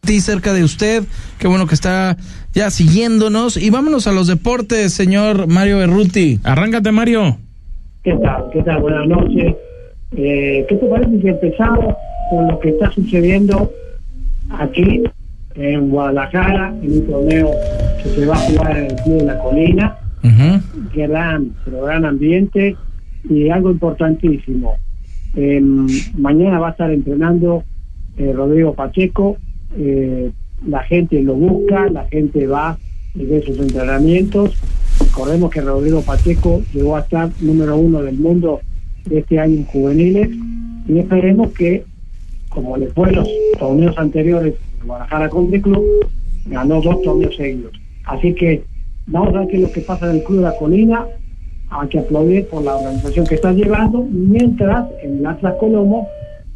ti 0.00 0.20
cerca 0.20 0.52
de 0.52 0.64
usted. 0.64 1.04
Qué 1.38 1.46
bueno 1.46 1.68
que 1.68 1.76
está 1.76 2.16
ya 2.54 2.70
siguiéndonos. 2.70 3.56
Y 3.56 3.70
vámonos 3.70 4.08
a 4.08 4.12
los 4.12 4.26
deportes, 4.26 4.92
señor 4.92 5.46
Mario 5.46 5.78
Berruti. 5.78 6.40
Arráncate, 6.42 6.90
Mario. 6.90 7.36
¿Qué 8.02 8.16
tal? 8.16 8.50
¿Qué 8.52 8.62
tal? 8.64 8.80
Buenas 8.80 9.06
noches. 9.06 9.54
Eh, 10.16 10.66
¿Qué 10.68 10.74
te 10.74 10.86
parece 10.86 11.20
si 11.20 11.28
empezamos 11.28 11.94
con 12.30 12.48
lo 12.48 12.58
que 12.58 12.70
está 12.70 12.90
sucediendo 12.90 13.70
aquí 14.50 15.02
en 15.54 15.90
Guadalajara, 15.90 16.74
en 16.82 16.92
un 16.92 17.06
torneo 17.06 17.50
que 18.02 18.08
se 18.10 18.26
va 18.26 18.34
a 18.34 18.38
jugar 18.38 18.76
en 18.76 18.84
el 18.86 18.96
Club 18.96 19.18
de 19.18 19.24
la 19.24 19.38
Colina? 19.38 19.96
Gran, 20.94 21.50
pero 21.64 21.82
gran 21.82 22.04
ambiente 22.04 22.76
y 23.28 23.50
algo 23.50 23.70
importantísimo. 23.70 24.76
Eh, 25.36 25.60
mañana 26.16 26.58
va 26.58 26.68
a 26.68 26.70
estar 26.70 26.90
entrenando 26.90 27.64
eh, 28.16 28.32
Rodrigo 28.32 28.74
Pacheco, 28.74 29.36
eh, 29.76 30.30
la 30.66 30.82
gente 30.84 31.20
lo 31.22 31.34
busca, 31.34 31.88
la 31.90 32.04
gente 32.06 32.46
va 32.46 32.78
y 33.14 33.24
ve 33.24 33.42
sus 33.42 33.58
entrenamientos. 33.58 34.56
Recordemos 35.00 35.50
que 35.50 35.60
Rodrigo 35.60 36.02
Pacheco 36.02 36.62
llegó 36.72 36.96
a 36.96 37.00
estar 37.00 37.30
número 37.40 37.76
uno 37.76 38.02
del 38.02 38.16
mundo 38.16 38.60
de 39.04 39.18
este 39.18 39.40
año 39.40 39.56
en 39.56 39.64
juveniles 39.64 40.30
y 40.88 40.98
esperemos 40.98 41.52
que, 41.52 41.84
como 42.54 42.76
le 42.76 42.88
fue 42.88 43.08
en 43.08 43.16
los 43.16 43.28
torneos 43.58 43.98
anteriores 43.98 44.54
en 44.80 44.86
Guadalajara 44.86 45.28
Country 45.28 45.60
Club, 45.60 45.84
ganó 46.46 46.80
dos 46.80 47.02
torneos 47.02 47.36
seguidos. 47.36 47.72
Así 48.04 48.34
que 48.34 48.64
vamos 49.06 49.34
a 49.34 49.40
ver 49.40 49.48
qué 49.48 49.56
es 49.56 49.62
lo 49.62 49.72
que 49.72 49.80
pasa 49.80 50.08
en 50.10 50.16
el 50.16 50.24
Club 50.24 50.38
de 50.38 50.44
la 50.44 50.56
Colina. 50.56 51.06
Hay 51.70 51.88
que 51.88 51.98
aplaudir 51.98 52.46
por 52.48 52.62
la 52.62 52.76
organización 52.76 53.26
que 53.26 53.34
está 53.34 53.52
llevando, 53.52 54.06
mientras 54.10 54.86
en 55.02 55.18
el 55.18 55.26
Atlas 55.26 55.54
Colomo 55.58 56.08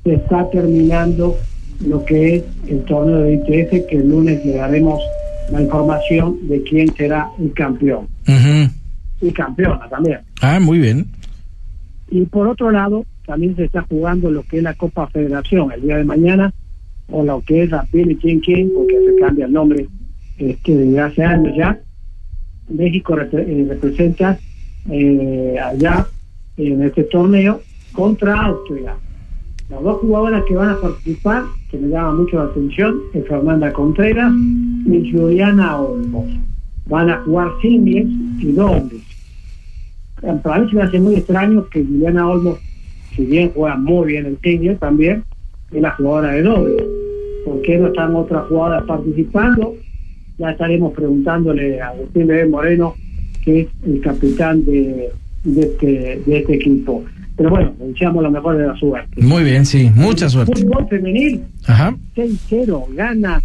se 0.05 0.15
está 0.15 0.49
terminando 0.51 1.37
lo 1.85 2.05
que 2.05 2.37
es 2.37 2.45
el 2.69 2.83
torneo 2.85 3.19
de 3.19 3.35
ITF, 3.35 3.89
que 3.89 3.97
el 3.97 4.09
lunes 4.09 4.45
le 4.45 4.55
daremos 4.55 5.01
la 5.51 5.63
información 5.63 6.49
de 6.49 6.63
quién 6.63 6.95
será 6.95 7.31
el 7.39 7.53
campeón. 7.53 8.09
Y 9.21 9.33
campeona 9.33 9.89
también. 9.89 10.21
Ah, 10.41 10.61
muy 10.61 10.79
bien. 10.79 11.07
Y 12.11 12.23
por 12.27 12.47
otro 12.47 12.71
lado, 12.71 13.05
también 13.29 13.55
se 13.57 13.65
está 13.65 13.83
jugando 13.83 14.31
lo 14.31 14.43
que 14.43 14.57
es 14.57 14.63
la 14.63 14.73
Copa 14.73 15.07
Federación 15.09 15.71
el 15.71 15.83
día 15.83 15.99
de 15.99 16.05
mañana, 16.05 16.51
o 17.11 17.23
lo 17.23 17.43
que 17.43 17.65
es 17.65 17.71
la 17.71 17.87
Billie 17.93 18.17
Jean 18.17 18.41
King, 18.41 18.69
porque 18.75 18.99
se 19.05 19.21
cambia 19.21 19.45
el 19.45 19.53
nombre 19.53 19.87
este, 20.39 20.75
desde 20.75 20.99
hace 20.99 21.23
años 21.23 21.55
ya. 21.55 21.79
México 22.71 23.19
eh, 23.19 23.67
representa 23.69 24.39
eh, 24.91 25.57
allá 25.63 26.07
en 26.57 26.83
este 26.83 27.05
torneo 27.05 27.61
contra 27.93 28.47
Austria. 28.47 28.95
Las 29.69 29.83
dos 29.83 29.99
jugadoras 29.99 30.45
que 30.49 30.55
van 30.55 30.71
a 30.71 30.81
participar, 30.81 31.43
que 31.71 31.77
me 31.77 31.89
llama 31.89 32.13
mucho 32.13 32.39
la 32.39 32.45
atención, 32.45 32.99
es 33.13 33.29
Fernanda 33.29 33.71
Contreras 33.75 34.33
y 34.87 35.13
Juliana 35.13 35.79
Olmos. 35.79 36.31
Van 36.87 37.11
a 37.11 37.19
jugar 37.19 37.49
singles 37.61 38.07
y 38.39 38.53
dobles. 38.53 39.03
Para 40.43 40.61
mí 40.61 40.71
se 40.71 40.77
me 40.77 40.83
hace 40.83 40.99
muy 40.99 41.17
extraño 41.17 41.69
que 41.69 41.85
Juliana 41.85 42.27
Olmos, 42.27 42.59
si 43.19 43.27
bien 43.27 43.51
juega 43.55 43.77
muy 43.77 44.07
bien 44.13 44.25
el 44.27 44.39
singles 44.43 44.79
también, 44.79 45.25
es 45.73 45.83
la 45.83 45.91
jugadora 45.91 46.33
de 46.33 46.43
dobles. 46.43 46.83
¿Por 47.45 47.61
qué 47.63 47.77
no 47.77 47.89
están 47.89 48.15
otras 48.15 48.47
jugadoras 48.47 48.85
participando? 48.85 49.75
Ya 50.39 50.51
estaremos 50.53 50.93
preguntándole 50.95 51.81
a 51.81 51.89
Agustín 51.89 52.29
Bebé 52.29 52.47
Moreno, 52.49 52.95
que 53.45 53.61
es 53.63 53.69
el 53.85 54.01
capitán 54.01 54.65
de, 54.65 55.11
de, 55.43 55.61
este, 55.61 56.23
de 56.25 56.39
este 56.39 56.55
equipo. 56.55 57.05
Pero 57.37 57.51
bueno, 57.51 57.75
deseamos 57.81 58.23
lo 58.23 58.31
mejor 58.31 58.57
de 58.57 58.67
la 58.69 58.77
suerte. 58.77 59.21
Muy 59.21 59.43
bien, 59.43 59.67
sí, 59.67 59.91
mucha 59.95 60.29
suerte. 60.29 60.61
Fútbol 60.61 60.87
femenil, 60.89 61.43
Ajá. 61.67 61.95
6-0, 62.17 62.95
gana 62.95 63.43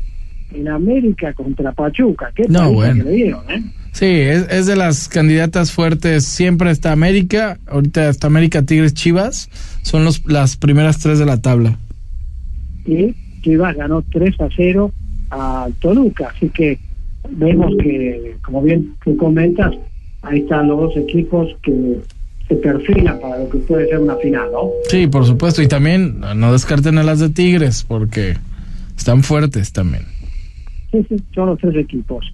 en 0.54 0.68
América 0.68 1.34
contra 1.34 1.72
Pachuca. 1.72 2.32
Qué 2.36 2.44
No, 2.48 2.72
bueno. 2.74 3.04
que 3.04 3.10
le 3.10 3.16
dieron, 3.16 3.42
¿eh? 3.50 3.64
Sí, 3.94 4.06
es, 4.06 4.48
es 4.50 4.66
de 4.66 4.76
las 4.76 5.08
candidatas 5.08 5.72
fuertes. 5.72 6.26
Siempre 6.26 6.72
está 6.72 6.92
América. 6.92 7.60
Ahorita 7.68 8.10
está 8.10 8.28
América, 8.28 8.64
Tigres, 8.64 8.94
Chivas. 8.94 9.50
Son 9.84 10.04
los, 10.04 10.26
las 10.26 10.58
primeras 10.58 11.00
tres 11.00 11.20
de 11.20 11.26
la 11.26 11.40
tabla. 11.42 11.78
Y 12.86 13.14
Chivas 13.42 13.76
ganó 13.76 14.02
3 14.02 14.42
a 14.42 14.50
0 14.56 14.92
a 15.30 15.70
Toluca. 15.80 16.32
Así 16.36 16.50
que 16.50 16.80
vemos 17.30 17.72
que, 17.82 18.36
como 18.44 18.64
bien 18.64 18.96
tú 19.04 19.16
comentas, 19.16 19.74
ahí 20.24 20.40
están 20.40 20.68
los 20.68 20.80
dos 20.80 20.98
equipos 20.98 21.56
que 21.62 22.00
se 22.48 22.56
perfilan 22.56 23.20
para 23.20 23.38
lo 23.40 23.50
que 23.50 23.60
puede 23.60 23.88
ser 23.88 24.00
una 24.00 24.16
final, 24.16 24.50
¿no? 24.52 24.72
Sí, 24.90 25.08
por 25.08 25.26
supuesto. 25.26 25.62
Y 25.62 25.68
también 25.68 26.20
no 26.36 26.52
descarten 26.52 26.98
a 26.98 27.04
las 27.04 27.20
de 27.20 27.30
Tigres 27.30 27.86
porque 27.88 28.38
están 28.98 29.24
fuertes 29.24 29.72
también. 29.72 30.04
Sí, 30.92 31.06
sí, 31.10 31.16
son 31.34 31.48
los 31.48 31.60
tres 31.60 31.76
equipos. 31.76 32.26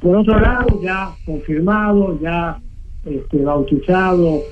Por 0.00 0.16
otro 0.16 0.38
lado, 0.38 0.80
ya 0.82 1.10
confirmado, 1.24 2.18
ya 2.20 2.60
este, 3.04 3.38
bautizado, 3.38 4.42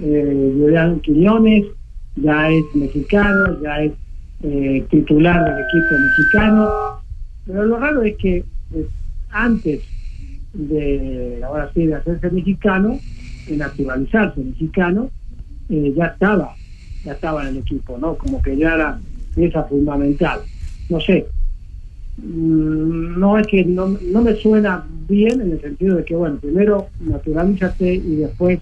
eh, 0.00 0.98
Quiñones, 1.02 1.66
ya 2.16 2.50
es 2.50 2.64
mexicano, 2.74 3.60
ya 3.62 3.82
es 3.82 3.92
eh, 4.42 4.84
titular 4.90 5.44
del 5.44 5.64
equipo 5.64 5.98
mexicano. 5.98 6.68
Pero 7.46 7.64
lo 7.66 7.78
raro 7.78 8.02
es 8.02 8.16
que 8.16 8.44
pues, 8.70 8.86
antes 9.30 9.82
de, 10.52 11.40
ahora 11.44 11.70
sí, 11.72 11.86
de 11.86 11.94
hacerse 11.94 12.30
mexicano, 12.30 12.98
de 13.48 13.56
naturalizarse 13.56 14.40
mexicano, 14.40 15.10
eh, 15.68 15.92
ya 15.96 16.06
estaba, 16.06 16.54
ya 17.04 17.12
estaba 17.12 17.42
en 17.42 17.48
el 17.48 17.56
equipo, 17.58 17.96
¿no? 17.98 18.16
Como 18.16 18.42
que 18.42 18.56
ya 18.56 18.74
era 18.74 18.98
pieza 19.34 19.62
fundamental. 19.64 20.40
No 20.88 21.00
sé, 21.00 21.26
no 22.22 23.38
es 23.38 23.46
que 23.46 23.64
no, 23.64 23.96
no 24.10 24.22
me 24.22 24.34
suena 24.36 24.84
bien 25.08 25.40
en 25.40 25.52
el 25.52 25.60
sentido 25.60 25.96
de 25.96 26.04
que, 26.04 26.14
bueno, 26.16 26.36
primero 26.38 26.86
naturalízate 27.00 27.94
y 27.94 28.16
después 28.16 28.58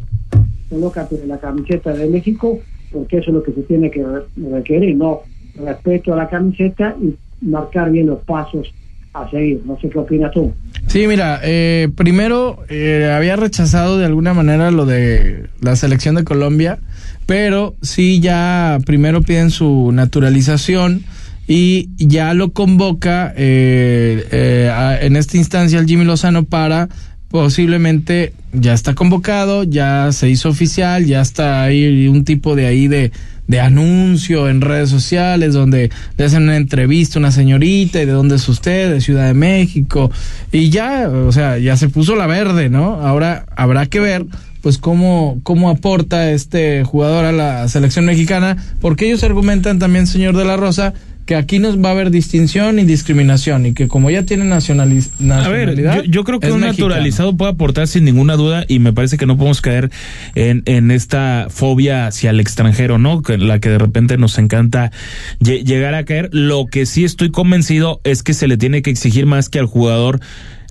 colócate 0.68 1.24
la 1.26 1.38
camiseta 1.38 1.92
de 1.92 2.08
México, 2.08 2.58
porque 2.92 3.18
eso 3.18 3.30
es 3.30 3.34
lo 3.34 3.42
que 3.42 3.52
se 3.52 3.62
tiene 3.62 3.90
que 3.90 4.02
re- 4.04 4.22
requerir, 4.50 4.96
no 4.96 5.20
respeto 5.56 6.12
a 6.14 6.16
la 6.16 6.28
camiseta 6.28 6.96
y 7.00 7.14
marcar 7.46 7.90
bien 7.90 8.06
los 8.06 8.20
pasos 8.24 8.72
a 9.12 9.30
seguir. 9.30 9.62
No 9.64 9.78
sé 9.80 9.88
qué 9.88 9.98
opinas 9.98 10.32
tú. 10.32 10.52
Sí, 10.88 11.06
mira, 11.06 11.40
eh, 11.44 11.88
primero 11.94 12.58
eh, 12.68 13.10
había 13.14 13.36
rechazado 13.36 13.98
de 13.98 14.04
alguna 14.06 14.34
manera 14.34 14.70
lo 14.72 14.84
de 14.86 15.46
la 15.60 15.76
selección 15.76 16.16
de 16.16 16.24
Colombia, 16.24 16.78
pero 17.26 17.74
sí 17.82 18.20
ya 18.20 18.78
primero 18.84 19.22
piden 19.22 19.50
su 19.50 19.92
naturalización 19.92 21.02
y 21.46 21.90
ya 21.96 22.34
lo 22.34 22.52
convoca 22.52 23.32
eh, 23.36 24.26
eh, 24.30 24.98
en 25.02 25.16
esta 25.16 25.36
instancia 25.36 25.78
el 25.78 25.86
Jimmy 25.86 26.04
Lozano 26.04 26.44
para 26.44 26.88
posiblemente 27.28 28.32
ya 28.52 28.74
está 28.74 28.94
convocado, 28.94 29.64
ya 29.64 30.12
se 30.12 30.30
hizo 30.30 30.48
oficial, 30.48 31.04
ya 31.04 31.20
está 31.20 31.64
ahí 31.64 32.06
un 32.06 32.24
tipo 32.24 32.54
de 32.54 32.66
ahí 32.66 32.86
de, 32.86 33.10
de 33.48 33.60
anuncio 33.60 34.48
en 34.48 34.60
redes 34.60 34.88
sociales 34.88 35.52
donde 35.52 35.90
le 36.16 36.24
hacen 36.24 36.44
una 36.44 36.56
entrevista 36.56 37.18
a 37.18 37.20
una 37.20 37.32
señorita 37.32 38.00
y 38.00 38.06
de 38.06 38.12
dónde 38.12 38.36
es 38.36 38.48
usted, 38.48 38.92
de 38.92 39.00
Ciudad 39.00 39.26
de 39.26 39.34
México 39.34 40.12
y 40.52 40.70
ya, 40.70 41.08
o 41.08 41.32
sea, 41.32 41.58
ya 41.58 41.76
se 41.76 41.88
puso 41.88 42.14
la 42.14 42.28
verde, 42.28 42.68
¿no? 42.68 43.00
Ahora 43.00 43.46
habrá 43.56 43.86
que 43.86 43.98
ver 43.98 44.26
pues 44.62 44.78
cómo, 44.78 45.40
cómo 45.42 45.68
aporta 45.68 46.30
este 46.30 46.84
jugador 46.84 47.26
a 47.26 47.32
la 47.32 47.68
selección 47.68 48.06
mexicana, 48.06 48.56
porque 48.80 49.06
ellos 49.06 49.22
argumentan 49.24 49.78
también, 49.78 50.06
señor 50.06 50.36
de 50.36 50.44
la 50.46 50.56
Rosa, 50.56 50.94
que 51.26 51.36
aquí 51.36 51.58
no 51.58 51.80
va 51.80 51.88
a 51.90 51.92
haber 51.92 52.10
distinción 52.10 52.76
ni 52.76 52.84
discriminación 52.84 53.66
y 53.66 53.72
que 53.74 53.88
como 53.88 54.10
ya 54.10 54.24
tiene 54.24 54.44
nacionaliz 54.44 55.10
A 55.30 55.48
ver, 55.48 55.68
nacionalidad... 55.68 55.96
yo, 55.96 56.10
yo 56.10 56.24
creo 56.24 56.40
que 56.40 56.52
un 56.52 56.60
mexicano. 56.60 56.88
naturalizado 56.88 57.36
puede 57.36 57.52
aportar 57.52 57.88
sin 57.88 58.04
ninguna 58.04 58.36
duda 58.36 58.64
y 58.68 58.78
me 58.78 58.92
parece 58.92 59.16
que 59.16 59.26
no 59.26 59.36
podemos 59.36 59.60
caer 59.60 59.90
en, 60.34 60.62
en 60.66 60.90
esta 60.90 61.46
fobia 61.50 62.06
hacia 62.06 62.30
el 62.30 62.40
extranjero, 62.40 62.98
¿no? 62.98 63.22
Que 63.22 63.38
la 63.38 63.58
que 63.58 63.70
de 63.70 63.78
repente 63.78 64.18
nos 64.18 64.36
encanta 64.38 64.92
lle- 65.40 65.64
llegar 65.64 65.94
a 65.94 66.04
caer. 66.04 66.28
Lo 66.32 66.66
que 66.66 66.84
sí 66.86 67.04
estoy 67.04 67.30
convencido 67.30 68.00
es 68.04 68.22
que 68.22 68.34
se 68.34 68.46
le 68.48 68.56
tiene 68.56 68.82
que 68.82 68.90
exigir 68.90 69.26
más 69.26 69.48
que 69.48 69.58
al 69.58 69.66
jugador 69.66 70.20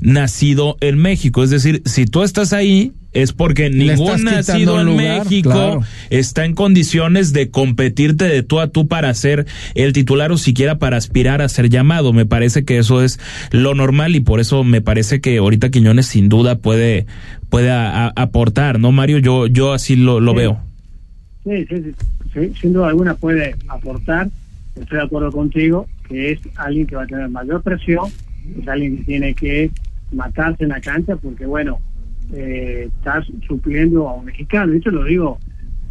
nacido 0.01 0.77
en 0.81 0.97
México. 0.97 1.43
Es 1.43 1.49
decir, 1.49 1.81
si 1.85 2.05
tú 2.05 2.23
estás 2.23 2.53
ahí 2.53 2.91
es 3.13 3.31
porque 3.31 3.69
ningún 3.69 4.23
nacido 4.23 4.79
en 4.79 4.87
lugar, 4.87 5.23
México 5.25 5.51
claro. 5.51 5.81
está 6.09 6.45
en 6.45 6.55
condiciones 6.55 7.31
de 7.31 7.51
competirte 7.51 8.25
de 8.25 8.41
tú 8.41 8.59
a 8.59 8.69
tú 8.69 8.87
para 8.87 9.13
ser 9.13 9.45
el 9.75 9.93
titular 9.93 10.31
o 10.31 10.37
siquiera 10.37 10.79
para 10.79 10.97
aspirar 10.97 11.41
a 11.41 11.47
ser 11.49 11.69
llamado. 11.69 12.11
Me 12.11 12.25
parece 12.25 12.65
que 12.65 12.79
eso 12.79 13.03
es 13.03 13.19
lo 13.51 13.75
normal 13.75 14.15
y 14.15 14.19
por 14.19 14.39
eso 14.39 14.63
me 14.63 14.81
parece 14.81 15.21
que 15.21 15.37
ahorita 15.37 15.69
Quiñones 15.69 16.07
sin 16.07 16.27
duda 16.27 16.55
puede, 16.57 17.05
puede 17.49 17.69
a- 17.69 18.07
a- 18.07 18.13
aportar, 18.15 18.79
¿no, 18.79 18.91
Mario? 18.91 19.19
Yo, 19.19 19.45
yo 19.45 19.73
así 19.73 19.95
lo, 19.95 20.19
lo 20.19 20.31
Sí. 20.31 20.37
veo. 20.37 20.59
Sí, 21.43 21.65
sí, 21.69 21.75
sí, 21.83 21.91
sí, 22.33 22.53
sin 22.61 22.73
duda 22.73 22.87
alguna 22.87 23.13
puede 23.13 23.55
aportar. 23.67 24.29
Estoy 24.79 24.97
de 24.97 25.03
acuerdo 25.03 25.31
contigo 25.31 25.87
que 26.09 26.31
es 26.31 26.39
alguien 26.55 26.87
que 26.87 26.95
va 26.95 27.03
a 27.03 27.07
tener 27.07 27.29
mayor 27.29 27.61
presión, 27.61 28.05
es 28.59 28.67
alguien 28.67 28.97
que 28.97 29.03
tiene 29.03 29.33
que 29.33 29.71
matarse 30.11 30.63
en 30.63 30.69
la 30.69 30.81
cancha 30.81 31.15
porque, 31.15 31.45
bueno, 31.45 31.79
eh, 32.33 32.89
estás 32.95 33.25
supliendo 33.47 34.07
a 34.07 34.13
un 34.13 34.25
mexicano. 34.25 34.73
Y 34.73 34.77
eso 34.77 34.89
lo 34.91 35.03
digo, 35.05 35.39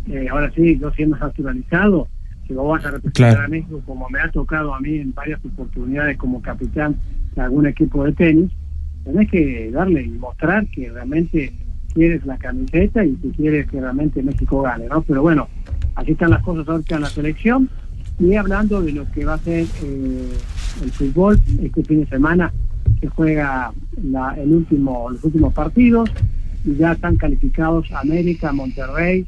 eh, 0.09 0.29
ahora 0.31 0.51
sí, 0.55 0.79
yo 0.79 0.91
siendo 0.93 1.17
naturalizado, 1.17 2.09
si 2.47 2.55
vos 2.55 2.71
vas 2.71 2.85
a 2.85 2.91
representar 2.93 3.33
Claro. 3.35 3.45
a 3.45 3.49
México 3.49 3.83
como 3.87 4.09
me 4.11 4.21
ha 4.21 4.31
tocado 4.31 4.75
a 4.75 4.81
mí 4.81 4.97
en 4.99 5.15
varias 5.15 5.45
oportunidades 5.45 6.17
como 6.17 6.43
capitán 6.43 6.97
de 7.35 7.43
algún 7.43 7.67
equipo 7.67 8.05
de 8.05 8.13
tenis, 8.13 8.51
tenés 9.05 9.31
que 9.31 9.71
darle 9.73 10.03
y 10.03 10.09
mostrar 10.11 10.67
que 10.69 10.91
realmente 10.91 11.53
quieres 11.95 12.25
la 12.25 12.39
camiseta 12.39 13.05
y 13.05 13.15
que 13.17 13.31
quieres 13.31 13.69
que 13.71 13.81
realmente 13.81 14.23
México 14.23 14.63
gane, 14.63 14.87
¿no? 14.89 15.03
Pero 15.03 15.23
bueno, 15.23 15.49
así 15.95 16.13
están 16.13 16.31
las 16.31 16.43
cosas 16.43 16.67
ahorita 16.69 16.97
en 16.97 17.03
la 17.03 17.09
selección. 17.09 17.69
Y 18.19 18.35
hablando 18.35 18.81
de 18.83 18.93
lo 18.93 19.11
que 19.13 19.25
va 19.25 19.35
a 19.35 19.39
ser 19.39 19.65
eh, 19.85 20.29
el 20.83 20.91
fútbol 20.93 21.41
este 21.63 21.83
fin 21.85 22.01
de 22.01 22.07
semana, 22.07 22.53
que 23.01 23.09
juega 23.09 23.73
la- 24.03 24.35
el 24.41 24.53
último, 24.53 25.11
los 25.11 25.23
últimos 25.25 25.53
partidos, 25.53 26.11
y 26.65 26.77
ya 26.77 26.93
están 26.93 27.17
calificados 27.17 27.91
América, 27.93 28.53
Monterrey, 28.53 29.27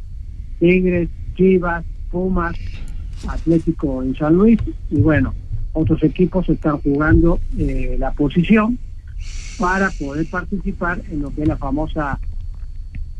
Tigres, 0.61 1.09
Chivas, 1.37 1.85
Pumas, 2.11 2.55
Atlético 3.29 4.03
en 4.03 4.15
San 4.17 4.35
Luis, 4.35 4.59
y 4.91 4.97
bueno, 5.01 5.35
otros 5.73 6.03
equipos 6.03 6.49
están 6.49 6.79
jugando 6.79 7.41
eh, 7.59 7.97
la 7.99 8.13
posición 8.13 8.79
para 9.59 9.91
poder 9.91 10.27
participar 10.27 11.01
en 11.11 11.23
lo 11.23 11.35
que 11.35 11.43
es 11.43 11.49
la 11.49 11.57
famosa 11.57 12.19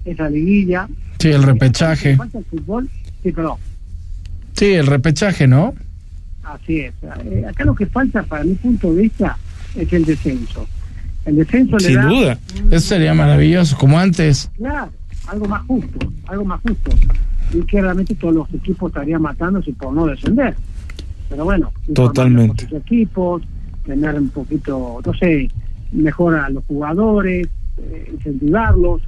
esa 0.05 0.29
liguilla. 0.29 0.89
Sí, 1.18 1.29
el 1.29 1.43
repechaje. 1.43 2.16
Falta 2.16 2.39
el 2.39 2.45
fútbol, 2.45 2.89
sí, 3.22 3.33
perdón. 3.33 3.57
Sí, 4.53 4.66
el 4.66 4.87
repechaje, 4.87 5.47
¿no? 5.49 5.75
Así 6.45 6.80
es. 6.80 6.95
Eh, 7.24 7.45
acá 7.49 7.64
lo 7.64 7.74
que 7.74 7.86
falta, 7.86 8.22
para 8.22 8.45
mi 8.45 8.55
punto 8.55 8.92
de 8.92 9.03
vista, 9.03 9.36
es 9.74 9.92
el 9.92 10.05
descenso. 10.05 10.66
El 11.24 11.36
descenso 11.36 11.76
le 11.78 11.84
Sin 11.84 11.95
da, 11.97 12.07
duda. 12.07 12.38
Eso 12.70 12.86
sería 12.88 13.14
maravilloso, 13.14 13.76
como 13.78 13.99
antes. 13.99 14.51
claro, 14.57 14.90
algo 15.26 15.49
más 15.49 15.62
justo, 15.66 16.12
algo 16.26 16.45
más 16.45 16.61
justo. 16.61 16.90
Y 17.53 17.62
que 17.62 17.80
realmente 17.80 18.14
todos 18.14 18.34
los 18.34 18.55
equipos 18.55 18.90
estarían 18.90 19.22
matándose 19.22 19.72
por 19.72 19.92
no 19.95 20.07
descender. 20.07 20.55
Pero 21.28 21.45
bueno, 21.45 21.72
Totalmente. 21.95 22.64
los 22.70 22.82
equipos, 22.82 23.42
tener 23.86 24.14
un 24.16 24.28
poquito, 24.28 25.01
no 25.05 25.14
sé, 25.14 25.49
mejor 25.92 26.34
a 26.36 26.51
los 26.51 26.64
jugadores, 26.66 27.49
eh, 27.78 28.11
incentivarlos, 28.12 29.01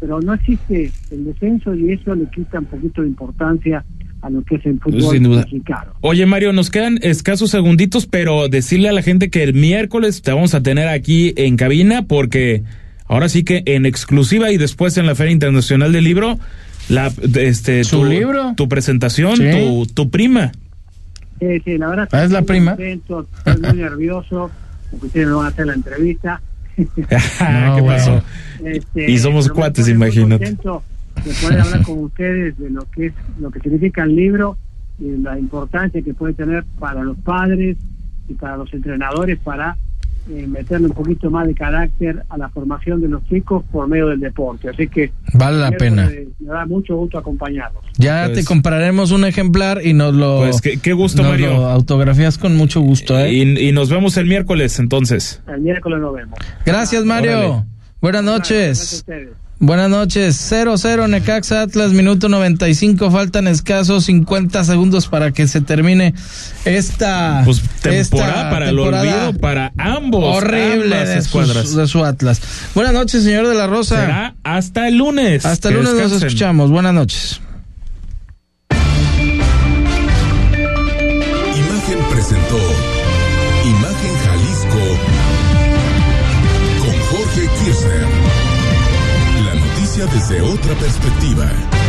pero 0.00 0.20
no 0.20 0.34
existe 0.34 0.92
el 1.10 1.24
descenso 1.24 1.74
y 1.74 1.92
eso 1.92 2.14
le 2.14 2.26
quita 2.26 2.58
un 2.58 2.66
poquito 2.66 3.00
de 3.02 3.08
importancia 3.08 3.84
a 4.24 4.30
lo 4.30 4.42
que 4.42 4.54
es 4.56 4.64
el 4.66 4.80
fútbol 4.80 5.02
Sin 5.12 5.22
duda. 5.24 5.42
mexicano. 5.42 5.92
Oye, 6.00 6.24
Mario, 6.24 6.52
nos 6.52 6.70
quedan 6.70 6.98
escasos 7.02 7.50
segunditos, 7.50 8.06
pero 8.06 8.48
decirle 8.48 8.88
a 8.88 8.92
la 8.92 9.02
gente 9.02 9.28
que 9.28 9.42
el 9.42 9.52
miércoles 9.54 10.22
te 10.22 10.32
vamos 10.32 10.54
a 10.54 10.62
tener 10.62 10.88
aquí 10.88 11.34
en 11.36 11.56
cabina 11.56 12.02
porque 12.06 12.62
ahora 13.06 13.28
sí 13.28 13.44
que 13.44 13.62
en 13.66 13.84
exclusiva 13.84 14.50
y 14.50 14.56
después 14.56 14.96
en 14.96 15.06
la 15.06 15.14
Feria 15.14 15.32
Internacional 15.32 15.92
del 15.92 16.04
Libro, 16.04 16.38
la, 16.88 17.12
este, 17.38 17.84
¿Su 17.84 17.98
tu, 17.98 18.04
libro? 18.06 18.54
tu 18.56 18.68
presentación, 18.68 19.36
Sí. 19.36 19.44
tu, 19.50 19.86
tu 19.92 20.10
prima. 20.10 20.52
Sí, 21.40 21.46
sí, 21.64 21.76
la 21.78 21.88
verdad. 21.88 22.08
Ah, 22.12 22.24
¿es 22.24 22.30
la 22.30 22.38
estoy 22.38 22.56
prima? 22.56 22.70
contento, 22.76 23.26
estoy 23.38 23.60
muy 23.60 23.82
nervioso, 23.82 24.50
porque 24.90 25.06
ustedes 25.08 25.26
me 25.26 25.34
van 25.34 25.44
a 25.46 25.48
hacer 25.48 25.66
la 25.66 25.74
entrevista. 25.74 26.40
¿Qué 26.76 27.82
pasó? 27.86 28.22
Este, 28.64 29.10
Y 29.10 29.18
somos 29.18 29.48
cuates, 29.50 29.86
imagínate. 29.88 30.46
contento 30.46 30.82
de 31.24 31.32
poder 31.42 31.60
hablar 31.60 31.82
con 31.86 31.98
ustedes 32.04 32.58
de 32.58 32.70
lo 32.70 32.84
que 32.90 33.06
es 33.06 33.12
lo 33.40 33.50
que 33.50 33.60
significa 33.60 34.02
el 34.04 34.14
libro 34.16 34.56
y 34.98 35.16
la 35.18 35.38
importancia 35.38 36.02
que 36.02 36.14
puede 36.14 36.34
tener 36.34 36.64
para 36.78 37.02
los 37.02 37.16
padres 37.18 37.76
y 38.28 38.34
para 38.34 38.56
los 38.56 38.72
entrenadores 38.72 39.38
para 39.38 39.76
eh, 40.30 40.46
meterle 40.48 40.86
un 40.86 40.94
poquito 40.94 41.30
más 41.30 41.46
de 41.46 41.54
carácter 41.54 42.22
a 42.30 42.38
la 42.38 42.48
formación 42.48 42.98
de 43.02 43.08
los 43.08 43.22
chicos 43.26 43.62
por 43.70 43.86
medio 43.88 44.08
del 44.08 44.20
deporte. 44.20 44.70
Así 44.70 44.88
que 44.88 45.12
Vale 45.34 45.58
la 45.58 45.70
pena. 45.72 46.06
Me, 46.06 46.28
me 46.40 46.46
da 46.50 46.64
mucho 46.64 46.96
gusto 46.96 47.18
acompañarlos. 47.18 47.82
Ya 47.98 48.24
Pues- 48.26 48.38
te 48.38 48.44
compraremos 48.46 49.10
un 49.10 49.26
ejemplar 49.26 49.84
y 49.84 49.92
nos 49.92 50.14
lo. 50.14 50.38
Pues 50.38 50.62
qué- 50.62 50.78
qué 50.78 50.94
gusto, 50.94 51.20
nos 51.22 51.32
Mario. 51.32 51.48
lo 51.52 51.66
autografías 51.66 52.38
con 52.38 52.56
mucho 52.56 52.80
gusto, 52.80 53.18
¿eh? 53.18 53.32
Y, 53.34 53.68
y 53.68 53.72
nos 53.72 53.90
vemos 53.90 54.16
el 54.16 54.26
miércoles 54.26 54.78
entonces. 54.78 55.42
El 55.46 55.60
miércoles 55.60 56.00
nos 56.00 56.14
vemos. 56.14 56.38
Gracias, 56.64 57.04
Mario. 57.04 57.32
Órale. 57.38 57.64
Buenas 58.00 58.22
Gracias 58.24 58.26
a 58.26 58.38
noches. 58.38 58.92
ustedes. 58.94 59.28
Buenas 59.66 59.88
noches. 59.88 60.36
0-0 60.52 61.08
Necaxa 61.08 61.62
Atlas, 61.62 61.92
minuto 61.92 62.28
95. 62.28 63.10
Faltan 63.10 63.46
escasos 63.48 64.04
50 64.04 64.62
segundos 64.64 65.06
para 65.08 65.32
que 65.32 65.48
se 65.48 65.60
termine 65.60 66.14
esta. 66.64 67.42
Pues 67.44 67.62
temporada 67.80 68.32
esta 68.32 68.50
para 68.50 68.68
el 68.68 68.78
olvido 68.78 69.32
para 69.40 69.72
ambos. 69.78 70.36
Horrible 70.36 71.06
de, 71.06 71.22
sus- 71.22 71.74
de 71.76 71.86
su 71.86 72.04
Atlas. 72.04 72.40
Buenas 72.74 72.92
noches, 72.94 73.22
señor 73.24 73.46
de 73.48 73.54
la 73.54 73.66
Rosa. 73.66 74.00
Será 74.00 74.34
hasta 74.44 74.88
el 74.88 74.96
lunes. 74.98 75.46
Hasta 75.46 75.68
el 75.70 75.76
lunes 75.76 75.94
nos 75.94 76.12
escuchamos. 76.22 76.70
Buenas 76.70 76.92
noches. 76.94 77.40
Desde 90.28 90.40
otra 90.40 90.74
perspectiva. 90.76 91.83